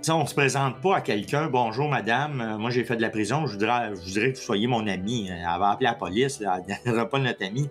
T'sais, 0.02 0.14
on 0.14 0.26
se 0.26 0.34
présente 0.34 0.80
pas 0.80 0.96
à 0.96 1.02
quelqu'un, 1.02 1.48
bonjour 1.48 1.90
madame, 1.90 2.40
euh, 2.40 2.58
moi 2.58 2.70
j'ai 2.70 2.86
fait 2.86 2.96
de 2.96 3.02
la 3.02 3.10
prison, 3.10 3.46
je 3.48 3.52
voudrais, 3.52 3.94
je 3.96 4.14
voudrais 4.14 4.32
que 4.32 4.38
vous 4.38 4.44
soyez 4.44 4.66
mon 4.66 4.88
ami. 4.88 5.30
Elle 5.30 5.44
va 5.44 5.72
appeler 5.72 5.90
la 5.90 5.94
police, 5.94 6.42
elle 6.42 6.94
ne 6.94 7.04
pas 7.04 7.20
notre 7.20 7.46
ami. 7.46 7.70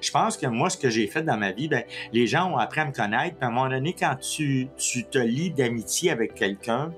Je 0.00 0.10
pense 0.10 0.38
que 0.38 0.46
moi, 0.46 0.70
ce 0.70 0.78
que 0.78 0.88
j'ai 0.88 1.06
fait 1.06 1.22
dans 1.22 1.36
ma 1.36 1.52
vie, 1.52 1.68
ben, 1.68 1.84
les 2.14 2.26
gens 2.26 2.50
ont 2.50 2.56
appris 2.56 2.80
à 2.80 2.86
me 2.86 2.92
connaître. 2.92 3.36
Puis 3.36 3.44
à 3.44 3.48
un 3.48 3.50
moment 3.50 3.68
donné, 3.68 3.92
quand 3.92 4.16
tu, 4.16 4.68
tu 4.78 5.04
te 5.04 5.18
lis 5.18 5.50
d'amitié 5.50 6.10
avec 6.10 6.34
quelqu'un, 6.34 6.92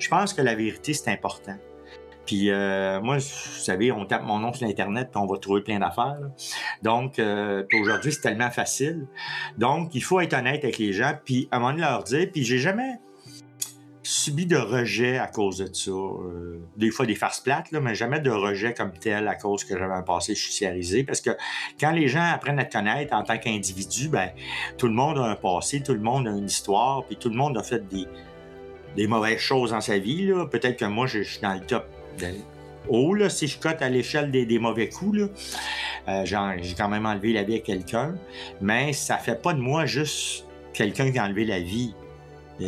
je 0.00 0.08
pense 0.08 0.34
que 0.34 0.42
la 0.42 0.56
vérité, 0.56 0.94
c'est 0.94 1.12
important. 1.12 1.56
Puis 2.26 2.50
euh, 2.50 3.00
moi, 3.00 3.18
vous 3.18 3.20
savez, 3.20 3.92
on 3.92 4.04
tape 4.04 4.24
mon 4.24 4.40
nom 4.40 4.52
sur 4.52 4.66
Internet 4.66 5.10
puis 5.12 5.20
on 5.22 5.26
va 5.26 5.38
trouver 5.38 5.60
plein 5.60 5.78
d'affaires. 5.78 6.18
Donc, 6.82 7.20
euh, 7.20 7.62
aujourd'hui, 7.80 8.10
c'est 8.10 8.22
tellement 8.22 8.50
facile. 8.50 9.06
Donc, 9.58 9.94
il 9.94 10.02
faut 10.02 10.18
être 10.18 10.34
honnête 10.34 10.64
avec 10.64 10.78
les 10.78 10.92
gens, 10.92 11.12
puis 11.24 11.46
à 11.52 11.56
un 11.56 11.60
moment 11.60 11.70
donné, 11.70 11.82
leur 11.82 12.02
dire, 12.02 12.28
puis 12.32 12.42
j'ai 12.42 12.58
jamais 12.58 12.98
subi 14.02 14.46
de 14.46 14.56
rejet 14.56 15.18
à 15.18 15.26
cause 15.26 15.58
de 15.58 15.72
ça. 15.72 15.90
Euh, 15.90 16.60
des 16.76 16.90
fois 16.90 17.06
des 17.06 17.14
farces 17.14 17.40
plates, 17.40 17.70
là, 17.70 17.80
mais 17.80 17.94
jamais 17.94 18.20
de 18.20 18.30
rejet 18.30 18.74
comme 18.74 18.92
tel 18.92 19.28
à 19.28 19.34
cause 19.34 19.64
que 19.64 19.78
j'avais 19.78 19.94
un 19.94 20.02
passé 20.02 20.34
judiciarisé. 20.34 21.04
Parce 21.04 21.20
que 21.20 21.30
quand 21.80 21.92
les 21.92 22.08
gens 22.08 22.24
apprennent 22.24 22.58
à 22.58 22.64
te 22.64 22.72
connaître 22.72 23.14
en 23.14 23.22
tant 23.22 23.38
qu'individu, 23.38 24.08
ben 24.08 24.30
tout 24.78 24.88
le 24.88 24.94
monde 24.94 25.18
a 25.18 25.24
un 25.24 25.36
passé, 25.36 25.82
tout 25.82 25.94
le 25.94 26.00
monde 26.00 26.26
a 26.26 26.30
une 26.30 26.46
histoire, 26.46 27.04
puis 27.04 27.16
tout 27.16 27.28
le 27.28 27.36
monde 27.36 27.56
a 27.56 27.62
fait 27.62 27.82
des, 28.96 29.06
mauvaises 29.06 29.38
choses 29.38 29.70
dans 29.70 29.80
sa 29.80 29.98
vie. 29.98 30.32
Peut-être 30.50 30.78
que 30.78 30.84
moi, 30.84 31.06
je, 31.06 31.22
suis 31.22 31.40
dans 31.40 31.54
le 31.54 31.60
top 31.60 31.86
haut, 32.88 33.16
si 33.28 33.46
je 33.46 33.58
cote 33.58 33.80
à 33.82 33.88
l'échelle 33.88 34.30
des, 34.30 34.58
mauvais 34.58 34.88
coups. 34.88 35.20
Euh, 36.08 36.24
j'ai 36.24 36.74
quand 36.76 36.88
même 36.88 37.06
enlevé 37.06 37.32
la 37.32 37.44
vie 37.44 37.56
à 37.56 37.60
quelqu'un, 37.60 38.14
mais 38.60 38.92
ça 38.92 39.18
fait 39.18 39.40
pas 39.40 39.54
de 39.54 39.60
moi 39.60 39.86
juste 39.86 40.46
quelqu'un 40.72 41.12
qui 41.12 41.18
a 41.18 41.24
enlevé 41.24 41.44
la 41.44 41.60
vie. 41.60 41.94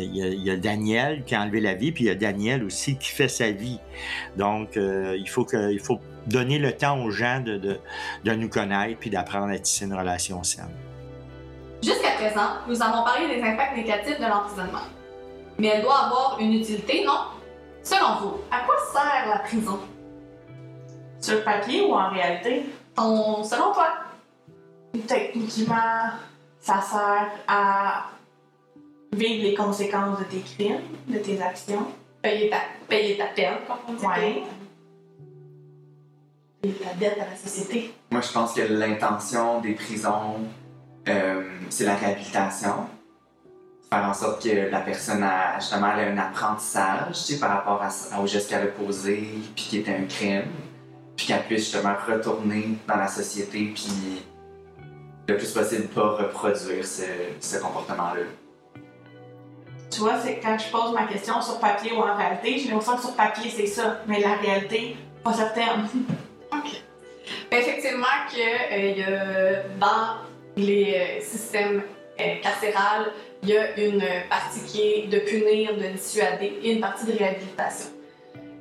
Il 0.03 0.15
y, 0.15 0.23
a, 0.23 0.27
il 0.27 0.43
y, 0.43 0.51
a, 0.51 0.57
Daniel 0.57 1.23
qui 1.23 1.35
a 1.35 1.41
enlevé 1.41 1.61
la 1.61 1.73
vie, 1.73 1.91
puis 1.91 2.03
il 2.03 2.07
y 2.07 2.09
a 2.09 2.15
Daniel 2.15 2.63
aussi 2.63 2.97
qui 2.97 3.09
fait 3.11 3.29
sa 3.29 3.51
vie. 3.51 3.79
Donc, 4.35 4.75
euh, 4.75 5.15
il, 5.17 5.29
faut 5.29 5.45
que, 5.45 5.71
il 5.71 5.79
faut 5.79 5.99
donner 6.27 6.59
le 6.59 6.73
temps 6.73 7.01
aux 7.01 7.11
gens 7.11 7.39
de, 7.39 7.57
de, 7.57 7.79
de 8.23 8.31
nous 8.33 8.49
connaître, 8.49 8.99
puis 8.99 9.09
d'apprendre 9.09 9.53
à 9.53 9.59
tisser 9.59 9.85
une 9.85 9.93
relation 9.93 10.43
saine. 10.43 10.75
Jusqu'à 11.81 12.11
présent, 12.11 12.49
nous 12.67 12.81
avons 12.81 13.03
parlé 13.03 13.27
des 13.35 13.41
impacts 13.41 13.75
négatifs 13.75 14.19
de 14.19 14.25
l'emprisonnement. 14.25 14.85
Mais 15.57 15.67
elle 15.67 15.81
doit 15.81 16.05
avoir 16.05 16.37
une 16.39 16.53
utilité, 16.53 17.05
non? 17.05 17.19
Selon 17.83 18.15
vous, 18.19 18.33
à 18.51 18.61
quoi 18.65 18.75
sert 18.91 19.29
la 19.29 19.39
prison? 19.39 19.79
Sur 21.21 21.43
papier 21.43 21.81
ou 21.81 21.93
en 21.93 22.09
réalité? 22.09 22.65
Selon 22.97 23.71
toi? 23.73 23.89
Techniquement, 25.07 26.11
ça 26.59 26.81
sert 26.81 27.31
à 27.47 28.05
vivre 29.15 29.43
les 29.43 29.55
conséquences 29.55 30.19
de 30.19 30.25
tes 30.25 30.39
crimes, 30.39 30.81
de 31.07 31.17
tes 31.17 31.41
actions. 31.41 31.87
Payer 32.21 32.49
ta, 32.49 32.57
payer 32.87 33.17
ta 33.17 33.27
peine, 33.27 33.59
comme 33.67 33.77
on 33.87 33.93
dit. 33.93 34.05
Ouais. 34.05 34.43
Payer 36.61 36.73
ta 36.73 36.93
dette 36.93 37.19
à 37.19 37.29
la 37.29 37.35
société. 37.35 37.93
Moi, 38.11 38.21
je 38.21 38.31
pense 38.31 38.53
que 38.53 38.61
l'intention 38.61 39.61
des 39.61 39.73
prisons, 39.73 40.39
euh, 41.07 41.43
c'est 41.69 41.85
la 41.85 41.95
réhabilitation. 41.95 42.87
Faire 43.91 44.05
en 44.05 44.13
sorte 44.13 44.43
que 44.43 44.71
la 44.71 44.79
personne 44.79 45.23
a 45.23 45.59
justement 45.59 45.91
elle 45.95 46.07
a 46.07 46.11
un 46.11 46.17
apprentissage 46.17 47.25
tu 47.25 47.33
sais, 47.33 47.39
par 47.39 47.51
rapport 47.51 47.81
à, 47.83 48.21
au 48.21 48.25
geste 48.25 48.49
qu'elle 48.49 48.63
a 48.63 48.71
posé, 48.71 49.29
puis 49.55 49.65
qui 49.69 49.77
était 49.77 49.95
un 49.95 50.05
crime, 50.05 50.51
puis 51.15 51.27
qu'elle 51.27 51.43
puisse 51.43 51.65
justement 51.71 51.93
retourner 52.07 52.69
dans 52.87 52.97
la 52.97 53.07
société, 53.07 53.71
puis 53.75 54.23
le 55.27 55.37
plus 55.37 55.51
possible 55.51 55.87
pas 55.89 56.15
reproduire 56.15 56.85
ce, 56.85 57.03
ce 57.39 57.57
comportement-là. 57.57 58.23
Tu 59.95 60.01
vois, 60.01 60.19
c'est 60.19 60.39
quand 60.39 60.57
je 60.57 60.69
pose 60.69 60.91
ma 60.91 61.07
question 61.07 61.41
sur 61.41 61.57
papier 61.57 61.93
ou 61.93 61.99
en 62.01 62.17
réalité, 62.17 62.59
j'ai 62.59 62.67
l'impression 62.67 62.97
que 62.97 63.01
sur 63.01 63.15
papier 63.15 63.49
c'est 63.49 63.65
ça, 63.65 64.01
mais 64.07 64.19
la 64.19 64.33
réalité, 64.33 64.97
pas 65.23 65.31
certaine. 65.31 65.87
OK. 66.51 66.81
Ben, 67.49 67.59
effectivement, 67.61 68.05
qu'il 68.29 68.41
euh, 69.07 69.61
dans 69.79 70.17
les 70.57 70.95
euh, 70.95 71.21
systèmes 71.23 71.81
euh, 72.19 72.23
carcérales, 72.43 73.13
il 73.43 73.49
y 73.49 73.57
a 73.57 73.79
une 73.79 74.03
partie 74.29 74.65
qui 74.65 74.81
est 74.81 75.07
de 75.07 75.19
punir, 75.19 75.77
de 75.77 75.87
dissuader 75.93 76.59
et 76.61 76.73
une 76.73 76.81
partie 76.81 77.05
de 77.05 77.17
réhabilitation. 77.17 77.91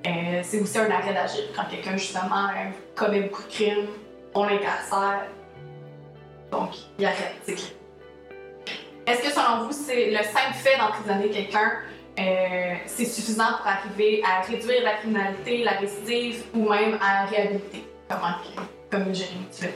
C'est 0.04 0.60
aussi 0.60 0.78
un 0.78 0.90
arrêt 0.90 1.14
d'agir. 1.14 1.44
Quand 1.56 1.64
quelqu'un, 1.64 1.96
justement, 1.96 2.48
commet 2.94 3.22
beaucoup 3.22 3.42
de 3.42 3.48
crimes, 3.48 3.86
on 4.34 4.44
l'incarcère, 4.44 5.22
donc 6.52 6.70
il 6.98 7.06
arrête 7.06 7.34
ses 7.44 7.54
crimes. 7.54 7.83
Est-ce 9.06 9.22
que, 9.22 9.30
selon 9.30 9.66
vous, 9.66 9.72
c'est 9.72 10.10
le 10.10 10.22
simple 10.22 10.54
fait 10.54 10.78
d'emprisonner 10.78 11.30
quelqu'un, 11.30 11.72
euh, 12.18 12.74
c'est 12.86 13.04
suffisant 13.04 13.58
pour 13.58 13.66
arriver 13.66 14.22
à 14.24 14.40
réduire 14.42 14.82
la 14.82 14.94
criminalité, 14.94 15.62
la 15.62 15.72
récidive 15.72 16.44
ou 16.54 16.70
même 16.70 16.98
à 17.02 17.26
réhabiliter, 17.26 17.84
comment, 18.08 18.34
comme 18.90 19.14
Jérémy, 19.14 19.46
tu 19.56 19.64
l'as 19.64 19.70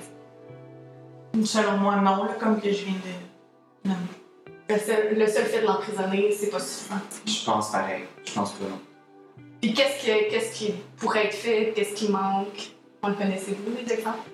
dit? 1.34 1.46
Selon 1.46 1.76
moi, 1.76 1.96
non, 1.96 2.24
là, 2.24 2.36
comme 2.40 2.60
que 2.60 2.72
je 2.72 2.84
viens 2.84 2.94
de 2.94 3.88
nommer. 3.90 4.00
Le 4.70 4.78
seul, 4.78 5.18
le 5.18 5.26
seul 5.26 5.44
fait 5.44 5.60
de 5.60 5.66
l'emprisonner, 5.66 6.32
c'est 6.32 6.50
pas 6.50 6.60
suffisant. 6.60 7.00
Je 7.26 7.44
pense 7.44 7.70
pareil. 7.70 8.04
Je 8.24 8.32
pense 8.32 8.52
que 8.52 8.64
non. 8.64 8.80
Puis 9.60 9.74
qu'est-ce, 9.74 10.06
que, 10.06 10.30
qu'est-ce 10.30 10.54
qui 10.54 10.74
pourrait 10.96 11.26
être 11.26 11.34
fait? 11.34 11.72
Qu'est-ce 11.74 11.94
qui 11.94 12.10
manque? 12.10 12.70
On 13.02 13.08
le 13.08 13.14
connaissez-vous, 13.14 13.76
les 13.84 13.92
exemples? 13.92 14.30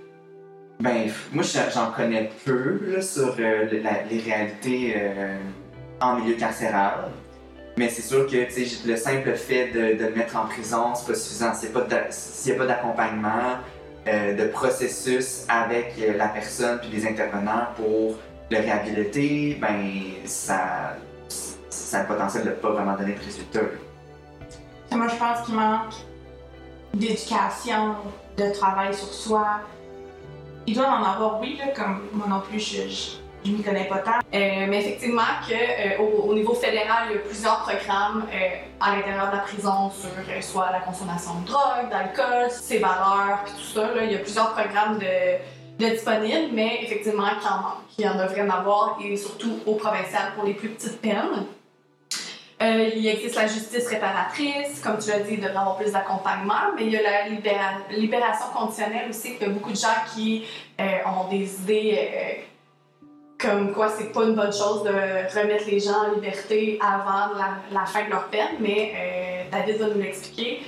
Ben, 0.84 1.10
moi, 1.32 1.42
j'en 1.72 1.92
connais 1.92 2.30
peu 2.44 3.00
sur 3.00 3.34
euh, 3.38 3.64
les 4.10 4.20
réalités 4.20 4.92
euh, 4.94 5.38
en 5.98 6.16
milieu 6.16 6.34
carcéral. 6.34 7.10
Mais 7.78 7.88
c'est 7.88 8.02
sûr 8.02 8.26
que 8.26 8.36
le 8.86 8.96
simple 8.96 9.32
fait 9.34 9.68
de, 9.68 9.98
de, 9.98 10.08
le 10.10 10.14
mettre 10.14 10.36
en 10.36 10.44
prison, 10.44 10.94
c'est 10.94 11.06
pas 11.06 11.14
suffisant. 11.18 11.54
S'il 11.54 12.52
n'y 12.52 12.58
a 12.58 12.60
pas 12.60 12.66
d'accompagnement, 12.66 13.56
euh, 14.06 14.34
de 14.34 14.46
processus 14.48 15.46
avec 15.48 15.94
la 16.18 16.28
personne 16.28 16.78
puis 16.80 16.90
les 16.90 17.06
intervenants 17.06 17.68
pour 17.76 18.18
le 18.50 18.58
réhabiliter, 18.58 19.56
ben, 19.58 19.90
ça, 20.26 20.98
ça 21.70 22.00
a 22.00 22.02
le 22.02 22.08
potentiel 22.08 22.44
de 22.44 22.50
ne 22.50 22.54
pas 22.56 22.72
vraiment 22.72 22.94
donner 22.94 23.14
de 23.14 23.24
résultats. 23.24 23.60
Moi, 24.92 25.08
je 25.08 25.16
pense 25.16 25.46
qu'il 25.46 25.54
manque 25.54 25.94
d'éducation, 26.92 27.94
de 28.36 28.52
travail 28.52 28.94
sur 28.94 29.08
soi. 29.14 29.60
Il 30.66 30.74
doit 30.74 30.86
en 30.86 31.02
avoir, 31.02 31.40
oui, 31.40 31.58
là, 31.58 31.72
comme 31.74 32.08
moi 32.12 32.26
non 32.28 32.40
plus, 32.40 32.58
je, 32.58 32.88
je, 32.88 33.10
je 33.44 33.50
m'y 33.50 33.62
connais 33.62 33.84
pas 33.84 33.98
tant. 33.98 34.18
Euh, 34.32 34.66
mais 34.68 34.80
effectivement, 34.80 35.22
que, 35.46 35.52
euh, 35.52 35.98
au, 36.02 36.30
au, 36.30 36.34
niveau 36.34 36.54
fédéral, 36.54 37.08
il 37.10 37.16
y 37.16 37.18
a 37.18 37.20
plusieurs 37.20 37.58
programmes 37.60 38.24
euh, 38.32 38.48
à 38.80 38.96
l'intérieur 38.96 39.30
de 39.30 39.36
la 39.36 39.42
prison 39.42 39.90
sur 39.90 40.08
soit 40.42 40.70
la 40.72 40.80
consommation 40.80 41.40
de 41.40 41.46
drogue, 41.46 41.90
d'alcool, 41.90 42.50
ses 42.50 42.78
valeurs, 42.78 43.40
puis 43.44 43.52
tout 43.54 43.80
ça. 43.80 43.94
Là. 43.94 44.04
Il 44.04 44.12
y 44.12 44.14
a 44.14 44.18
plusieurs 44.20 44.52
programmes 44.54 44.98
de, 44.98 45.84
de 45.84 45.90
disponibles, 45.90 46.52
mais 46.52 46.80
effectivement, 46.82 47.28
qu'il 47.96 48.04
en 48.06 48.08
y 48.08 48.08
en 48.08 48.22
devrait 48.22 48.42
en 48.42 48.50
avoir, 48.50 48.98
et 49.04 49.16
surtout 49.16 49.58
au 49.66 49.74
provincial 49.74 50.32
pour 50.34 50.44
les 50.44 50.54
plus 50.54 50.70
petites 50.70 51.00
peines. 51.00 51.46
Euh, 52.64 52.90
il 52.96 53.06
existe 53.06 53.36
la 53.36 53.46
justice 53.46 53.86
réparatrice, 53.88 54.80
comme 54.82 54.96
tu 54.98 55.10
l'as 55.10 55.20
dit, 55.20 55.34
il 55.34 55.40
devrait 55.40 55.56
avoir 55.56 55.76
plus 55.76 55.92
d'accompagnement, 55.92 56.72
mais 56.74 56.86
il 56.86 56.92
y 56.92 56.96
a 56.96 57.02
la 57.02 57.28
libéra 57.28 57.72
libération 57.90 58.46
conditionnelle 58.54 59.10
aussi, 59.10 59.36
qu'il 59.36 59.48
y 59.48 59.50
a 59.50 59.52
beaucoup 59.52 59.72
de 59.72 59.76
gens 59.76 60.00
qui 60.14 60.46
euh, 60.80 60.84
ont 61.04 61.28
des 61.28 61.44
idées 61.60 61.98
euh, 61.98 63.04
comme 63.38 63.72
quoi 63.72 63.88
c'est 63.90 64.12
pas 64.12 64.24
une 64.24 64.34
bonne 64.34 64.52
chose 64.52 64.84
de 64.84 65.38
remettre 65.38 65.66
les 65.66 65.78
gens 65.78 66.08
en 66.08 66.14
liberté 66.14 66.78
avant 66.80 67.34
la, 67.36 67.58
la 67.70 67.84
fin 67.84 68.04
de 68.06 68.10
leur 68.10 68.28
peine, 68.28 68.56
mais 68.60 68.94
David 69.52 69.76
va 69.76 69.88
nous 69.88 70.00
l'expliquer. 70.00 70.62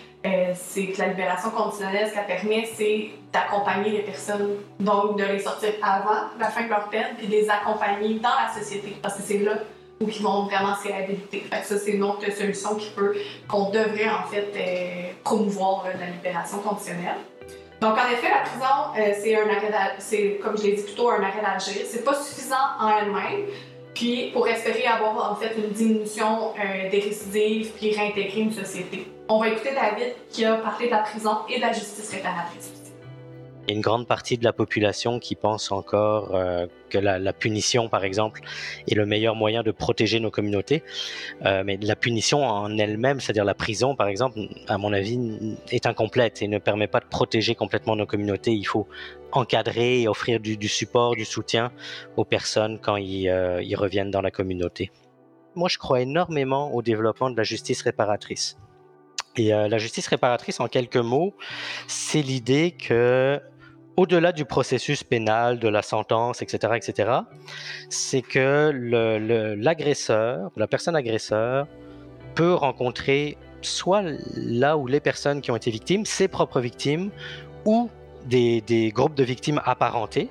c'est 0.55 0.89
que 0.89 0.99
la 0.99 1.09
libération 1.09 1.51
conditionnelle, 1.51 2.09
ce 2.09 2.15
qu'elle 2.15 2.27
permet, 2.27 2.69
c'est 2.75 3.13
d'accompagner 3.33 3.93
les 3.93 4.03
personnes, 4.03 4.57
donc 4.79 5.17
de 5.17 5.25
les 5.25 5.39
sortir 5.39 5.71
avant 5.81 6.29
la 6.39 6.49
fin 6.51 6.65
de 6.65 6.69
leur 6.69 6.91
peine, 6.91 7.15
puis 7.17 7.29
de 7.29 7.33
les 7.33 7.49
accompagner 7.49 8.19
dans 8.19 8.29
la 8.29 8.53
société, 8.53 8.95
parce 9.01 9.15
que 9.15 9.23
c'est 9.23 9.39
là 9.39 9.53
ou 10.01 10.07
qui 10.07 10.23
vont 10.23 10.45
vraiment 10.45 10.75
se 10.75 10.89
réhabiliter. 10.89 11.45
Ça, 11.63 11.79
c'est 11.79 11.93
une 11.93 12.03
autre 12.03 12.31
solution 12.33 12.77
qu'on 13.49 13.71
devrait 13.71 14.09
en 14.09 14.29
fait 14.29 14.53
euh, 14.57 15.13
promouvoir 15.25 15.85
la 15.99 16.07
libération 16.07 16.59
conditionnelle. 16.59 17.17
Donc, 17.81 17.93
en 17.93 18.11
effet, 18.11 18.29
la 18.31 18.41
prison, 18.41 18.65
euh, 18.99 19.15
c'est 19.21 19.37
un 19.37 19.49
arrêt 19.49 20.39
comme 20.43 20.57
je 20.57 20.63
l'ai 20.63 20.73
dit 20.73 20.83
plutôt 20.83 21.11
un 21.11 21.23
arrêt 21.23 21.43
d'agir. 21.43 21.83
C'est 21.87 22.05
pas 22.05 22.15
suffisant 22.15 22.57
en 22.81 22.89
elle-même. 22.89 23.47
Puis, 23.95 24.31
pour 24.33 24.47
espérer 24.47 24.87
avoir 24.87 25.33
en 25.33 25.37
fait 25.37 25.55
une 25.57 25.71
diminution 25.71 26.53
euh, 26.53 26.91
des 26.91 27.01
récidives 27.01 27.73
puis 27.73 27.95
réintégrer 27.97 28.41
une 28.41 28.53
société. 28.53 29.07
On 29.29 29.41
va 29.41 29.49
écouter 29.49 29.71
David 29.75 30.15
qui 30.31 30.45
a 30.45 30.57
parlé 30.57 30.87
de 30.87 30.91
la 30.91 30.99
prison 30.99 31.39
et 31.49 31.57
de 31.57 31.63
la 31.63 31.73
justice 31.73 32.11
réparatrice. 32.13 32.86
Y 33.69 33.73
a 33.73 33.75
une 33.75 33.81
grande 33.81 34.07
partie 34.07 34.39
de 34.39 34.45
la 34.45 34.53
population 34.53 35.19
qui 35.19 35.35
pense 35.35 35.73
encore 35.73 36.37
euh, 36.37 36.67
que 36.89 36.99
la, 36.99 37.33
punition, 37.33 37.89
par 37.89 38.05
exemple, 38.05 38.41
est 38.89 38.95
le 38.95 39.07
meilleur 39.07 39.35
moyen 39.35 39.65
de 39.65 39.73
protéger 39.73 40.21
nos 40.21 40.31
communautés. 40.31 40.85
Euh, 41.45 41.65
mais 41.65 41.77
la 41.83 41.97
punition 41.97 42.45
en 42.47 42.79
elle-même, 42.79 43.19
c'est-à-dire 43.19 43.45
la 43.45 43.55
prison, 43.55 43.97
par 43.97 44.07
exemple, 44.07 44.39
à 44.69 44.79
mon 44.79 44.93
avis, 44.93 45.19
est 45.73 45.87
incomplète 45.87 46.43
et 46.43 46.49
ne 46.49 46.59
permet 46.59 46.87
pas 46.87 47.01
de 47.01 47.07
protéger 47.07 47.57
complètement 47.57 47.97
nos 47.97 48.07
communautés. 48.07 48.53
Il 48.53 48.67
faut 48.67 48.87
encadrer 49.33 50.03
et 50.03 50.09
offrir 50.09 50.39
du, 50.39 50.69
support, 50.69 51.17
du 51.17 51.25
soutien 51.25 51.73
aux 52.17 52.25
personnes 52.25 52.79
quand 52.81 52.97
ils, 52.97 53.29
euh, 53.29 53.61
ils 53.63 53.75
reviennent 53.75 54.13
dans 54.13 54.23
la 54.23 54.31
communauté. 54.31 54.93
Moi, 55.57 55.69
je 55.69 55.79
crois 55.79 56.03
énormément 56.03 56.73
au 56.73 56.83
développement 56.83 57.31
de 57.31 57.37
la 57.37 57.43
justice 57.43 57.83
réparatrice. 57.83 58.59
Et 59.39 59.51
la 59.51 59.77
justice 59.77 60.07
réparatrice, 60.07 60.61
en 60.61 60.69
quelques 60.69 60.97
mots, 60.97 61.35
c'est 61.89 62.23
l'idée 62.23 62.71
que 62.71 63.39
au-delà 63.97 64.33
du 64.33 64.45
processus 64.45 65.03
pénal, 65.03 65.59
de 65.59 65.69
la 65.69 65.83
sentence, 65.83 66.43
etc., 66.43 66.75
etc., 66.77 67.11
c'est 67.89 68.23
que 68.23 68.71
l'agresseur, 69.59 70.51
la 70.57 70.67
personne 70.67 70.97
agresseur, 70.97 71.67
peut 72.35 72.55
rencontrer 72.55 73.39
soit 73.63 74.03
là 74.37 74.77
où 74.77 74.87
les 74.87 75.01
personnes 75.01 75.41
qui 75.41 75.51
ont 75.51 75.57
été 75.57 75.71
victimes, 75.71 76.05
ses 76.05 76.29
propres 76.29 76.61
victimes, 76.61 77.11
ou 77.65 77.91
des, 78.27 78.61
des 78.61 78.91
groupes 78.91 79.15
de 79.15 79.25
victimes 79.25 79.61
apparentés, 79.65 80.29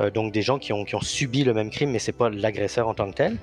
euh, 0.00 0.10
donc 0.10 0.32
des 0.32 0.42
gens 0.42 0.58
qui 0.58 0.72
ont, 0.72 0.84
qui 0.84 0.94
ont, 0.94 1.00
subi 1.00 1.44
le 1.44 1.54
même 1.54 1.70
crime, 1.70 1.90
mais 1.90 1.98
c'est 1.98 2.12
pas 2.12 2.30
l'agresseur 2.30 2.88
en 2.88 2.94
tant 2.94 3.10
que 3.10 3.16
tel. 3.16 3.36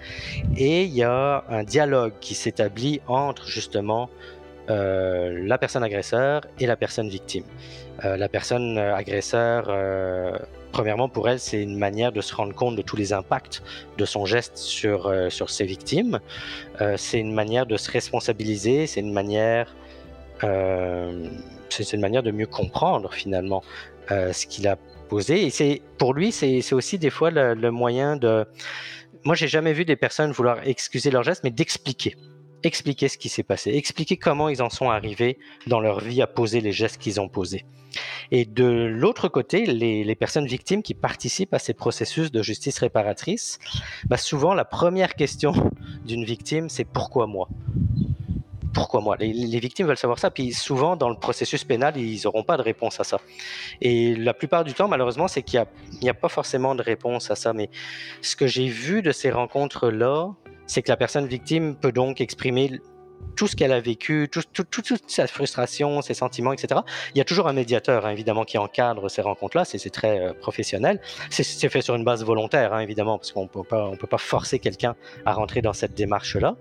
Et 0.57 0.83
il 0.83 0.93
y 0.93 1.03
a 1.03 1.43
un 1.49 1.63
dialogue 1.63 2.13
qui 2.21 2.35
s'établit 2.35 3.01
entre 3.07 3.47
justement 3.47 4.09
euh, 4.69 5.45
la 5.45 5.57
personne 5.57 5.83
agresseur 5.83 6.41
et 6.59 6.65
la 6.65 6.75
personne 6.75 7.07
victime. 7.07 7.43
Euh, 8.03 8.17
la 8.17 8.27
personne 8.27 8.77
agresseur, 8.79 9.67
euh, 9.69 10.37
premièrement 10.71 11.07
pour 11.07 11.29
elle, 11.29 11.39
c'est 11.39 11.61
une 11.61 11.77
manière 11.77 12.11
de 12.11 12.21
se 12.21 12.33
rendre 12.33 12.53
compte 12.53 12.75
de 12.75 12.81
tous 12.81 12.95
les 12.95 13.13
impacts 13.13 13.61
de 13.97 14.05
son 14.05 14.25
geste 14.25 14.57
sur, 14.57 15.13
sur 15.29 15.49
ses 15.49 15.65
victimes. 15.65 16.19
c'est 16.97 17.19
une 17.19 17.33
manière 17.33 17.65
de 17.65 17.77
se 17.77 17.91
responsabiliser, 17.91 18.87
c'est 18.87 18.99
une 19.01 19.13
manière 19.13 19.75
c'est 20.41 21.93
une 21.93 22.01
manière 22.01 22.23
de 22.23 22.31
mieux 22.31 22.47
comprendre 22.47 23.13
finalement 23.13 23.63
ce 24.09 24.45
qu'il 24.45 24.67
a 24.67 24.75
posé. 25.07 25.45
Et 25.45 25.49
c'est 25.49 25.81
pour 25.97 26.13
lui, 26.13 26.31
c'est 26.31 26.73
aussi 26.73 26.97
des 26.99 27.09
fois 27.09 27.31
le, 27.31 27.53
le 27.53 27.71
moyen 27.71 28.17
de. 28.17 28.45
Moi, 29.23 29.35
j'ai 29.35 29.47
jamais 29.47 29.73
vu 29.73 29.85
des 29.85 29.95
personnes 29.95 30.31
vouloir 30.31 30.59
excuser 30.67 31.09
leurs 31.09 31.23
gestes, 31.23 31.43
mais 31.43 31.51
d'expliquer 31.51 32.15
expliquer 32.65 33.07
ce 33.07 33.17
qui 33.17 33.29
s'est 33.29 33.43
passé, 33.43 33.71
expliquer 33.71 34.17
comment 34.17 34.49
ils 34.49 34.61
en 34.61 34.69
sont 34.69 34.89
arrivés 34.89 35.37
dans 35.67 35.79
leur 35.79 35.99
vie 35.99 36.21
à 36.21 36.27
poser 36.27 36.61
les 36.61 36.71
gestes 36.71 36.99
qu'ils 36.99 37.21
ont 37.21 37.29
posés. 37.29 37.65
Et 38.31 38.45
de 38.45 38.65
l'autre 38.65 39.27
côté, 39.29 39.65
les, 39.65 40.15
personnes 40.15 40.47
victimes 40.47 40.81
qui 40.81 40.93
participent 40.93 41.53
à 41.53 41.59
ces 41.59 41.73
processus 41.73 42.31
de 42.31 42.41
justice 42.41 42.79
réparatrice, 42.79 43.59
bah 44.05 44.17
souvent 44.17 44.53
la 44.53 44.65
première 44.65 45.15
question 45.15 45.53
d'une 46.05 46.25
victime, 46.25 46.69
c'est 46.69 46.85
pourquoi 46.85 47.27
moi? 47.27 47.47
Pourquoi 48.73 48.99
moi? 48.99 49.15
Les, 49.17 49.59
victimes 49.59 49.87
veulent 49.87 49.97
savoir 49.97 50.19
ça, 50.19 50.31
puis 50.31 50.51
souvent 50.51 50.97
dans 50.97 51.09
le 51.09 51.15
processus 51.15 51.63
pénal, 51.63 51.95
ils 51.95 52.21
n'auront 52.25 52.43
pas 52.43 52.57
de 52.57 52.61
réponse 52.61 52.99
à 52.99 53.05
ça. 53.05 53.21
Et 53.79 54.15
la 54.15 54.33
plupart 54.33 54.65
du 54.65 54.73
temps, 54.73 54.89
malheureusement, 54.89 55.29
c'est 55.29 55.43
qu'il 55.43 55.65
n'y 56.01 56.09
a, 56.09 56.11
a, 56.11 56.13
pas 56.13 56.27
forcément 56.27 56.75
de 56.75 56.81
réponse 56.81 57.31
à 57.31 57.35
ça. 57.35 57.53
Mais 57.53 57.69
ce 58.21 58.35
que 58.35 58.47
j'ai 58.47 58.67
vu 58.67 59.01
de 59.01 59.13
ces 59.13 59.31
rencontres-là, 59.31 60.33
c'est 60.67 60.81
que 60.81 60.89
la 60.89 60.97
personne 60.97 61.27
victime 61.27 61.75
peut 61.75 61.91
donc 61.91 62.21
exprimer 62.21 62.79
tout 63.35 63.47
ce 63.47 63.55
qu'elle 63.55 63.71
a 63.71 63.79
vécu, 63.79 64.29
toute 64.29 64.93
sa 65.07 65.27
frustration, 65.27 66.01
ses 66.01 66.13
sentiments, 66.13 66.53
etc. 66.53 66.81
Il 67.13 67.17
y 67.17 67.21
a 67.21 67.25
toujours 67.25 67.47
un 67.47 67.53
médiateur, 67.53 68.05
hein, 68.05 68.11
évidemment, 68.11 68.45
qui 68.45 68.57
encadre 68.57 69.09
ces 69.09 69.21
rencontres-là. 69.21 69.65
C'est 69.65 69.89
très 69.89 70.19
euh, 70.19 70.33
professionnel. 70.33 71.01
C'est 71.29 71.69
fait 71.69 71.81
sur 71.81 71.95
une 71.95 72.03
base 72.03 72.23
volontaire, 72.23 72.73
hein, 72.73 72.79
évidemment, 72.79 73.17
parce 73.17 73.31
qu'on 73.31 73.43
ne 73.43 73.95
peut 73.97 74.07
pas 74.07 74.17
forcer 74.17 74.59
quelqu'un 74.59 74.95
à 75.25 75.33
rentrer 75.33 75.61
dans 75.61 75.73
cette 75.73 75.93
démarche-là. 75.93 76.55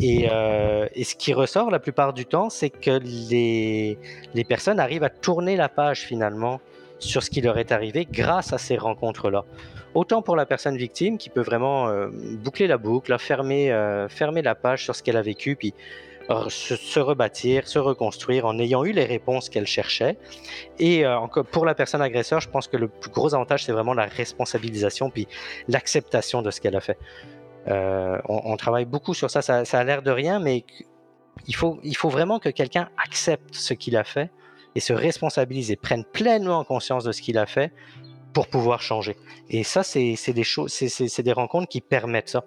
Et, 0.00 0.28
euh, 0.30 0.86
ce 1.02 1.14
qui 1.14 1.32
ressort 1.32 1.70
la 1.70 1.78
plupart 1.78 2.12
du 2.12 2.26
temps, 2.26 2.50
c'est 2.50 2.70
que 2.70 2.98
les 2.98 4.44
personnes 4.44 4.80
arrivent 4.80 5.04
à 5.04 5.10
tourner 5.10 5.56
la 5.56 5.68
page, 5.68 6.00
finalement, 6.00 6.60
sur 6.98 7.22
ce 7.22 7.30
qui 7.30 7.40
leur 7.40 7.58
est 7.58 7.72
arrivé 7.72 8.06
grâce 8.10 8.52
à 8.52 8.58
ces 8.58 8.76
rencontres-là. 8.76 9.44
Autant 9.94 10.22
pour 10.22 10.34
la 10.34 10.44
personne 10.44 10.76
victime 10.76 11.18
qui 11.18 11.30
peut 11.30 11.40
vraiment 11.40 11.88
euh, 11.88 12.08
boucler 12.42 12.66
la 12.66 12.78
boucle, 12.78 13.16
fermer, 13.18 13.70
euh, 13.72 14.08
fermer 14.08 14.42
la 14.42 14.56
page 14.56 14.84
sur 14.84 14.96
ce 14.96 15.02
qu'elle 15.02 15.16
a 15.16 15.22
vécu, 15.22 15.54
puis 15.54 15.72
se, 16.48 17.00
rebâtir, 17.00 17.68
se 17.68 17.78
reconstruire 17.78 18.46
en 18.46 18.58
ayant 18.58 18.84
eu 18.84 18.92
les 18.92 19.04
réponses 19.04 19.48
qu'elle 19.48 19.66
cherchait. 19.66 20.16
Et 20.78 21.06
euh, 21.06 21.20
pour 21.52 21.64
la 21.64 21.74
personne 21.74 22.02
agresseur, 22.02 22.40
je 22.40 22.48
pense 22.48 22.66
que 22.66 22.76
le 22.76 22.88
plus 22.88 23.10
gros 23.10 23.34
avantage, 23.34 23.64
c'est 23.64 23.72
vraiment 23.72 23.94
la 23.94 24.06
responsabilisation, 24.06 25.10
puis 25.10 25.28
l'acceptation 25.68 26.42
de 26.42 26.50
ce 26.50 26.60
qu'elle 26.60 26.76
a 26.76 26.80
fait. 26.80 26.98
On, 27.66 28.56
travaille 28.56 28.84
beaucoup 28.84 29.14
sur 29.14 29.30
ça, 29.30 29.42
ça, 29.42 29.64
ça 29.64 29.78
a 29.78 29.84
l'air 29.84 30.02
de 30.02 30.10
rien, 30.10 30.38
mais 30.38 30.64
il 31.46 31.54
faut, 31.54 31.78
il 31.82 31.96
faut 31.96 32.10
vraiment 32.10 32.38
que 32.38 32.48
quelqu'un 32.48 32.88
accepte 33.02 33.54
ce 33.54 33.74
qu'il 33.74 33.96
a 33.96 34.04
fait 34.04 34.30
et 34.74 34.80
se 34.80 34.92
responsabilise 34.92 35.70
et 35.70 35.76
prenne 35.76 36.04
pleinement 36.04 36.64
conscience 36.64 37.04
de 37.04 37.12
ce 37.12 37.22
qu'il 37.22 37.38
a 37.38 37.46
fait 37.46 37.72
pour 38.34 38.48
pouvoir 38.48 38.82
changer. 38.82 39.16
Et 39.48 39.62
ça, 39.62 39.82
c'est 39.82 40.32
des 40.32 40.44
choses, 40.44 40.70
c'est 40.72 41.22
des 41.22 41.32
rencontres 41.32 41.68
qui 41.68 41.80
permettent 41.80 42.28
ça. 42.28 42.44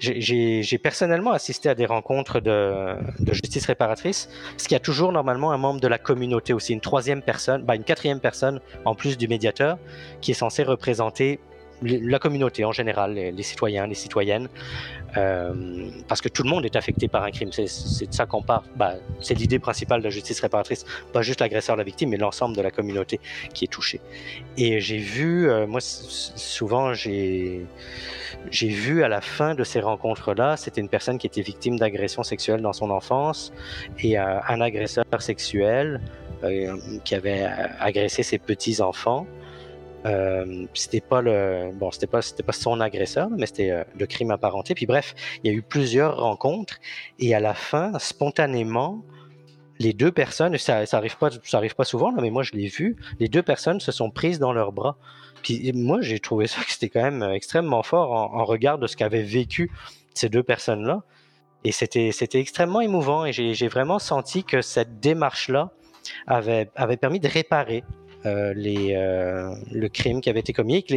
J'ai 0.00 0.78
personnellement 0.78 1.32
assisté 1.32 1.68
à 1.68 1.74
des 1.74 1.86
rencontres 1.86 2.40
de, 2.40 2.96
justice 3.32 3.66
réparatrice, 3.66 4.28
parce 4.50 4.64
qu'il 4.64 4.74
y 4.74 4.76
a 4.76 4.80
toujours 4.80 5.12
normalement 5.12 5.52
un 5.52 5.58
membre 5.58 5.80
de 5.80 5.88
la 5.88 5.98
communauté 5.98 6.52
aussi, 6.54 6.72
une 6.72 6.80
troisième 6.80 7.22
personne, 7.22 7.62
bah 7.62 7.76
une 7.76 7.84
quatrième 7.84 8.20
personne 8.20 8.60
en 8.84 8.94
plus 8.94 9.18
du 9.18 9.28
médiateur, 9.28 9.78
qui 10.20 10.30
est 10.30 10.34
censé 10.34 10.62
représenter 10.62 11.38
la 11.82 12.18
communauté 12.18 12.64
en 12.64 12.72
général, 12.72 13.14
les, 13.14 13.42
citoyens, 13.42 13.86
les 13.86 13.94
citoyennes, 13.94 14.48
euh, 15.16 15.88
parce 16.08 16.20
que 16.20 16.28
tout 16.28 16.42
le 16.42 16.50
monde 16.50 16.64
est 16.64 16.76
affecté 16.76 17.08
par 17.08 17.22
un 17.22 17.30
crime. 17.30 17.50
C'est 17.52 18.06
de 18.08 18.14
ça 18.14 18.26
qu'on 18.26 18.42
parle. 18.42 18.64
Bah, 18.76 18.94
c'est 19.20 19.34
l'idée 19.34 19.58
principale 19.58 20.00
de 20.00 20.04
la 20.04 20.10
justice 20.10 20.40
réparatrice, 20.40 20.84
pas 21.12 21.22
juste 21.22 21.40
l'agresseur, 21.40 21.76
la 21.76 21.84
victime, 21.84 22.10
mais 22.10 22.16
l'ensemble 22.16 22.56
de 22.56 22.62
la 22.62 22.70
communauté 22.70 23.20
qui 23.52 23.64
est 23.64 23.68
touchée. 23.68 24.00
Et 24.56 24.80
j'ai 24.80 24.98
vu, 24.98 25.48
euh, 25.48 25.66
moi 25.66 25.80
souvent 25.80 26.94
j'ai 26.94 27.66
vu 28.52 29.02
à 29.02 29.08
la 29.08 29.20
fin 29.20 29.54
de 29.54 29.64
ces 29.64 29.80
rencontres-là, 29.80 30.56
c'était 30.56 30.80
une 30.80 30.88
personne 30.88 31.18
qui 31.18 31.26
était 31.26 31.42
victime 31.42 31.78
d'agression 31.78 32.22
sexuelle 32.22 32.60
dans 32.62 32.72
son 32.72 32.90
enfance 32.90 33.52
et 34.00 34.18
euh, 34.18 34.40
un 34.48 34.60
agresseur 34.60 35.04
sexuel 35.18 36.00
qui 37.04 37.14
avait 37.14 37.48
agressé 37.80 38.22
ses 38.22 38.38
petits 38.38 38.82
enfants. 38.82 39.26
Euh, 40.04 40.66
c'était 40.74 41.00
pas 41.00 41.22
le 41.22 41.72
bon, 41.72 41.90
c'était 41.90 42.06
pas 42.06 42.22
c'était 42.22 42.42
pas 42.42 42.52
son 42.52 42.80
agresseur, 42.80 43.28
mais 43.30 43.46
c'était 43.46 43.70
euh, 43.70 43.84
le 43.98 44.06
crime 44.06 44.30
apparenté. 44.30 44.74
Puis 44.74 44.86
bref, 44.86 45.14
il 45.42 45.50
y 45.50 45.54
a 45.54 45.56
eu 45.56 45.62
plusieurs 45.62 46.18
rencontres 46.18 46.78
et 47.18 47.34
à 47.34 47.40
la 47.40 47.54
fin, 47.54 47.98
spontanément, 47.98 49.02
les 49.78 49.92
deux 49.92 50.12
personnes, 50.12 50.56
ça, 50.58 50.86
ça 50.86 50.98
arrive 50.98 51.16
pas, 51.18 51.30
ça 51.42 51.58
arrive 51.58 51.74
pas 51.74 51.84
souvent, 51.84 52.12
mais 52.12 52.30
moi 52.30 52.42
je 52.42 52.52
l'ai 52.52 52.68
vu, 52.68 52.96
les 53.18 53.28
deux 53.28 53.42
personnes 53.42 53.80
se 53.80 53.92
sont 53.92 54.10
prises 54.10 54.38
dans 54.38 54.52
leurs 54.52 54.72
bras. 54.72 54.96
Puis 55.42 55.72
moi 55.72 56.00
j'ai 56.02 56.20
trouvé 56.20 56.46
ça 56.46 56.62
que 56.62 56.70
c'était 56.70 56.88
quand 56.88 57.02
même 57.02 57.22
extrêmement 57.22 57.82
fort 57.82 58.12
en, 58.12 58.44
regard 58.44 58.78
de 58.78 58.86
ce 58.86 58.96
qu'avaient 58.96 59.22
vécu 59.22 59.72
ces 60.14 60.28
deux 60.28 60.42
personnes-là. 60.42 61.02
Et 61.64 61.72
c'était 61.72 62.12
c'était 62.12 62.38
extrêmement 62.38 62.80
émouvant 62.80 63.24
et 63.24 63.32
j'ai 63.32 63.68
vraiment 63.68 63.98
senti 63.98 64.44
que 64.44 64.62
cette 64.62 65.00
démarche-là 65.00 65.72
avait 66.28 66.70
avait 66.76 66.96
permis 66.96 67.18
de 67.18 67.28
réparer 67.28 67.82
euh, 68.26 68.54
euh, 68.56 69.54
le 69.70 69.88
crime 69.88 70.20
qui 70.20 70.28
avait 70.28 70.40
été 70.40 70.52
commis 70.52 70.76
et 70.76 70.82
que 70.82 70.94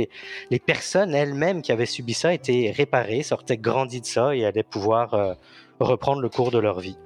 les, 0.49 0.59
personnes 0.59 1.13
elles-mêmes 1.13 1.61
qui 1.61 1.71
avaient 1.71 1.86
subi 1.86 2.13
ça 2.13 2.34
étaient 2.34 2.73
réparées, 2.75 3.23
sortaient 3.23 3.57
grandies 3.57 4.01
de 4.01 4.05
ça 4.05 4.36
et 4.36 4.45
allaient 4.45 4.63
pouvoir 4.63 5.13
euh, 5.13 5.34
reprendre 5.80 6.21
le 6.21 6.30
cours 6.30 6.51
de 6.51 6.59
leur 6.59 6.80
vie. 6.80 6.97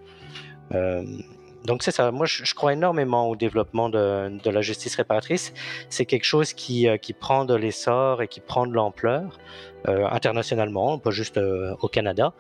donc 1.66 1.84
c'est 1.84 1.92
ça, 1.92 2.12
moi 2.12 2.26
je, 2.26 2.54
crois 2.56 2.74
énormément 2.74 3.30
au 3.30 3.36
développement 3.36 3.90
de, 3.90 4.38
de 4.44 4.50
la 4.50 4.62
justice 4.62 4.96
réparatrice. 4.96 5.54
C'est 5.90 6.06
quelque 6.06 6.26
chose 6.26 6.54
qui, 6.54 6.88
qui 7.02 7.14
prend 7.14 7.46
de 7.46 7.54
l'essor 7.54 8.22
et 8.22 8.28
qui 8.28 8.40
prend 8.40 8.66
de 8.66 8.74
l'ampleur 8.74 9.38
internationalement, 9.86 10.98
pas 10.98 11.12
juste 11.12 11.40
au 11.82 11.88
Canada. 11.88 12.34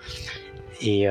Et, 0.82 1.08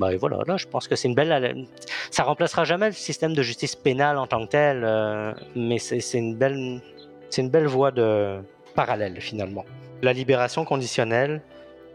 bah, 0.00 0.16
voilà, 0.16 0.38
là, 0.46 0.56
je 0.56 0.66
pense 0.66 0.88
que 0.88 0.96
c'est 0.96 1.08
une 1.08 1.14
belle. 1.14 1.66
Ça 2.10 2.22
remplacera 2.22 2.64
jamais 2.64 2.86
le 2.86 2.92
système 2.92 3.34
de 3.34 3.42
justice 3.42 3.76
pénale 3.76 4.16
en 4.16 4.26
tant 4.26 4.46
que 4.46 4.50
tel, 4.50 4.82
euh, 4.82 5.34
mais 5.54 5.78
c'est 5.78 6.00
une 6.14 6.34
belle, 6.34 6.80
c'est 7.28 7.42
une 7.42 7.50
belle 7.50 7.66
voie 7.66 7.90
de 7.90 8.40
parallèle 8.74 9.20
finalement. 9.20 9.66
La 10.00 10.14
libération 10.14 10.64
conditionnelle, 10.64 11.42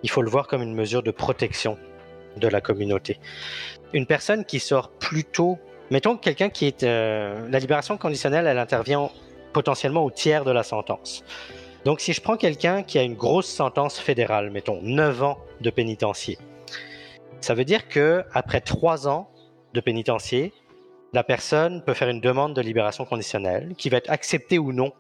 il 0.04 0.12
faut 0.12 0.22
le 0.22 0.30
voir 0.30 0.48
comme 0.48 0.62
une 0.62 0.76
mesure 0.76 1.02
de 1.02 1.10
protection 1.10 1.80
de 2.38 2.48
la 2.48 2.62
communauté. 2.62 3.20
Une 3.92 4.06
personne 4.06 4.46
qui 4.46 4.60
sort 4.60 4.92
plus 4.92 5.24
tôt, 5.24 5.58
mettons 5.90 6.16
quelqu'un 6.16 6.50
qui 6.50 6.68
est, 6.68 6.84
euh, 6.84 7.50
la 7.50 7.58
libération 7.58 7.98
conditionnelle, 7.98 8.46
elle 8.46 8.60
intervient 8.60 9.10
potentiellement 9.52 10.06
au 10.06 10.12
tiers 10.12 10.46
de 10.46 10.52
la 10.52 10.62
sentence. 10.62 11.24
Donc 11.86 12.02
si 12.02 12.14
je 12.14 12.22
prends 12.22 12.38
quelqu'un 12.38 12.84
qui 12.84 13.00
a 13.00 13.02
une 13.02 13.16
grosse 13.16 13.48
sentence 13.48 13.98
fédérale, 13.98 14.52
mettons 14.52 14.80
9 14.84 15.24
ans 15.24 15.40
de 15.62 15.72
pénitencier, 15.72 16.38
ça 17.42 17.54
veut 17.54 17.66
dire 17.66 17.88
que 17.88 18.24
après 18.34 18.62
trois 18.62 19.08
ans 19.08 19.30
de 19.74 19.82
pénitencier, 19.82 20.54
la 21.14 21.24
personne 21.24 21.82
peut 21.84 21.94
faire 21.94 22.10
une 22.10 22.22
demande 22.22 22.54
de 22.54 22.62
libération 22.62 23.06
conditionnelle 23.06 23.74
qui 23.78 23.90
va 23.90 23.98
être 23.98 24.10
acceptée 24.10 24.60
ou 24.60 24.74
non 24.74 24.92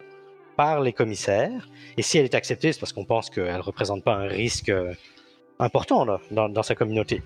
par 0.55 0.81
les 0.81 0.93
commissaires. 0.93 1.67
Et 1.97 2.01
si 2.01 2.17
elle 2.17 2.25
est 2.25 2.35
acceptée, 2.35 2.71
c'est 2.71 2.79
parce 2.79 2.93
qu'on 2.93 3.05
pense 3.05 3.29
qu'elle 3.29 3.53
ne 3.53 3.61
représente 3.61 4.03
pas 4.03 4.13
un 4.13 4.27
risque 4.27 4.69
euh, 4.69 4.93
important 5.59 6.05
dans, 6.31 6.49
dans, 6.49 6.63
sa 6.63 6.75
communauté. 6.75 7.21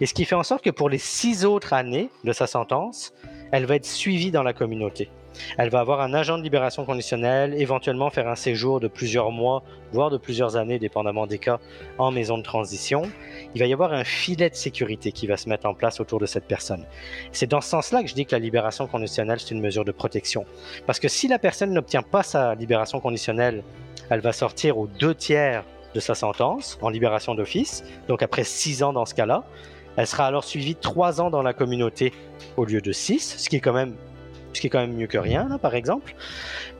Et 0.00 0.06
ce 0.06 0.14
qui 0.14 0.24
fait 0.24 0.34
en 0.34 0.42
sorte 0.42 0.64
que 0.64 0.70
pour 0.70 0.88
les 0.88 0.98
six 0.98 1.44
autres 1.44 1.72
années 1.72 2.10
de 2.24 2.32
sa 2.32 2.46
sentence, 2.46 3.12
elle 3.52 3.66
va 3.66 3.76
être 3.76 3.86
suivie 3.86 4.30
dans 4.30 4.42
la 4.42 4.52
communauté. 4.52 5.10
Elle 5.58 5.70
va 5.70 5.80
avoir 5.80 6.00
un 6.00 6.14
agent 6.14 6.38
de 6.38 6.42
libération 6.42 6.84
conditionnelle, 6.84 7.54
éventuellement 7.60 8.10
faire 8.10 8.28
un 8.28 8.34
séjour 8.34 8.80
de 8.80 8.88
plusieurs 8.88 9.30
mois, 9.30 9.62
voire 9.92 10.10
de 10.10 10.18
plusieurs 10.18 10.56
années, 10.56 10.78
dépendamment 10.78 11.26
des 11.26 11.38
cas, 11.38 11.58
en 11.98 12.10
maison 12.10 12.38
de 12.38 12.42
transition. 12.42 13.02
Il 13.54 13.60
va 13.60 13.66
y 13.66 13.72
avoir 13.72 13.92
un 13.92 14.04
filet 14.04 14.50
de 14.50 14.54
sécurité 14.54 15.12
qui 15.12 15.26
va 15.26 15.36
se 15.36 15.48
mettre 15.48 15.66
en 15.66 15.74
place 15.74 16.00
autour 16.00 16.20
de 16.20 16.26
cette 16.26 16.44
personne. 16.44 16.84
C'est 17.32 17.48
dans 17.48 17.60
ce 17.60 17.68
sens-là 17.70 18.02
que 18.02 18.08
je 18.08 18.14
dis 18.14 18.26
que 18.26 18.34
la 18.34 18.38
libération 18.38 18.86
conditionnelle, 18.86 19.40
c'est 19.40 19.52
une 19.52 19.60
mesure 19.60 19.84
de 19.84 19.92
protection. 19.92 20.44
Parce 20.86 21.00
que 21.00 21.08
si 21.08 21.28
la 21.28 21.38
personne 21.38 21.72
n'obtient 21.72 22.02
pas 22.02 22.22
sa 22.22 22.54
libération 22.54 23.00
conditionnelle, 23.00 23.62
elle 24.10 24.20
va 24.20 24.32
sortir 24.32 24.78
aux 24.78 24.86
deux 24.86 25.14
tiers 25.14 25.64
de 25.94 26.00
sa 26.00 26.14
sentence 26.14 26.78
en 26.82 26.88
libération 26.88 27.34
d'office, 27.34 27.84
donc 28.08 28.22
après 28.22 28.44
six 28.44 28.82
ans 28.82 28.92
dans 28.92 29.06
ce 29.06 29.14
cas-là. 29.14 29.44
Elle 29.96 30.06
sera 30.06 30.26
alors 30.26 30.44
suivie 30.44 30.76
trois 30.76 31.20
ans 31.20 31.30
dans 31.30 31.42
la 31.42 31.52
communauté 31.52 32.12
au 32.56 32.64
lieu 32.64 32.80
de 32.80 32.92
six, 32.92 33.34
ce 33.38 33.48
qui 33.48 33.56
est 33.56 33.60
quand 33.60 33.72
même 33.72 33.96
ce 34.52 34.60
qui 34.60 34.66
est 34.66 34.70
quand 34.70 34.80
même 34.80 34.94
mieux 34.94 35.06
que 35.06 35.18
rien, 35.18 35.58
par 35.60 35.74
exemple. 35.74 36.14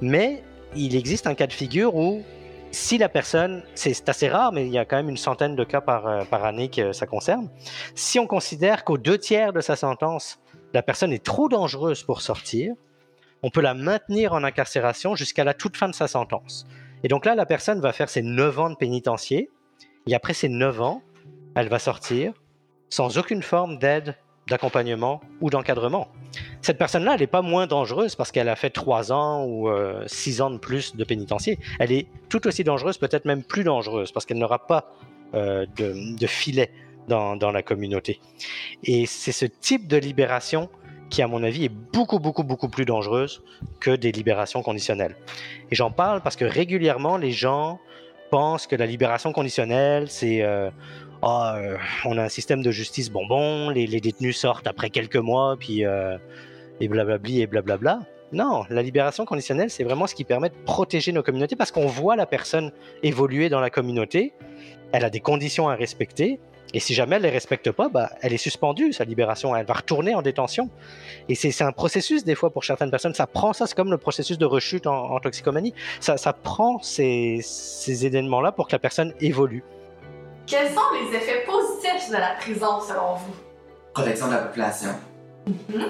Mais 0.00 0.42
il 0.74 0.96
existe 0.96 1.26
un 1.26 1.34
cas 1.34 1.46
de 1.46 1.52
figure 1.52 1.94
où, 1.94 2.22
si 2.70 2.98
la 2.98 3.08
personne, 3.08 3.62
c'est 3.74 4.08
assez 4.08 4.28
rare, 4.28 4.52
mais 4.52 4.66
il 4.66 4.72
y 4.72 4.78
a 4.78 4.84
quand 4.84 4.96
même 4.96 5.08
une 5.08 5.16
centaine 5.16 5.56
de 5.56 5.64
cas 5.64 5.80
par, 5.80 6.06
euh, 6.06 6.24
par 6.24 6.44
année 6.44 6.68
que 6.68 6.92
ça 6.92 7.06
concerne, 7.06 7.48
si 7.94 8.18
on 8.18 8.26
considère 8.26 8.84
qu'aux 8.84 8.98
deux 8.98 9.18
tiers 9.18 9.52
de 9.52 9.60
sa 9.60 9.76
sentence, 9.76 10.38
la 10.72 10.82
personne 10.82 11.12
est 11.12 11.24
trop 11.24 11.48
dangereuse 11.48 12.04
pour 12.04 12.22
sortir, 12.22 12.74
on 13.42 13.50
peut 13.50 13.60
la 13.60 13.74
maintenir 13.74 14.32
en 14.34 14.44
incarcération 14.44 15.14
jusqu'à 15.14 15.44
la 15.44 15.54
toute 15.54 15.76
fin 15.76 15.88
de 15.88 15.94
sa 15.94 16.06
sentence. 16.06 16.66
Et 17.02 17.08
donc 17.08 17.24
là, 17.24 17.34
la 17.34 17.46
personne 17.46 17.80
va 17.80 17.92
faire 17.92 18.08
ses 18.08 18.22
9 18.22 18.58
ans 18.58 18.70
de 18.70 18.76
pénitencier, 18.76 19.50
et 20.06 20.14
après 20.14 20.34
ces 20.34 20.48
9 20.48 20.80
ans, 20.80 21.02
elle 21.56 21.68
va 21.68 21.78
sortir 21.78 22.32
sans 22.90 23.18
aucune 23.18 23.42
forme 23.42 23.78
d'aide, 23.78 24.16
d'accompagnement 24.51 25.20
ou 25.40 25.48
d'encadrement. 25.48 26.09
cette 26.61 26.76
personne-là, 26.76 27.14
elle 27.14 27.20
n'est 27.20 27.26
pas 27.26 27.40
moins 27.40 27.66
dangereuse 27.66 28.16
parce 28.16 28.30
qu'elle 28.32 28.48
a 28.48 28.57
fait 28.57 28.70
trois 28.70 29.12
ans 29.12 29.44
ou 29.44 29.68
euh, 29.68 30.05
six 30.07 30.42
ans 30.42 30.51
de 30.51 30.59
plus 30.59 30.96
de 30.96 31.05
pénitencier. 31.05 31.59
Elle 31.78 31.92
est 31.92 32.07
tout 32.28 32.46
aussi 32.46 32.64
dangereuse, 32.64 32.98
peut-être 32.98 33.24
même 33.24 33.42
plus 33.42 33.64
dangereuse, 33.64 34.12
parce 34.12 34.26
qu'elle 34.26 34.38
n'aura 34.38 34.66
pas 34.66 34.92
euh, 35.34 35.64
de, 35.76 36.26
filet 36.26 36.70
dans, 37.09 37.36
dans, 37.36 37.53
la 37.53 37.62
communauté. 37.62 38.20
Et 38.84 39.07
c'est 39.07 39.32
ce 39.32 39.46
type 39.46 39.86
de 39.86 39.96
libération 39.96 40.68
qui, 41.09 41.22
à 41.22 41.28
mon 41.28 41.42
avis, 41.42 41.64
est 41.64 41.74
beaucoup, 41.92 42.18
beaucoup, 42.18 42.44
beaucoup 42.44 42.68
plus 42.68 42.84
dangereuse 42.84 43.42
que 43.80 43.94
des 43.94 44.12
libérations 44.12 44.62
conditionnelles. 44.62 45.16
Et 45.70 45.74
j'en 45.74 45.90
parle 45.90 46.20
parce 46.20 46.36
que 46.36 46.44
régulièrement, 46.44 47.16
les 47.16 47.32
gens 47.32 47.80
pensent 48.30 48.66
que 48.66 48.76
la 48.76 48.86
libération 48.86 49.32
conditionnelle, 49.32 50.09
c'est 50.09 50.42
euh, 50.42 50.70
ah, 51.22 51.56
euh, 51.58 51.76
on 52.06 52.16
a 52.16 52.22
un 52.22 52.28
système 52.28 52.62
de 52.62 52.70
justice 52.70 53.10
bonbon, 53.10 53.68
les, 53.68 53.86
les 53.86 54.00
détenus 54.00 54.38
sortent 54.38 54.66
après 54.66 54.88
quelques 54.88 55.16
mois, 55.16 55.56
puis 55.58 55.84
euh, 55.84 56.16
et 56.80 56.88
blablabli 56.88 57.42
et 57.42 57.46
blablabla. 57.46 58.00
Non, 58.32 58.64
la 58.70 58.82
libération 58.82 59.24
conditionnelle, 59.24 59.70
c'est 59.70 59.84
vraiment 59.84 60.06
ce 60.06 60.14
qui 60.14 60.24
permet 60.24 60.48
de 60.48 60.54
protéger 60.64 61.12
nos 61.12 61.22
communautés 61.22 61.56
parce 61.56 61.72
qu'on 61.72 61.86
voit 61.86 62.16
la 62.16 62.26
personne 62.26 62.72
évoluer 63.02 63.48
dans 63.48 63.60
la 63.60 63.70
communauté, 63.70 64.32
elle 64.92 65.04
a 65.04 65.10
des 65.10 65.20
conditions 65.20 65.68
à 65.68 65.74
respecter, 65.74 66.40
et 66.72 66.80
si 66.80 66.94
jamais 66.94 67.16
elle 67.16 67.22
ne 67.22 67.26
les 67.26 67.32
respecte 67.32 67.70
pas, 67.72 67.88
bah, 67.88 68.10
elle 68.22 68.32
est 68.32 68.38
suspendue, 68.38 68.92
sa 68.92 69.04
libération, 69.04 69.54
elle 69.56 69.66
va 69.66 69.74
retourner 69.74 70.14
en 70.14 70.22
détention. 70.22 70.70
Et 71.28 71.34
c'est 71.34 71.64
un 71.64 71.72
processus, 71.72 72.24
des 72.24 72.36
fois, 72.36 72.50
pour 72.50 72.64
certaines 72.64 72.90
personnes, 72.90 73.14
ça 73.14 73.26
prend 73.26 73.52
ça, 73.52 73.66
c'est 73.66 73.74
comme 73.74 73.90
le 73.90 73.98
processus 73.98 74.38
de 74.38 74.46
rechute 74.46 74.86
en, 74.86 75.18
toxicomanie, 75.18 75.74
ça, 75.98 76.32
prend 76.32 76.80
ces 76.80 77.42
événements-là 78.06 78.52
pour 78.52 78.68
que 78.68 78.72
la 78.72 78.78
personne 78.78 79.12
évolue. 79.20 79.64
Quels 80.51 80.74
sont 80.74 80.80
les 80.94 81.16
effets 81.16 81.44
positifs 81.46 82.11
de 82.11 82.16
la 82.16 82.34
prison, 82.34 82.80
selon 82.80 83.14
vous? 83.14 83.34
Protection 83.94 84.26
de 84.26 84.32
la 84.32 84.38
population. 84.38 84.90
Mm-hmm. 85.48 85.86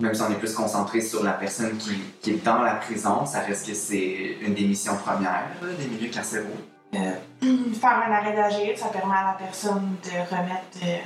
Même 0.00 0.14
si 0.14 0.22
on 0.22 0.30
est 0.30 0.38
plus 0.38 0.54
concentré 0.54 1.02
sur 1.02 1.22
la 1.22 1.32
personne 1.32 1.76
qui, 1.76 2.02
qui, 2.22 2.30
est 2.30 2.44
dans 2.44 2.62
la 2.62 2.76
prison, 2.76 3.26
ça 3.26 3.40
reste 3.40 3.66
que 3.66 3.74
c'est 3.74 4.38
une 4.40 4.54
des 4.54 4.64
missions 4.64 4.96
premières 4.96 5.48
des 5.60 5.84
milieux 5.84 6.10
carcéraux. 6.10 6.46
Euh, 6.94 7.12
faire 7.78 8.02
un 8.08 8.10
arrêt 8.10 8.34
d'agir, 8.34 8.78
ça 8.78 8.86
permet 8.86 9.16
à 9.16 9.32
la 9.32 9.36
personne 9.38 9.96
de 10.02 10.34
remettre, 10.34 11.04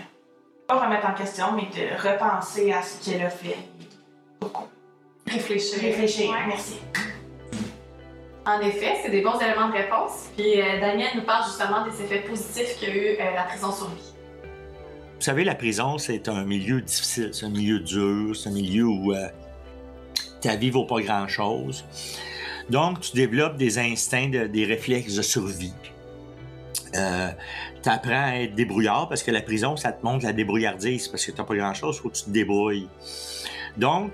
pas 0.68 0.78
remettre 0.78 1.08
en 1.08 1.14
question, 1.14 1.46
mais 1.56 1.62
de 1.62 2.00
repenser 2.00 2.72
à 2.72 2.80
ce 2.82 3.04
qu'elle 3.04 3.26
a 3.26 3.30
fait. 3.30 3.56
Réfléchir. 5.26 5.80
Réfléchir, 5.80 6.32
merci. 6.46 6.78
En 8.48 8.60
effet, 8.60 8.96
c'est 9.02 9.10
des 9.10 9.20
bons 9.20 9.38
éléments 9.38 9.68
de 9.68 9.74
réponse. 9.74 10.30
Puis 10.34 10.60
euh, 10.60 10.80
Daniel 10.80 11.10
nous 11.16 11.22
parle 11.22 11.44
justement 11.44 11.84
des 11.84 12.02
effets 12.02 12.20
positifs 12.20 12.80
qu'a 12.80 12.88
eu 12.88 13.16
euh, 13.20 13.34
la 13.34 13.42
prison 13.42 13.70
sur 13.70 13.88
lui. 13.88 14.00
Vous 15.16 15.24
savez, 15.24 15.44
la 15.44 15.54
prison, 15.54 15.98
c'est 15.98 16.28
un 16.28 16.44
milieu 16.44 16.80
difficile, 16.80 17.30
c'est 17.32 17.44
un 17.44 17.50
milieu 17.50 17.80
dur, 17.80 18.34
c'est 18.34 18.48
un 18.48 18.52
milieu 18.52 18.84
où 18.84 19.12
ta 20.40 20.56
vie 20.56 20.70
vaut 20.70 20.84
pas 20.84 21.00
grand-chose. 21.00 21.84
Donc, 22.70 23.00
tu 23.00 23.16
développes 23.16 23.56
des 23.56 23.78
instincts, 23.78 24.46
des 24.48 24.64
réflexes 24.64 25.16
de 25.16 25.22
survie. 25.22 25.74
Euh, 26.94 27.28
tu 27.82 27.88
apprends 27.88 28.24
à 28.30 28.36
être 28.36 28.54
débrouillard 28.54 29.08
parce 29.08 29.22
que 29.22 29.30
la 29.30 29.42
prison, 29.42 29.76
ça 29.76 29.92
te 29.92 30.04
montre 30.04 30.24
la 30.24 30.32
débrouillardise 30.32 31.08
parce 31.08 31.24
que 31.24 31.32
tu 31.32 31.38
n'as 31.38 31.44
pas 31.44 31.54
grand-chose, 31.54 31.96
il 31.96 32.02
faut 32.02 32.08
que 32.08 32.16
tu 32.16 32.24
te 32.24 32.30
débrouilles. 32.30 32.88
Donc, 33.76 34.10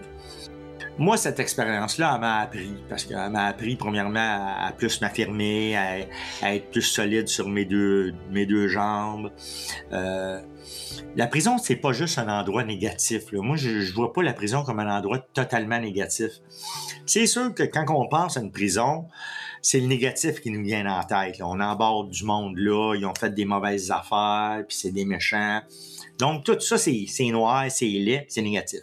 moi, 0.99 1.17
cette 1.17 1.41
expérience-là, 1.41 2.19
m'a 2.19 2.41
appris, 2.41 2.75
parce 2.89 3.05
qu'elle 3.05 3.31
m'a 3.31 3.47
appris, 3.47 3.77
premièrement, 3.77 4.55
à, 4.59 4.73
plus 4.73 5.01
m'affirmer, 5.01 5.77
à, 5.77 6.55
être 6.55 6.71
plus 6.71 6.83
solide 6.83 7.29
sur 7.29 7.49
mes 7.49 7.65
deux, 7.65 8.15
mes 8.31 8.47
deux 8.47 8.69
jambes. 8.69 9.33
Euh, 9.93 10.41
la 11.17 11.27
prison, 11.27 11.59
c'est 11.59 11.77
pas 11.77 11.93
juste 11.93 12.19
un 12.19 12.29
endroit 12.29 12.65
négatif. 12.65 13.33
Moi, 13.33 13.57
je, 13.57 13.81
je 13.81 13.93
vois 13.93 14.13
pas 14.13 14.23
la 14.23 14.33
prison 14.33 14.63
comme 14.63 14.79
un 14.81 14.97
endroit 14.97 15.19
totalement 15.19 15.81
négatif. 15.81 16.31
C'est 17.07 17.27
sûr 17.27 17.53
que 17.55 17.65
quand 17.65 17.85
on 17.89 18.09
pense 18.09 18.37
à 18.37 18.41
une 18.41 18.53
prison, 18.53 19.07
c'est 19.63 19.81
le 19.81 19.87
négatif 19.87 20.41
qui 20.41 20.51
nous 20.51 20.63
vient 20.63 20.87
en 20.87 21.03
tête. 21.03 21.41
On 21.41 21.59
embarque 21.59 22.11
du 22.11 22.25
monde 22.25 22.57
là, 22.57 22.95
ils 22.95 23.05
ont 23.07 23.15
fait 23.15 23.35
des 23.35 23.45
mauvaises 23.45 23.91
affaires, 23.91 24.63
puis 24.69 24.77
c'est 24.77 24.93
des 24.93 25.05
méchants. 25.05 25.61
Donc, 26.19 26.45
tout 26.45 26.61
ça, 26.61 26.79
c'est 26.79 27.07
noir, 27.31 27.65
c'est 27.71 27.87
laid, 27.87 28.27
c'est 28.29 28.43
négatif. 28.43 28.83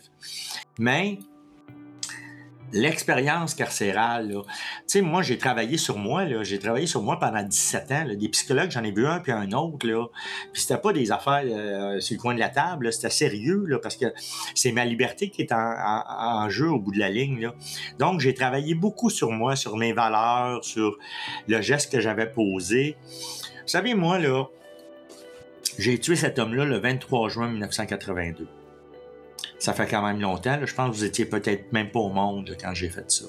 Mais 0.80 1.20
l'expérience 2.74 3.54
carcérale, 3.56 4.30
tu 4.30 4.44
sais, 4.88 5.02
moi, 5.02 5.22
j'ai 5.22 5.38
travaillé 5.38 5.78
sur 5.78 5.98
moi, 5.98 6.26
j'ai 6.44 6.60
travaillé 6.60 6.88
sur 6.88 7.02
moi 7.02 7.20
pendant 7.20 7.44
17 7.44 7.92
ans, 7.92 8.06
des 8.14 8.30
psychologues, 8.30 8.72
j'en 8.72 8.84
ai 8.84 8.92
vu 8.92 9.06
un 9.06 9.20
puis 9.20 9.32
un 9.32 9.52
autre, 9.52 9.78
puis 9.78 10.62
c'était 10.62 10.78
pas 10.78 10.94
des 10.94 11.12
affaires 11.12 11.44
euh, 11.46 12.00
sur 12.00 12.16
le 12.16 12.22
coin 12.22 12.34
de 12.34 12.40
la 12.40 12.50
table, 12.50 12.92
c'était 12.92 13.10
sérieux, 13.10 13.80
parce 13.82 13.96
que 13.96 14.06
c'est 14.56 14.72
ma 14.72 14.86
liberté 14.86 15.30
qui 15.30 15.42
est 15.42 15.52
en, 15.52 16.50
jeu 16.50 16.70
au 16.70 16.80
bout 16.80 16.92
de 16.92 17.00
la 17.00 17.10
ligne. 17.10 17.52
Donc, 18.00 18.20
j'ai 18.20 18.34
travaillé 18.34 18.76
beaucoup 18.76 19.10
sur 19.10 19.32
moi, 19.32 19.56
sur 19.56 19.78
mes 19.78 19.94
valeurs, 19.94 20.64
sur 20.64 20.98
le 21.48 21.62
geste 21.62 21.92
que 21.92 22.00
j'avais 22.00 22.30
posé. 22.30 22.98
Vous 23.62 23.68
savez, 23.68 23.94
moi, 23.94 24.20
j'ai 25.78 26.00
tué 26.00 26.16
cet 26.16 26.40
homme-là 26.40 26.66
le 26.66 26.78
23 26.78 27.30
juin 27.30 27.50
1982. 27.50 28.48
Ça 29.62 29.74
fait 29.74 29.86
quand 29.86 30.02
même 30.02 30.20
longtemps. 30.20 30.58
Je 30.66 30.74
pense 30.74 30.90
que 30.90 30.96
vous 30.96 31.04
étiez 31.04 31.26
peut-être 31.26 31.72
même 31.72 31.92
pas 31.92 32.00
au 32.00 32.10
monde 32.10 32.58
quand 32.60 32.74
j'ai 32.74 32.90
fait 32.90 33.12
ça. 33.12 33.26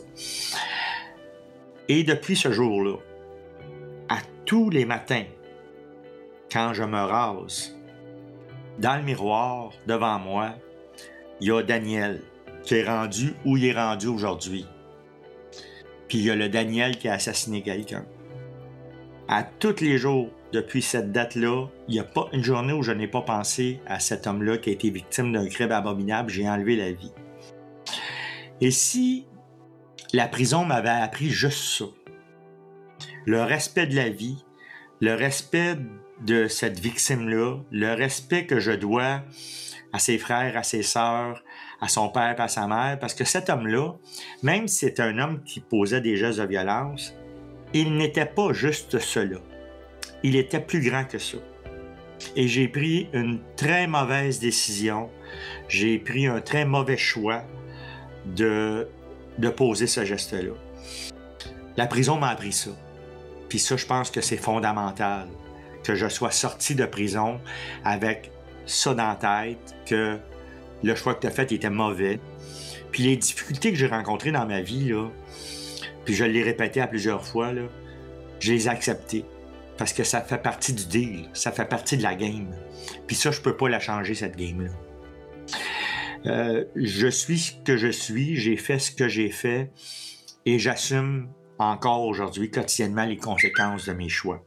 Et 1.89 2.05
depuis 2.05 2.37
ce 2.37 2.51
jour-là, 2.51 2.97
à 4.09 4.17
tous 4.47 4.71
les 4.71 4.87
matins, 4.87 5.27
quand 6.51 6.73
je 6.73 6.85
me 6.85 6.99
rase, 6.99 7.77
dans 8.79 8.97
le 8.97 9.03
miroir, 9.03 9.73
devant 9.87 10.19
moi, 10.19 10.55
il 11.43 11.49
y 11.49 11.53
a 11.53 11.63
Daniel 11.63 12.23
qui 12.63 12.77
est 12.77 12.89
rendu 12.89 13.35
où 13.45 13.59
il 13.59 13.67
est 13.67 13.79
rendu 13.79 14.07
aujourd'hui. 14.07 14.65
Puis 16.09 16.17
il 16.17 16.25
y 16.25 16.31
a 16.31 16.35
le 16.35 16.49
Daniel 16.49 16.97
qui 16.97 17.09
a 17.09 17.13
assassiné 17.13 17.61
quelqu'un. 17.61 18.07
À 19.29 19.43
tous 19.43 19.83
les 19.83 19.99
jours, 19.99 20.31
depuis 20.53 20.83
cette 20.83 21.13
date-là, 21.13 21.67
il 21.89 21.95
n'y 21.95 22.01
a 22.01 22.05
pas 22.05 22.29
une 22.33 22.45
journée 22.45 22.73
où 22.73 22.83
je 22.83 22.93
n'ai 22.93 23.09
pas 23.09 23.23
pensé 23.23 23.81
à 23.87 23.99
cet 23.99 24.27
homme-là 24.27 24.59
qui 24.59 24.71
a 24.71 24.73
été 24.75 24.91
victime 24.91 25.33
d'un 25.33 25.49
crime 25.49 25.73
abominable. 25.73 26.31
J'ai 26.31 26.49
enlevé 26.49 26.77
la 26.77 26.93
vie. 26.93 27.13
Et 28.61 28.71
si 28.71 29.27
la 30.13 30.29
prison 30.29 30.65
m'avait 30.65 30.91
appris 30.91 31.31
juste 31.31 31.79
ça, 31.79 31.87
le 33.25 33.43
respect 33.43 33.87
de 33.87 33.97
la 33.97 34.11
vie, 34.11 34.45
le 35.01 35.15
respect 35.15 35.77
de 36.21 36.49
cette 36.49 36.79
victime-là, 36.79 37.57
le 37.71 37.95
respect 37.95 38.47
que 38.47 38.61
je 38.61 38.73
dois 38.73 39.23
à 39.93 39.99
ses 39.99 40.19
frères, 40.19 40.57
à 40.57 40.63
ses 40.63 40.83
sœurs, 40.83 41.43
à 41.81 41.89
son 41.89 42.09
père, 42.09 42.41
à 42.41 42.49
sa 42.49 42.67
mère, 42.67 42.99
parce 42.99 43.15
que 43.15 43.25
cet 43.25 43.49
homme-là, 43.49 43.95
même 44.43 44.69
si 44.69 44.81
c'est 44.81 45.01
un 45.01 45.19
homme 45.19 45.43
qui 45.45 45.61
posait 45.61 46.01
des 46.01 46.17
gestes 46.17 46.41
de 46.41 46.47
violence, 46.47 47.15
il 47.73 47.97
n'était 47.97 48.27
pas 48.27 48.53
juste 48.53 48.99
cela 48.99 49.39
il 50.23 50.37
était 50.37 50.61
plus 50.61 50.81
grand 50.81 51.05
que 51.05 51.19
ça. 51.19 51.39
Et 52.37 52.49
j'ai 52.49 52.69
pris 52.69 53.09
une 53.13 53.41
très 53.57 53.87
mauvaise 53.87 54.39
décision. 54.39 55.11
J'ai 55.69 55.99
pris 55.99 56.27
un 56.27 56.41
très 56.41 56.65
mauvais 56.65 56.97
choix 56.97 57.43
de, 58.27 58.89
de 59.39 59.49
poser 59.49 59.87
ce 59.87 60.05
geste-là. 60.05 60.53
La 61.77 61.87
prison 61.87 62.19
m'a 62.19 62.29
appris 62.29 62.53
ça. 62.53 62.71
Puis 63.49 63.59
ça, 63.59 63.77
je 63.77 63.87
pense 63.87 64.11
que 64.11 64.21
c'est 64.21 64.37
fondamental 64.37 65.29
que 65.83 65.95
je 65.95 66.09
sois 66.09 66.31
sorti 66.31 66.75
de 66.75 66.87
prison 66.87 67.41
avec 67.85 68.31
ça 68.67 68.95
dans 68.95 69.09
la 69.09 69.17
tête, 69.17 69.75
que 69.85 70.19
le 70.85 70.95
choix 70.95 71.15
que 71.15 71.21
tu 71.21 71.27
as 71.27 71.31
fait 71.31 71.51
était 71.51 71.71
mauvais. 71.71 72.21
Puis 72.93 73.03
les 73.03 73.17
difficultés 73.17 73.73
que 73.73 73.79
j'ai 73.79 73.89
rencontrées 73.89 74.31
dans 74.31 74.47
ma 74.47 74.61
vie, 74.61 74.93
puis 76.05 76.15
je 76.15 76.25
l'ai 76.25 76.43
répété 76.43 76.81
à 76.81 76.87
plusieurs 76.87 77.25
fois, 77.25 77.53
là, 77.53 77.63
je 78.39 78.53
les 78.53 78.67
ai 78.67 78.71
acceptées 78.71 79.25
parce 79.79 79.93
que 79.93 80.05
ça 80.05 80.21
fait 80.21 80.39
partie 80.39 80.73
du 80.73 80.87
deal, 80.87 81.29
ça 81.33 81.53
fait 81.53 81.65
partie 81.65 81.97
de 81.97 82.03
la 82.03 82.15
game. 82.15 82.55
Puis 83.07 83.17
ça, 83.17 83.31
je 83.31 83.41
peux 83.41 83.57
pas 83.57 83.69
la 83.69 83.81
changer, 83.81 84.15
cette 84.15 84.37
game-là. 84.37 84.71
Euh, 86.27 86.65
je 86.77 87.09
suis 87.09 87.39
ce 87.39 87.53
que 87.65 87.77
je 87.77 87.89
suis, 87.89 88.37
j'ai 88.37 88.57
fait 88.57 88.79
ce 88.79 88.93
que 88.93 89.09
j'ai 89.09 89.31
fait 89.31 89.73
et 90.47 90.59
j'assume 90.59 91.29
encore 91.59 92.05
aujourd'hui 92.05 92.51
quotidiennement 92.51 93.05
les 93.05 93.17
conséquences 93.17 93.87
de 93.87 93.93
mes 93.93 94.09
choix. 94.09 94.45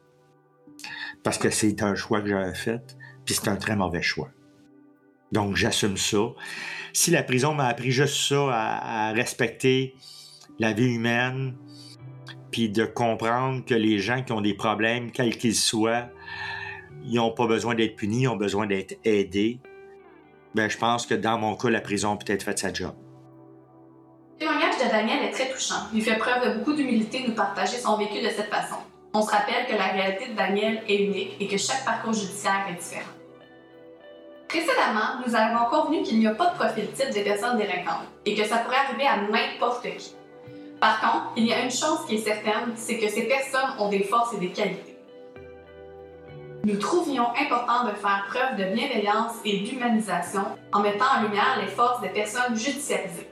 Parce 1.24 1.38
que 1.38 1.50
c'est 1.50 1.82
un 1.82 1.96
choix 1.96 2.22
que 2.22 2.30
j'avais 2.30 2.56
fait, 2.56 2.96
puis 3.26 3.36
c'est 3.36 3.50
un 3.50 3.56
très 3.56 3.76
mauvais 3.76 4.02
choix. 4.02 4.32
Donc 5.32 5.56
j'assume 5.56 5.98
ça. 5.98 6.20
Si 6.94 7.12
la 7.12 7.24
prison 7.24 7.54
m'a 7.54 7.68
appris 7.68 7.92
juste 7.92 8.16
ça, 8.16 8.48
à 8.52 9.12
respecter 9.12 9.96
la 10.60 10.72
vie 10.72 10.94
humaine, 10.94 11.56
puis 12.56 12.70
de 12.70 12.86
comprendre 12.86 13.66
que 13.66 13.74
les 13.74 14.00
gens 14.00 14.24
qui 14.24 14.32
ont 14.32 14.40
des 14.40 14.54
problèmes, 14.54 15.12
quels 15.12 15.38
qu'ils 15.38 15.58
soient, 15.58 16.06
ils 17.04 17.16
n'ont 17.16 17.32
pas 17.32 17.48
besoin 17.48 17.76
d'être 17.76 17.98
punis, 17.98 18.22
ils 18.22 18.28
ont 18.30 18.38
besoin 18.38 18.66
d'être 18.66 18.98
aidés. 19.04 19.60
Ben, 20.54 20.70
je 20.70 20.78
pense 20.78 21.06
que 21.06 21.16
dans 21.16 21.38
mon 21.38 21.58
cas, 21.58 21.70
la 21.70 21.82
prison 21.82 22.14
a 22.14 22.16
peut-être 22.16 22.44
fait 22.44 22.58
sa 22.58 22.72
job. 22.72 22.94
Le 24.36 24.46
témoignage 24.46 24.78
de 24.78 24.90
Daniel 24.90 25.24
est 25.26 25.32
très 25.32 25.50
touchant. 25.50 25.90
Il 25.94 26.02
fait 26.02 26.16
preuve 26.16 26.48
de 26.48 26.58
beaucoup 26.58 26.72
d'humilité 26.72 27.24
de 27.24 27.28
nous 27.28 27.36
partager 27.36 27.76
son 27.76 27.98
vécu 27.98 28.22
de 28.22 28.30
cette 28.30 28.50
façon. 28.50 28.78
On 29.14 29.22
se 29.22 29.32
rappelle 29.32 29.66
que 29.68 29.76
la 29.76 29.88
réalité 29.88 30.30
de 30.30 30.38
Daniel 30.38 30.82
est 30.88 30.96
unique 30.96 31.36
et 31.42 31.48
que 31.48 31.58
chaque 31.58 31.84
parcours 31.84 32.14
judiciaire 32.14 32.68
est 32.70 32.80
différent. 32.80 33.12
Précédemment, 34.48 35.20
nous 35.28 35.36
avons 35.36 35.66
convenu 35.70 36.04
qu'il 36.04 36.20
n'y 36.20 36.28
a 36.28 36.34
pas 36.34 36.52
de 36.52 36.56
profil 36.56 36.88
type 36.94 37.10
des 37.10 37.24
personnes 37.26 37.58
délinquantes 37.58 38.08
et 38.26 38.34
que 38.34 38.46
ça 38.46 38.60
pourrait 38.60 38.78
arriver 38.78 39.08
à 39.08 39.18
n'importe 39.18 39.84
qui. 39.98 40.15
Par 40.86 41.02
contre, 41.02 41.32
il 41.36 41.48
y 41.48 41.52
a 41.52 41.64
une 41.64 41.72
chose 41.72 42.06
qui 42.08 42.14
est 42.14 42.20
certaine, 42.20 42.74
c'est 42.76 43.00
que 43.00 43.10
ces 43.10 43.24
personnes 43.24 43.72
ont 43.80 43.90
des 43.90 44.04
forces 44.04 44.36
et 44.36 44.38
des 44.38 44.52
qualités. 44.52 44.96
Nous 46.64 46.78
trouvions 46.78 47.30
important 47.30 47.86
de 47.86 47.96
faire 47.96 48.28
preuve 48.30 48.56
de 48.60 48.72
bienveillance 48.72 49.34
et 49.44 49.62
d'humanisation 49.62 50.44
en 50.72 50.82
mettant 50.82 51.06
en 51.18 51.24
lumière 51.24 51.58
les 51.60 51.72
forces 51.72 52.02
des 52.02 52.10
personnes 52.10 52.56
judiciarisées. 52.56 53.28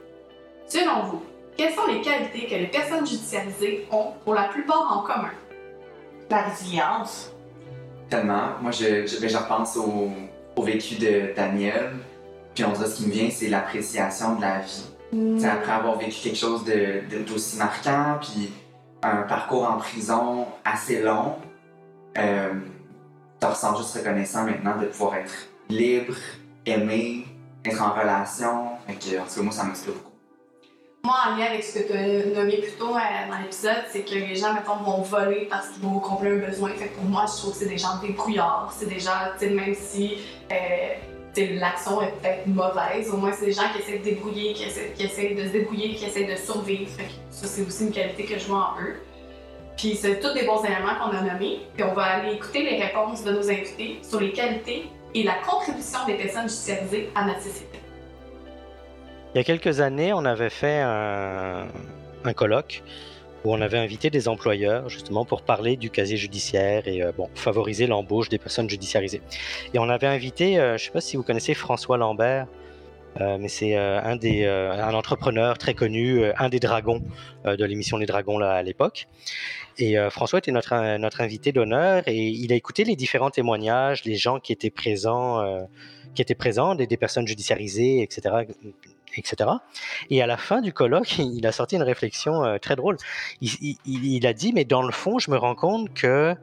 Selon 0.66 1.04
vous, 1.04 1.22
quelles 1.56 1.76
sont 1.76 1.86
les 1.86 2.02
qualités 2.02 2.48
que 2.48 2.56
les 2.56 2.66
personnes 2.66 3.06
judiciarisées 3.06 3.88
ont 3.92 4.14
pour 4.24 4.34
la 4.34 4.46
plupart 4.46 4.92
en 4.92 5.04
commun? 5.04 5.34
La 6.32 6.42
résilience. 6.46 7.32
Tellement. 8.10 8.54
Moi, 8.64 8.72
je, 8.72 9.06
je, 9.06 9.22
ben, 9.22 9.30
je 9.30 9.38
repense 9.38 9.78
au, 9.78 10.10
au 10.56 10.64
vécu 10.64 10.96
de 10.96 11.36
Daniel. 11.36 11.98
Puis 12.56 12.66
on 12.66 12.72
dirait 12.72 12.88
ce 12.88 12.96
qui 12.96 13.06
me 13.06 13.12
vient, 13.12 13.30
c'est 13.30 13.50
l'appréciation 13.50 14.38
de 14.38 14.42
la 14.42 14.58
vie. 14.62 14.86
C'est 15.38 15.48
après 15.48 15.72
avoir 15.72 15.98
vécu 15.98 16.22
quelque 16.24 16.38
chose 16.38 16.64
d'aussi 16.66 17.58
marquant, 17.58 18.18
puis 18.22 18.52
un 19.04 19.24
parcours 19.24 19.70
en 19.70 19.78
prison 19.78 20.48
assez 20.66 21.02
long, 21.02 21.36
euh, 22.18 22.54
tu 23.40 23.48
ressens 23.48 23.78
juste 23.78 23.96
reconnaissant 23.96 24.44
maintenant 24.44 24.78
de 24.80 24.86
pouvoir 24.86 25.16
être 25.16 25.34
libre, 25.70 26.16
aimé, 26.66 27.26
être 27.66 27.82
en 27.82 27.94
relation. 27.94 28.74
En 28.90 28.94
tout 29.00 29.10
cas, 29.12 29.42
moi, 29.42 29.52
ça 29.52 29.64
m'inspire 29.64 29.94
beaucoup. 29.94 30.10
Moi, 31.06 31.16
en 31.28 31.36
lien 31.36 31.48
avec 31.48 31.64
ce 31.64 31.80
que 31.80 31.88
tu 31.88 31.94
as 31.94 32.34
nommé 32.34 32.62
plus 32.62 32.78
tôt 32.78 32.96
euh, 32.96 33.30
dans 33.30 33.38
l'épisode, 33.38 33.84
c'est 33.92 34.04
que 34.04 34.14
les 34.14 34.36
gens, 34.36 34.54
mettons, 34.54 34.78
vont 34.78 35.02
voler 35.02 35.48
parce 35.50 35.68
qu'ils 35.70 35.84
vont 35.84 36.00
combler 36.00 36.32
un 36.32 36.48
besoin. 36.48 36.70
Fait 36.70 36.88
que 36.88 36.96
pour 36.96 37.04
moi, 37.04 37.26
je 37.28 37.42
trouve 37.42 37.52
que 37.52 37.58
c'est 37.58 37.68
des 37.68 37.78
gens 37.78 37.98
débrouillards. 38.02 38.74
C'est 38.78 38.88
des 38.88 39.00
gens, 39.00 39.12
même 39.42 39.76
si 39.76 40.20
euh, 40.50 40.94
l'action 41.42 42.02
est 42.02 42.12
peut-être 42.22 42.48
mauvaise, 42.48 43.10
au 43.12 43.18
moins, 43.18 43.32
c'est 43.32 43.46
des 43.46 43.54
gens 43.54 43.70
qui 43.74 43.82
essaient 43.82 44.00
de 44.00 44.04
débrouiller, 44.04 44.54
qui 44.54 44.64
essaient, 44.64 45.34
de 45.34 45.44
se 45.44 45.52
débrouiller, 45.52 45.96
qui 45.96 46.06
essaient 46.06 46.26
de 46.26 46.36
survivre. 46.36 46.92
Ça, 47.30 47.48
c'est 47.48 47.66
aussi 47.66 47.86
une 47.86 47.92
qualité 47.92 48.26
que 48.26 48.38
je 48.38 48.46
vois 48.46 48.76
en 48.76 48.82
eux. 48.82 48.96
Puis 49.78 49.96
c'est 49.96 50.20
tous 50.20 50.34
des 50.34 50.46
bons 50.46 50.64
éléments 50.64 50.96
qu'on 51.02 51.18
a 51.18 51.22
nommés. 51.22 51.62
Puis 51.74 51.84
on 51.84 51.94
va 51.94 52.04
aller 52.04 52.34
écouter 52.34 52.64
les 52.64 52.82
réponses 52.82 53.24
de 53.24 53.32
nos 53.32 53.50
invités 53.50 54.00
sur 54.04 54.20
les 54.20 54.32
qualités 54.32 54.86
et 55.16 55.24
la 55.24 55.34
contribution 55.46 56.00
des 56.06 56.16
personnes 56.16 56.48
judiciarisées 56.48 57.10
à 57.16 57.26
notre 57.26 57.42
société. 57.42 57.80
Il 59.34 59.40
y 59.40 59.42
a 59.42 59.44
quelques 59.44 59.80
années, 59.80 60.14
on 60.14 60.26
avait 60.26 60.52
fait 60.52 60.82
un 60.82 62.34
colloque 62.36 62.84
où 63.44 63.54
on 63.54 63.62
avait 63.62 63.78
invité 63.78 64.10
des 64.10 64.28
employeurs 64.28 64.90
justement 64.90 65.26
pour 65.26 65.42
parler 65.42 65.76
du 65.76 65.90
casier 65.90 66.18
judiciaire 66.18 66.88
et 66.88 67.04
euh, 67.04 67.12
bon, 67.12 67.30
favoriser 67.36 67.88
l'embauche 67.88 68.30
des 68.30 68.38
personnes 68.38 68.70
judiciarisées. 68.70 69.22
Et 69.74 69.80
on 69.80 69.90
avait 69.90 70.08
invité, 70.08 70.60
euh, 70.60 70.78
je 70.78 70.84
ne 70.84 70.86
sais 70.86 70.92
pas 70.92 71.02
si 71.02 71.18
vous 71.18 71.24
connaissez 71.24 71.54
François 71.54 71.98
Lambert, 71.98 72.48
euh, 73.22 73.38
mais 73.40 73.48
c'est 73.48 73.76
un 73.76 74.18
un 74.18 74.94
entrepreneur 74.94 75.58
très 75.58 75.76
connu, 75.76 76.24
un 76.38 76.50
des 76.50 76.60
dragons 76.60 77.04
de 77.46 77.66
l'émission 77.66 77.98
Les 77.98 78.08
Dragons 78.08 78.40
là, 78.40 78.54
à 78.54 78.64
l'époque. 78.64 79.08
Et 79.78 79.98
François 80.10 80.40
était 80.40 80.52
notre 80.52 80.98
notre 80.98 81.22
invité 81.22 81.52
d'honneur 81.52 82.04
et 82.08 82.28
il 82.28 82.52
a 82.52 82.56
écouté 82.56 82.84
les 82.84 82.96
différents 82.96 83.30
témoignages, 83.30 84.04
les 84.04 84.16
gens 84.16 84.40
qui 84.40 84.52
étaient 84.52 84.72
présents, 84.72 85.44
qui 86.16 86.24
étaient 86.24 86.36
présents, 86.36 86.74
des 86.74 86.98
personnes 86.98 87.28
judiciarisées, 87.28 88.02
etc 88.02 88.46
etc. 89.18 89.50
Et 90.10 90.22
à 90.22 90.28
la 90.28 90.38
fin 90.38 90.62
du 90.62 90.74
colloque, 90.74 91.18
il 91.20 91.46
a 91.48 91.52
sorti 91.52 91.76
une 91.76 91.84
réflexion 91.84 92.44
euh, 92.44 92.58
très 92.58 92.76
drôle. 92.76 92.98
Il, 93.42 94.28
a 94.28 94.34
dit, 94.34 94.54
mais 94.54 94.66
dans 94.66 94.82
le 94.82 94.92
fond, 94.92 95.20
je 95.20 95.32
me 95.32 95.38
rends 95.38 95.56
compte 95.56 95.94
que 95.94 96.36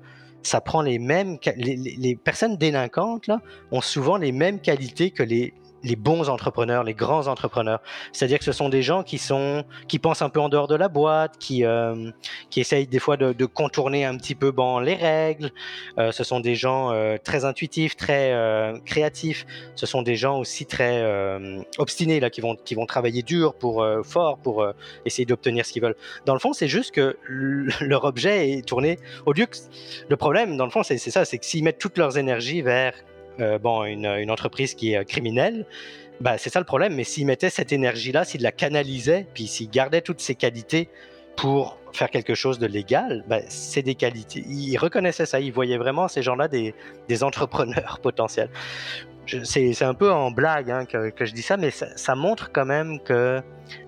ça 0.42 0.60
prend 0.60 0.82
les 0.82 0.98
mêmes... 0.98 1.38
les- 1.56 1.76
les 1.76 2.16
personnes 2.16 2.56
délinquantes 2.56 3.26
là, 3.26 3.40
ont 3.72 3.80
souvent 3.82 4.16
les 4.16 4.32
mêmes 4.32 4.60
qualités 4.60 5.10
que 5.10 5.22
les, 5.22 5.52
les 5.82 5.96
bons 5.96 6.28
entrepreneurs, 6.28 6.84
les 6.84 6.94
grands 6.94 7.26
entrepreneurs. 7.26 7.80
C'est-à-dire 8.12 8.38
que 8.38 8.44
ce 8.44 8.52
sont 8.52 8.68
des 8.68 8.82
gens 8.82 9.02
qui 9.02 9.18
sont 9.18 9.64
qui 9.88 9.98
pensent 9.98 10.22
un 10.22 10.28
peu 10.28 10.40
en 10.40 10.48
dehors 10.48 10.68
de 10.68 10.74
la 10.74 10.88
boîte, 10.88 11.38
qui 11.38 11.64
euh, 11.64 12.10
qui 12.50 12.60
essayent 12.60 12.86
des 12.86 12.98
fois 12.98 13.16
de, 13.16 13.32
de 13.32 13.46
contourner 13.46 14.04
un 14.04 14.16
petit 14.16 14.34
peu 14.34 14.50
bon 14.50 14.78
les 14.78 14.94
règles. 14.94 15.50
Euh, 15.98 16.12
ce 16.12 16.24
sont 16.24 16.40
des 16.40 16.54
gens 16.54 16.92
euh, 16.92 17.16
très 17.22 17.44
intuitifs, 17.44 17.96
très 17.96 18.32
euh, 18.32 18.78
créatifs. 18.84 19.46
Ce 19.74 19.86
sont 19.86 20.02
des 20.02 20.16
gens 20.16 20.38
aussi 20.38 20.66
très 20.66 21.00
euh, 21.02 21.60
obstinés 21.78 22.20
là, 22.20 22.30
qui 22.30 22.40
vont 22.40 22.56
qui 22.56 22.74
vont 22.74 22.86
travailler 22.86 23.22
dur 23.22 23.54
pour 23.54 23.82
euh, 23.82 24.02
fort 24.02 24.38
pour 24.38 24.66
essayer 25.04 25.26
d'obtenir 25.26 25.64
ce 25.66 25.72
qu'ils 25.72 25.82
veulent. 25.82 25.96
Dans 26.26 26.34
le 26.34 26.40
fond, 26.40 26.52
c'est 26.52 26.68
juste 26.68 26.94
que 26.94 27.16
leur 27.80 28.04
objet 28.04 28.50
est 28.50 28.66
tourné 28.66 28.98
au 29.26 29.32
lieu 29.32 29.46
que 29.46 29.56
le 30.08 30.16
problème, 30.16 30.56
dans 30.56 30.64
le 30.64 30.70
fond, 30.70 30.82
c'est 30.82 30.98
ça, 30.98 31.24
c'est 31.24 31.38
que 31.38 31.46
s'ils 31.46 31.64
mettent 31.64 31.78
toute 31.78 31.98
leurs 31.98 32.18
énergies 32.18 32.62
vers 32.62 32.94
bon, 33.58 33.84
une, 33.84 34.30
entreprise 34.30 34.74
qui 34.74 34.92
est 34.92 34.98
euh, 34.98 35.04
criminelle, 35.04 35.66
bah, 36.20 36.38
c'est 36.38 36.50
ça 36.50 36.58
le 36.58 36.66
problème. 36.66 36.94
Mais 36.94 37.04
s'ils 37.04 37.26
mettaient 37.26 37.50
cette 37.50 37.72
énergie-là, 37.72 38.24
s'ils 38.24 38.42
la 38.42 38.52
canalisaient, 38.52 39.26
puis 39.34 39.46
s'ils 39.46 39.70
gardaient 39.70 40.02
toutes 40.02 40.20
ces 40.20 40.34
qualités 40.34 40.88
pour 41.36 41.78
faire 41.92 42.10
quelque 42.10 42.34
chose 42.34 42.58
de 42.58 42.66
légal, 42.66 43.24
bah, 43.28 43.40
c'est 43.48 43.82
des 43.82 43.94
qualités. 43.94 44.44
Ils 44.46 44.76
reconnaissaient 44.76 45.26
ça, 45.26 45.40
ils 45.40 45.52
voyaient 45.52 45.78
vraiment 45.78 46.08
ces 46.08 46.22
gens-là 46.22 46.48
des, 46.48 46.74
des 47.08 47.24
entrepreneurs 47.24 47.98
potentiels. 48.02 48.50
C'est 49.44 49.82
un 49.82 49.94
peu 49.94 50.10
en 50.10 50.32
blague 50.32 50.70
hein, 50.70 50.84
que, 50.86 51.24
je 51.24 51.32
dis 51.32 51.42
ça, 51.42 51.56
mais 51.56 51.70
ça, 51.70 52.14
montre 52.16 52.50
quand 52.50 52.64
même 52.64 52.98
que, 53.00 53.40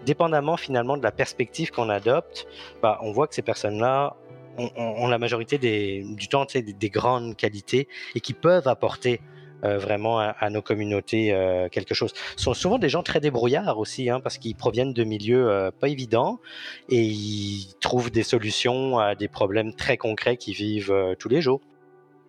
dépendamment 0.07 0.57
finalement 0.57 0.97
de 0.97 1.03
la 1.03 1.11
perspective 1.11 1.73
qu'on 1.73 1.89
adopte, 1.89 2.47
bah, 2.81 2.99
on 3.03 3.11
voit 3.11 3.27
que 3.27 3.35
ces 3.35 3.43
personnes-là 3.43 4.15
ont, 4.59 5.09
la 5.09 5.19
majorité 5.19 5.59
du 5.59 6.29
temps 6.29 6.47
des 6.55 6.91
grandes 6.91 7.37
qualités 7.37 7.89
et 8.15 8.21
qui 8.21 8.35
peuvent 8.35 8.69
apporter 8.69 9.21
euh, 9.65 9.79
vraiment 9.79 10.19
à, 10.19 10.51
nos 10.51 10.61
communautés 10.61 11.33
euh, 11.33 11.69
quelque 11.69 11.95
chose. 11.95 12.13
Ce 12.37 12.43
sont 12.45 12.55
souvent 12.55 12.79
des 12.79 12.89
gens 12.89 13.05
très 13.05 13.21
débrouillards 13.21 13.79
aussi, 13.79 14.11
hein, 14.11 14.19
parce 14.19 14.39
qu'ils 14.39 14.57
proviennent 14.57 14.93
de 14.93 15.05
milieux 15.05 15.49
euh, 15.49 15.71
pas 15.71 15.89
évidents 15.89 16.41
et 16.89 17.01
ils 17.01 17.73
trouvent 17.81 18.11
des 18.11 18.25
solutions 18.25 18.99
à 18.99 19.15
des 19.15 19.29
problèmes 19.29 19.73
très 19.73 19.97
concrets 19.97 20.37
qu'ils 20.37 20.55
vivent 20.55 21.15
tous 21.21 21.29
les 21.29 21.41
jours. 21.41 21.61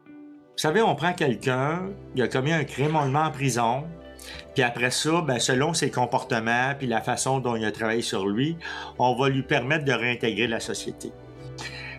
Vous 0.06 0.58
savez, 0.58 0.84
on 0.84 0.94
prend 0.94 1.14
quelqu'un, 1.14 1.90
il 2.16 2.22
a 2.22 2.28
commis 2.28 2.54
un 2.54 2.66
crime, 2.66 2.96
on 2.96 3.06
le 3.06 3.12
met 3.12 3.18
en 3.18 3.32
prison, 3.32 3.86
puis 4.54 4.62
après 4.62 4.92
ça, 4.92 5.22
ben, 5.22 5.40
selon 5.40 5.74
ses 5.74 5.90
comportements 5.90 6.76
puis 6.78 6.86
la 6.86 7.02
façon 7.02 7.40
dont 7.40 7.56
il 7.56 7.66
a 7.66 7.72
travaillé 7.72 8.04
sur 8.04 8.28
lui, 8.28 8.58
on 9.00 9.16
va 9.16 9.30
lui 9.30 9.42
permettre 9.42 9.86
de 9.86 9.94
réintégrer 9.94 10.46
la 10.46 10.60
société. 10.60 11.12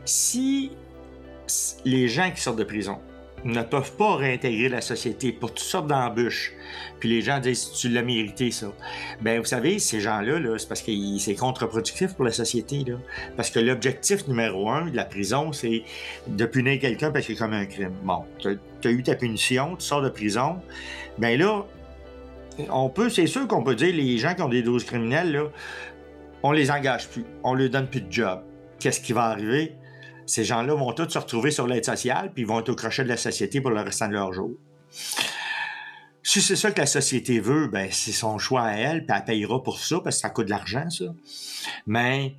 Si 0.05 0.71
les 1.85 2.07
gens 2.07 2.31
qui 2.31 2.41
sortent 2.41 2.59
de 2.59 2.65
prison 2.65 3.01
ne 3.45 3.63
peuvent 3.63 3.93
pas 3.93 4.17
réintégrer 4.17 4.69
la 4.69 4.81
société 4.81 5.33
pour 5.33 5.51
toutes 5.51 5.61
sortes 5.61 5.87
d'embûches, 5.87 6.53
puis 6.99 7.09
les 7.09 7.21
gens 7.21 7.39
disent 7.39 7.71
tu 7.73 7.89
l'as 7.89 8.03
mérité 8.03 8.51
ça. 8.51 8.73
Ben 9.21 9.39
vous 9.39 9.45
savez, 9.45 9.79
ces 9.79 10.01
gens-là, 10.01 10.39
là, 10.39 10.59
c'est 10.59 10.69
parce 10.69 10.83
que 10.83 10.93
c'est 11.19 11.35
contre-productif 11.35 12.15
pour 12.15 12.25
la 12.25 12.33
société. 12.33 12.85
Parce 13.37 13.51
que 13.51 13.61
l'objectif 13.61 14.27
numéro 14.29 14.71
un 14.71 14.87
de 14.87 14.97
la 14.97 15.05
prison, 15.05 15.53
c'est 15.53 15.83
de 16.27 16.47
punir 16.47 16.81
quelqu'un 16.81 17.11
parce 17.11 17.27
qu'il 17.27 17.37
a 17.37 17.39
commis 17.39 17.57
un 17.57 17.67
crime. 17.67 17.93
Bon, 18.03 18.25
tu 18.39 18.49
as 18.49 18.91
eu 18.91 19.03
ta 19.03 19.15
punition, 19.15 19.77
tu 19.77 19.85
sors 19.85 20.03
de 20.03 20.09
prison. 20.09 20.57
Ben 21.19 21.39
là, 21.39 21.67
on 22.71 22.89
peut, 22.89 23.09
c'est 23.09 23.27
sûr 23.27 23.47
qu'on 23.47 23.63
peut 23.63 23.75
dire 23.75 23.95
les 23.95 24.19
gens 24.19 24.35
qui 24.35 24.43
ont 24.43 24.49
des 24.49 24.63
doses 24.63 24.85
criminelles, 24.85 25.33
là, 25.33 25.45
on 26.43 26.53
les 26.53 26.71
engage 26.71 27.09
plus, 27.09 27.25
on 27.43 27.55
leur 27.55 27.71
donne 27.71 27.89
plus 27.89 28.01
de 28.01 28.13
job. 28.13 28.43
Qu'est-ce 28.79 29.01
qui 29.01 29.13
va 29.13 29.25
arriver? 29.25 29.75
Ces 30.27 30.45
gens-là 30.45 30.75
vont 30.75 30.93
tous 30.93 31.09
se 31.09 31.19
retrouver 31.19 31.51
sur 31.51 31.67
l'aide 31.67 31.85
sociale, 31.85 32.33
puis 32.33 32.43
ils 32.43 32.47
vont 32.47 32.61
être 32.61 32.69
au 32.71 32.75
crochet 32.75 33.05
de 33.05 33.09
la 33.09 33.17
société 33.17 33.61
pour 33.61 33.71
le 33.71 33.81
restant 33.81 34.09
de 34.09 34.15
leur 34.15 34.33
jour. 34.33 34.51
Si 36.23 36.41
c'est 36.41 36.57
ça 36.57 36.71
que 36.71 36.81
la 36.81 36.87
société 36.87 37.39
veut, 37.39 37.69
ben 37.69 37.89
c'est 37.91 38.13
son 38.13 38.39
choix 38.39 38.63
à 38.63 38.73
elle, 38.73 39.05
puis 39.05 39.15
elle 39.15 39.25
payera 39.25 39.63
pour 39.63 39.79
ça, 39.79 40.01
parce 40.03 40.17
que 40.17 40.23
ça 40.23 40.31
coûte 40.31 40.47
de 40.47 40.51
l'argent, 40.51 40.89
ça. 40.89 41.05
Mais 41.87 42.37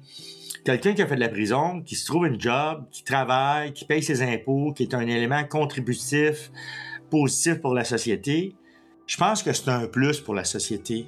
quelqu'un 0.66 0.94
qui 0.94 1.02
a 1.04 1.08
fait 1.08 1.16
de 1.16 1.20
la 1.20 1.30
prison, 1.30 1.82
qui 1.84 1.96
se 1.96 2.06
trouve 2.06 2.26
une 2.26 2.42
job, 2.42 2.88
qui 2.92 3.04
travaille, 3.04 3.74
qui 3.74 3.86
paye 3.86 4.02
ses 4.02 4.24
impôts, 4.24 4.74
qui 4.74 4.84
est 4.84 4.96
un 4.96 5.08
élément 5.08 5.44
contributif, 5.44 6.52
positif 7.12 7.62
pour 7.62 7.76
la 7.76 7.84
société, 7.84 8.56
je 9.06 9.18
pense 9.18 9.44
que 9.44 9.54
c'est 9.54 9.70
un 9.70 9.88
plus 9.88 10.20
pour 10.20 10.34
la 10.34 10.44
société. 10.44 11.08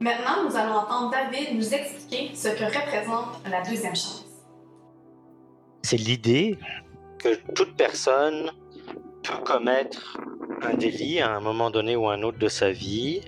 Maintenant, 0.00 0.44
nous 0.46 0.54
allons 0.54 0.76
entendre 0.76 1.10
David 1.10 1.56
nous 1.56 1.74
expliquer 1.74 2.30
ce 2.34 2.48
que 2.48 2.64
représente 2.64 3.40
la 3.50 3.62
deuxième 3.62 3.96
chance. 3.96 4.29
C'est 5.82 5.96
l'idée 5.96 6.58
que 7.18 7.34
toute 7.54 7.76
personne 7.76 8.50
peut 9.22 9.42
commettre 9.44 10.18
un 10.62 10.74
délit 10.74 11.20
à 11.20 11.30
un 11.30 11.40
moment 11.40 11.70
donné 11.70 11.96
ou 11.96 12.08
un 12.08 12.22
autre 12.22 12.38
de 12.38 12.48
sa 12.48 12.70
vie 12.70 13.22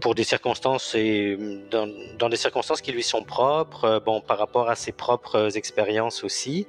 pour 0.00 0.14
des 0.14 0.24
circonstances 0.24 0.94
et 0.94 1.38
dans, 1.70 1.88
dans 2.18 2.28
des 2.28 2.36
circonstances 2.36 2.80
qui 2.80 2.92
lui 2.92 3.02
sont 3.02 3.22
propres, 3.22 3.84
euh, 3.84 4.00
bon 4.00 4.20
par 4.20 4.38
rapport 4.38 4.68
à 4.68 4.74
ses 4.74 4.92
propres 4.92 5.56
expériences 5.56 6.24
aussi. 6.24 6.66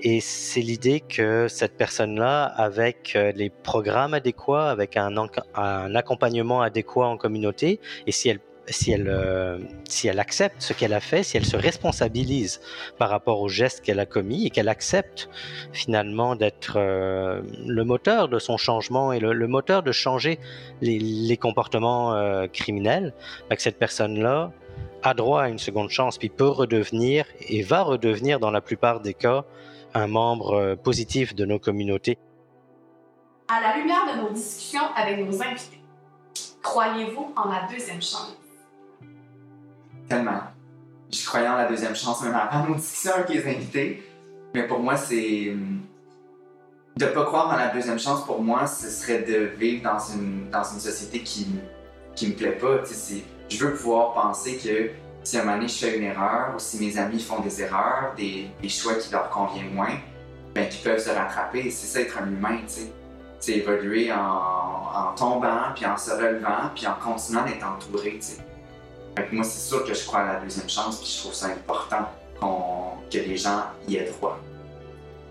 Et 0.00 0.20
c'est 0.20 0.60
l'idée 0.60 1.00
que 1.00 1.48
cette 1.48 1.76
personne-là, 1.76 2.44
avec 2.44 3.14
euh, 3.16 3.32
les 3.34 3.50
programmes 3.50 4.14
adéquats, 4.14 4.70
avec 4.70 4.96
un, 4.96 5.14
un 5.54 5.94
accompagnement 5.94 6.60
adéquat 6.60 7.06
en 7.06 7.16
communauté, 7.16 7.80
et 8.06 8.12
si 8.12 8.28
elle 8.28 8.40
si 8.68 8.92
elle, 8.92 9.08
euh, 9.08 9.58
si 9.88 10.08
elle 10.08 10.18
accepte 10.18 10.62
ce 10.62 10.72
qu'elle 10.72 10.92
a 10.92 11.00
fait, 11.00 11.22
si 11.22 11.36
elle 11.36 11.44
se 11.44 11.56
responsabilise 11.56 12.60
par 12.98 13.10
rapport 13.10 13.40
au 13.40 13.48
geste 13.48 13.82
qu'elle 13.82 14.00
a 14.00 14.06
commis 14.06 14.46
et 14.46 14.50
qu'elle 14.50 14.68
accepte 14.68 15.28
finalement 15.72 16.36
d'être 16.36 16.74
euh, 16.76 17.42
le 17.66 17.84
moteur 17.84 18.28
de 18.28 18.38
son 18.38 18.56
changement 18.56 19.12
et 19.12 19.20
le, 19.20 19.48
moteur 19.48 19.82
de 19.82 19.92
changer 19.92 20.38
les, 20.80 21.36
comportements 21.36 22.14
euh, 22.14 22.46
criminels, 22.46 23.12
bah, 23.48 23.56
que 23.56 23.62
cette 23.62 23.78
personne-là 23.78 24.52
a 25.02 25.14
droit 25.14 25.42
à 25.42 25.48
une 25.48 25.58
seconde 25.58 25.90
chance, 25.90 26.18
puis 26.18 26.28
peut 26.28 26.48
redevenir 26.48 27.24
et 27.48 27.62
va 27.62 27.82
redevenir 27.82 28.38
dans 28.38 28.50
la 28.50 28.60
plupart 28.60 29.00
des 29.00 29.14
cas 29.14 29.44
un 29.94 30.06
membre 30.06 30.74
positif 30.76 31.34
de 31.34 31.44
nos 31.44 31.58
communautés. 31.58 32.18
À 33.48 33.60
la 33.60 33.76
lumière 33.78 34.14
de 34.14 34.20
nos 34.20 34.30
discussions 34.30 34.94
avec 34.94 35.18
nos 35.18 35.42
invités, 35.42 35.80
croyez-vous 36.62 37.32
en 37.36 37.48
la 37.48 37.66
deuxième 37.68 38.02
chance? 38.02 38.39
Tellement. 40.10 40.40
Je 41.12 41.24
croyais 41.24 41.48
en 41.48 41.56
la 41.56 41.66
deuxième 41.66 41.94
chance, 41.94 42.20
même 42.22 42.34
avant 42.34 42.66
nos 42.66 42.74
discussions 42.74 43.12
avec 43.14 43.28
les 43.28 43.46
invités. 43.46 44.02
Mais 44.52 44.66
pour 44.66 44.80
moi, 44.80 44.96
c'est. 44.96 45.54
De 46.96 47.04
ne 47.04 47.10
pas 47.10 47.24
croire 47.24 47.48
en 47.48 47.56
la 47.56 47.68
deuxième 47.68 47.98
chance, 47.98 48.26
pour 48.26 48.42
moi, 48.42 48.66
ce 48.66 48.90
serait 48.90 49.22
de 49.22 49.52
vivre 49.56 49.84
dans 49.84 49.98
une, 49.98 50.50
dans 50.50 50.64
une 50.64 50.80
société 50.80 51.20
qui, 51.20 51.46
qui 52.16 52.26
me 52.26 52.32
plaît 52.34 52.58
pas. 52.58 52.82
Je 53.48 53.64
veux 53.64 53.72
pouvoir 53.74 54.12
penser 54.12 54.58
que 54.58 54.90
si 55.22 55.36
à 55.36 55.42
un 55.42 55.44
moment 55.44 55.56
donné 55.56 55.68
je 55.68 55.78
fais 55.78 55.96
une 55.96 56.04
erreur 56.04 56.54
ou 56.56 56.58
si 56.58 56.84
mes 56.84 56.98
amis 56.98 57.20
font 57.20 57.38
des 57.40 57.62
erreurs, 57.62 58.12
des, 58.16 58.50
choix 58.68 58.94
qui 58.94 59.12
leur 59.12 59.30
conviennent 59.30 59.72
moins, 59.72 59.94
ben, 60.54 60.68
qu'ils 60.68 60.82
peuvent 60.82 60.98
se 60.98 61.10
rattraper. 61.10 61.70
C'est 61.70 61.86
ça 61.86 62.00
être 62.00 62.18
un 62.18 62.26
humain, 62.26 62.58
tu 62.66 62.74
sais. 62.74 62.92
C'est 63.38 63.52
évoluer 63.52 64.12
en, 64.12 65.14
tombant, 65.16 65.72
puis 65.74 65.86
en 65.86 65.96
se 65.96 66.10
relevant, 66.10 66.68
puis 66.74 66.86
en 66.86 66.94
continuant 66.94 67.44
d'être 67.44 67.64
entouré, 67.64 68.18
moi, 69.32 69.44
c'est 69.44 69.68
sûr 69.68 69.84
que 69.84 69.94
je 69.94 70.04
crois 70.06 70.20
à 70.20 70.34
la 70.34 70.40
deuxième 70.40 70.68
chance, 70.68 70.98
puis 70.98 71.08
je 71.08 71.18
trouve 71.20 71.34
ça 71.34 71.46
important 71.46 72.06
que 73.10 73.18
les 73.18 73.36
gens 73.36 73.64
y 73.88 73.96
aient 73.96 74.10
droit. 74.10 74.38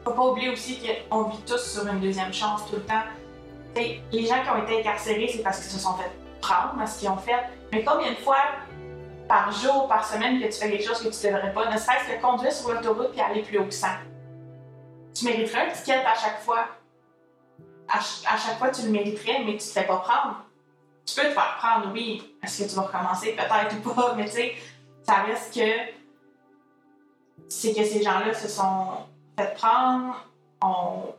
Faut 0.04 0.12
pas 0.12 0.26
oublier 0.28 0.50
aussi 0.50 0.80
qu'on 1.10 1.24
vit 1.24 1.42
tous 1.46 1.58
sur 1.58 1.88
une 1.88 2.00
deuxième 2.00 2.34
chance 2.34 2.62
tout 2.70 2.76
le 2.76 2.84
temps. 2.84 3.04
les 3.76 4.26
gens 4.26 4.44
qui 4.44 4.50
ont 4.50 4.64
été 4.64 4.80
incarcérés, 4.80 5.30
c'est 5.32 5.44
parce 5.44 5.60
qu'ils 5.60 5.72
se 5.72 5.80
sont 5.80 5.94
fait 5.94 6.12
prendre 6.42 6.82
à 6.82 6.88
ce 6.88 7.00
qu'ils 7.00 7.10
ont 7.10 7.18
fait. 7.18 7.36
Mais 7.72 7.84
combien 7.84 8.12
de 8.12 8.18
fois 8.18 8.38
par 9.28 9.52
jour, 9.52 9.88
par 9.88 10.06
semaine, 10.06 10.40
que 10.40 10.46
tu 10.46 10.54
fais 10.54 10.72
quelque 10.72 10.86
chose 10.86 11.00
que 11.00 11.10
tu 11.10 11.28
devrais 11.28 11.54
pas, 11.54 11.72
ne 11.72 11.78
serait-ce 11.78 12.16
que 12.16 12.22
conduire 12.22 12.52
sur 12.52 12.74
l'autoroute 12.74 13.12
et 13.16 13.22
aller 13.22 13.42
plus 13.44 13.60
haut 13.60 13.66
que 13.66 13.74
ça? 13.74 13.98
Tu 15.14 15.26
mériterais 15.26 15.70
un 15.70 15.72
ticket 15.72 16.04
à 16.06 16.16
chaque 16.16 16.42
fois. 16.42 16.66
À, 17.88 17.98
à 17.98 18.38
chaque 18.38 18.58
fois, 18.58 18.70
tu 18.70 18.84
le 18.84 18.90
mériterais, 18.90 19.44
mais 19.46 19.54
tu 19.54 19.60
te 19.60 19.64
fais 19.64 19.86
pas 19.86 19.98
prendre 19.98 20.44
tu 21.10 21.22
peux 21.22 21.28
te 21.28 21.34
faire 21.34 21.58
prendre, 21.58 21.92
oui. 21.94 22.36
Est-ce 22.44 22.64
que 22.64 22.70
tu 22.70 22.76
vas 22.76 22.84
recommencer? 22.84 23.34
Peut-être 23.34 23.76
ou 23.86 23.94
pas, 23.94 24.14
mais 24.16 24.26
tu 24.26 24.32
sais, 24.32 24.56
ça 25.04 25.24
reste 25.24 25.54
que 25.54 25.70
c'est 27.48 27.74
que 27.74 27.84
ces 27.84 28.02
gens-là 28.02 28.34
se 28.34 28.48
sont 28.48 28.88
fait 29.38 29.54
prendre, 29.56 30.16
ont, 30.62 31.14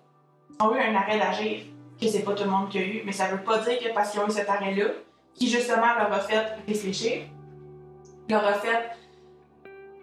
eu 0.72 0.78
un 0.78 0.94
arrêt 0.94 1.18
d'agir, 1.18 1.64
que 2.00 2.08
c'est 2.08 2.22
pas 2.22 2.34
tout 2.34 2.44
le 2.44 2.50
monde 2.50 2.68
qui 2.68 2.78
a 2.78 2.82
eu, 2.82 3.02
mais 3.04 3.12
ça 3.12 3.28
veut 3.28 3.42
pas 3.42 3.58
dire 3.58 3.78
que 3.78 3.92
parce 3.92 4.10
qu'ils 4.10 4.20
ont 4.20 4.28
eu 4.28 4.30
cet 4.30 4.48
arrêt-là, 4.48 4.86
qui 5.34 5.48
justement 5.48 5.94
leur 5.98 6.12
a 6.12 6.20
fait 6.20 6.56
réfléchir, 6.66 7.22
leur 8.28 8.46
a 8.46 8.54
fait 8.54 8.90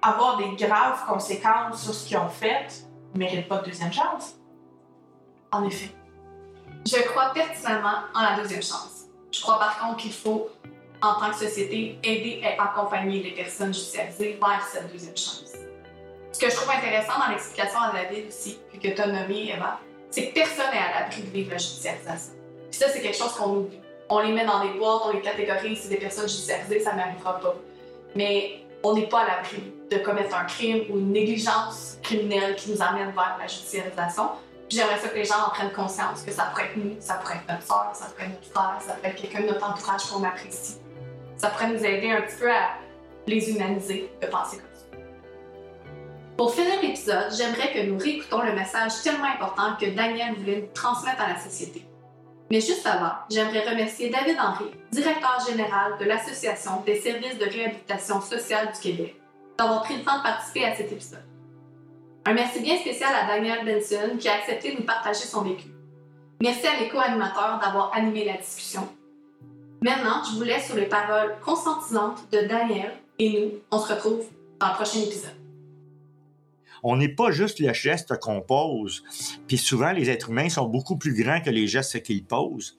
avoir 0.02 0.38
des 0.38 0.56
graves 0.56 1.06
conséquences 1.08 1.84
sur 1.84 1.94
ce 1.94 2.08
qu'ils 2.08 2.18
ont 2.18 2.30
fait, 2.30 2.86
ne 3.14 3.20
méritent 3.20 3.48
pas 3.48 3.60
de 3.60 3.66
deuxième 3.66 3.94
chance. 3.94 4.36
En 5.52 5.64
effet. 5.64 5.92
Je 6.86 7.02
crois 7.10 7.34
pertinemment 7.34 8.04
en 8.14 8.22
la 8.22 8.36
deuxième 8.38 8.62
chance. 8.62 8.97
Je 9.38 9.44
crois 9.44 9.60
par 9.60 9.78
contre 9.80 9.98
qu'il 9.98 10.14
faut, 10.14 10.50
en 11.02 11.20
tant 11.20 11.30
que 11.30 11.36
société, 11.36 12.00
aider 12.04 12.42
et 12.42 12.60
accompagner 12.60 13.22
les 13.22 13.32
personnes 13.32 13.72
judiciarisées 13.74 14.40
vers 14.42 14.68
cette 14.72 14.92
deuxième 14.92 15.16
chance. 15.16 15.54
Ce 16.32 16.40
que 16.40 16.50
je 16.50 16.56
trouve 16.56 16.72
intéressant 16.72 17.20
dans 17.20 17.32
l'explication 17.32 17.80
à 17.80 17.92
David 17.92 18.28
aussi, 18.28 18.58
puis 18.70 18.80
que 18.80 18.96
tu 18.96 19.02
as 19.02 19.08
nommé, 19.08 19.52
Eva, 19.56 19.80
c'est 20.10 20.30
que 20.30 20.34
personne 20.34 20.72
n'est 20.72 20.80
à 20.80 21.02
l'abri 21.02 21.22
de 21.22 21.30
vivre 21.30 21.52
la 21.52 21.58
judiciarisation. 21.58 22.34
Puis 22.72 22.80
ça, 22.80 22.90
c'est 22.90 23.02
quelque 23.02 23.18
chose 23.18 23.32
qu'on 23.34 23.58
oublie. 23.58 23.80
On 24.10 24.20
les 24.20 24.32
met 24.32 24.46
dans 24.46 24.64
des 24.64 24.70
boîtes, 24.78 25.02
on 25.06 25.12
les 25.12 25.22
catégorise, 25.22 25.82
c'est 25.84 25.90
des 25.90 25.98
personnes 25.98 26.28
judiciarisées, 26.28 26.80
ça 26.80 26.94
n'arrivera 26.94 27.40
pas. 27.40 27.56
Mais 28.16 28.66
on 28.84 28.96
n'est 28.96 29.08
pas 29.08 29.22
à 29.22 29.28
l'abri 29.28 29.72
de 29.92 29.98
commettre 29.98 30.36
un 30.36 30.46
crime 30.46 30.86
ou 30.90 30.98
une 30.98 31.12
négligence 31.12 31.98
criminelle 32.02 32.56
qui 32.56 32.72
nous 32.72 32.82
amène 32.82 33.12
vers 33.12 33.38
la 33.40 33.48
judiciarisation 33.48 34.30
j'aimerais 34.70 34.98
que 34.98 35.16
les 35.16 35.26
gens 35.26 35.48
en 35.48 35.50
prennent 35.50 35.72
conscience 35.72 36.24
que 36.24 36.32
ça 36.32 36.46
pourrait 36.46 36.66
être 36.66 36.78
nous, 36.78 36.96
ça 37.00 37.16
pourrait 37.16 37.36
être 37.36 37.50
notre 37.50 37.66
soeur, 37.66 37.92
ça 37.94 38.06
pourrait 38.06 38.26
être 38.26 38.34
notre 38.34 38.52
frère, 38.52 38.78
ça 38.82 38.94
pourrait 38.94 39.10
être 39.10 39.22
quelqu'un 39.22 39.42
de 39.42 39.48
notre 39.48 39.70
entourage 39.70 40.04
qu'on 40.06 40.24
apprécie. 40.24 40.78
Ça 41.38 41.50
pourrait 41.50 41.70
nous 41.70 41.84
aider 41.86 42.12
un 42.12 42.22
petit 42.22 42.38
peu 42.38 42.52
à 42.52 42.70
les 43.28 43.50
humaniser, 43.50 44.12
de 44.22 44.28
penser 44.28 44.58
comme 44.58 44.66
ça. 44.74 44.98
Pour 46.38 46.54
finir 46.54 46.82
l'épisode, 46.82 47.34
j'aimerais 47.36 47.74
que 47.74 47.86
nous 47.88 47.98
réécoutons 47.98 48.42
le 48.42 48.54
message 48.54 49.02
tellement 49.04 49.26
important 49.26 49.76
que 49.80 49.88
Daniel 49.88 50.36
voulait 50.36 50.62
nous 50.62 50.74
transmettre 50.74 51.22
à 51.22 51.30
la 51.30 51.40
société. 51.40 51.88
Mais 52.50 52.62
juste 52.62 52.86
avant, 52.86 53.12
j'aimerais 53.30 53.70
remercier 53.70 54.10
David 54.10 54.38
Henry, 54.40 54.72
directeur 54.92 55.46
général 55.50 55.98
de 56.00 56.06
l'Association 56.06 56.82
des 56.86 57.00
services 57.00 57.38
de 57.38 57.46
réhabilitation 57.46 58.22
sociale 58.22 58.72
du 58.72 58.80
Québec, 58.80 59.20
d'avoir 59.58 59.84
pris 59.84 59.98
le 59.98 60.04
temps 60.04 60.20
de 60.20 60.24
participer 60.24 60.66
à 60.66 60.76
cet 60.76 60.92
épisode. 60.92 61.26
Un 62.28 62.34
merci 62.34 62.60
bien 62.60 62.78
spécial 62.78 63.10
à 63.16 63.26
Daniel 63.26 63.64
Benson 63.64 64.18
qui 64.20 64.28
a 64.28 64.34
accepté 64.34 64.74
de 64.74 64.80
nous 64.80 64.86
partager 64.86 65.24
son 65.24 65.44
vécu. 65.44 65.68
Merci 66.42 66.68
à 66.68 66.78
mes 66.78 66.90
co-animateurs 66.90 67.58
d'avoir 67.64 67.96
animé 67.96 68.26
la 68.26 68.36
discussion. 68.36 68.86
Maintenant, 69.82 70.22
je 70.26 70.36
vous 70.36 70.44
laisse 70.44 70.66
sur 70.66 70.76
les 70.76 70.88
paroles 70.88 71.38
consentisantes 71.42 72.30
de 72.34 72.46
Daniel 72.46 72.92
et 73.18 73.30
nous, 73.30 73.52
on 73.72 73.80
se 73.80 73.94
retrouve 73.94 74.26
dans 74.60 74.68
le 74.68 74.74
prochain 74.74 75.00
épisode. 75.00 75.38
On 76.84 76.98
n'est 76.98 77.16
pas 77.16 77.32
juste 77.32 77.62
le 77.62 77.72
geste 77.72 78.20
qu'on 78.20 78.42
pose. 78.42 79.06
Puis 79.48 79.58
souvent, 79.58 79.94
les 79.94 80.10
êtres 80.10 80.30
humains 80.30 80.50
sont 80.50 80.66
beaucoup 80.66 80.98
plus 80.98 81.14
grands 81.14 81.40
que 81.40 81.50
les 81.50 81.68
gestes 81.68 82.04
qu'ils 82.04 82.26
posent. 82.26 82.78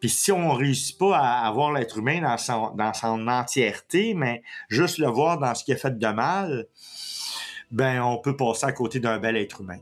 Puis 0.00 0.08
si 0.08 0.32
on 0.32 0.54
ne 0.54 0.58
réussit 0.58 0.96
pas 0.96 1.18
à 1.18 1.46
avoir 1.46 1.70
l'être 1.70 1.98
humain 1.98 2.22
dans 2.22 2.38
son, 2.38 2.70
dans 2.74 2.94
son 2.94 3.28
entièreté, 3.28 4.14
mais 4.14 4.42
juste 4.70 4.96
le 4.96 5.08
voir 5.08 5.38
dans 5.38 5.54
ce 5.54 5.64
qui 5.64 5.72
est 5.72 5.76
fait 5.76 5.98
de 5.98 6.06
mal, 6.06 6.66
ben 7.70 8.02
on 8.02 8.18
peut 8.18 8.36
passer 8.36 8.66
à 8.66 8.72
côté 8.72 9.00
d'un 9.00 9.18
bel 9.18 9.36
être 9.36 9.60
humain. 9.60 9.78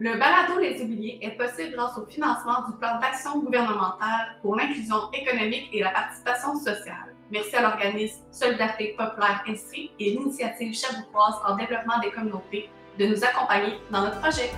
Le 0.00 0.12
balado 0.12 0.60
Les 0.60 0.80
Oubliés 0.80 1.18
est 1.20 1.32
possible 1.32 1.74
grâce 1.74 1.98
au 1.98 2.06
financement 2.06 2.64
du 2.68 2.76
plan 2.76 3.00
d'action 3.00 3.40
gouvernementale 3.40 4.36
pour 4.42 4.54
l'inclusion 4.54 5.10
économique 5.12 5.70
et 5.72 5.80
la 5.80 5.90
participation 5.90 6.54
sociale. 6.54 7.16
Merci 7.32 7.56
à 7.56 7.62
l'organisme 7.62 8.22
Solidarité 8.30 8.94
Populaire 8.96 9.42
Instrie 9.48 9.90
et 9.98 10.10
l'initiative 10.10 10.72
Cherbourgoise 10.72 11.34
en 11.44 11.56
développement 11.56 11.98
des 12.00 12.12
communautés 12.12 12.70
de 12.96 13.06
nous 13.06 13.24
accompagner 13.24 13.74
dans 13.90 14.02
notre 14.02 14.20
projet. 14.20 14.50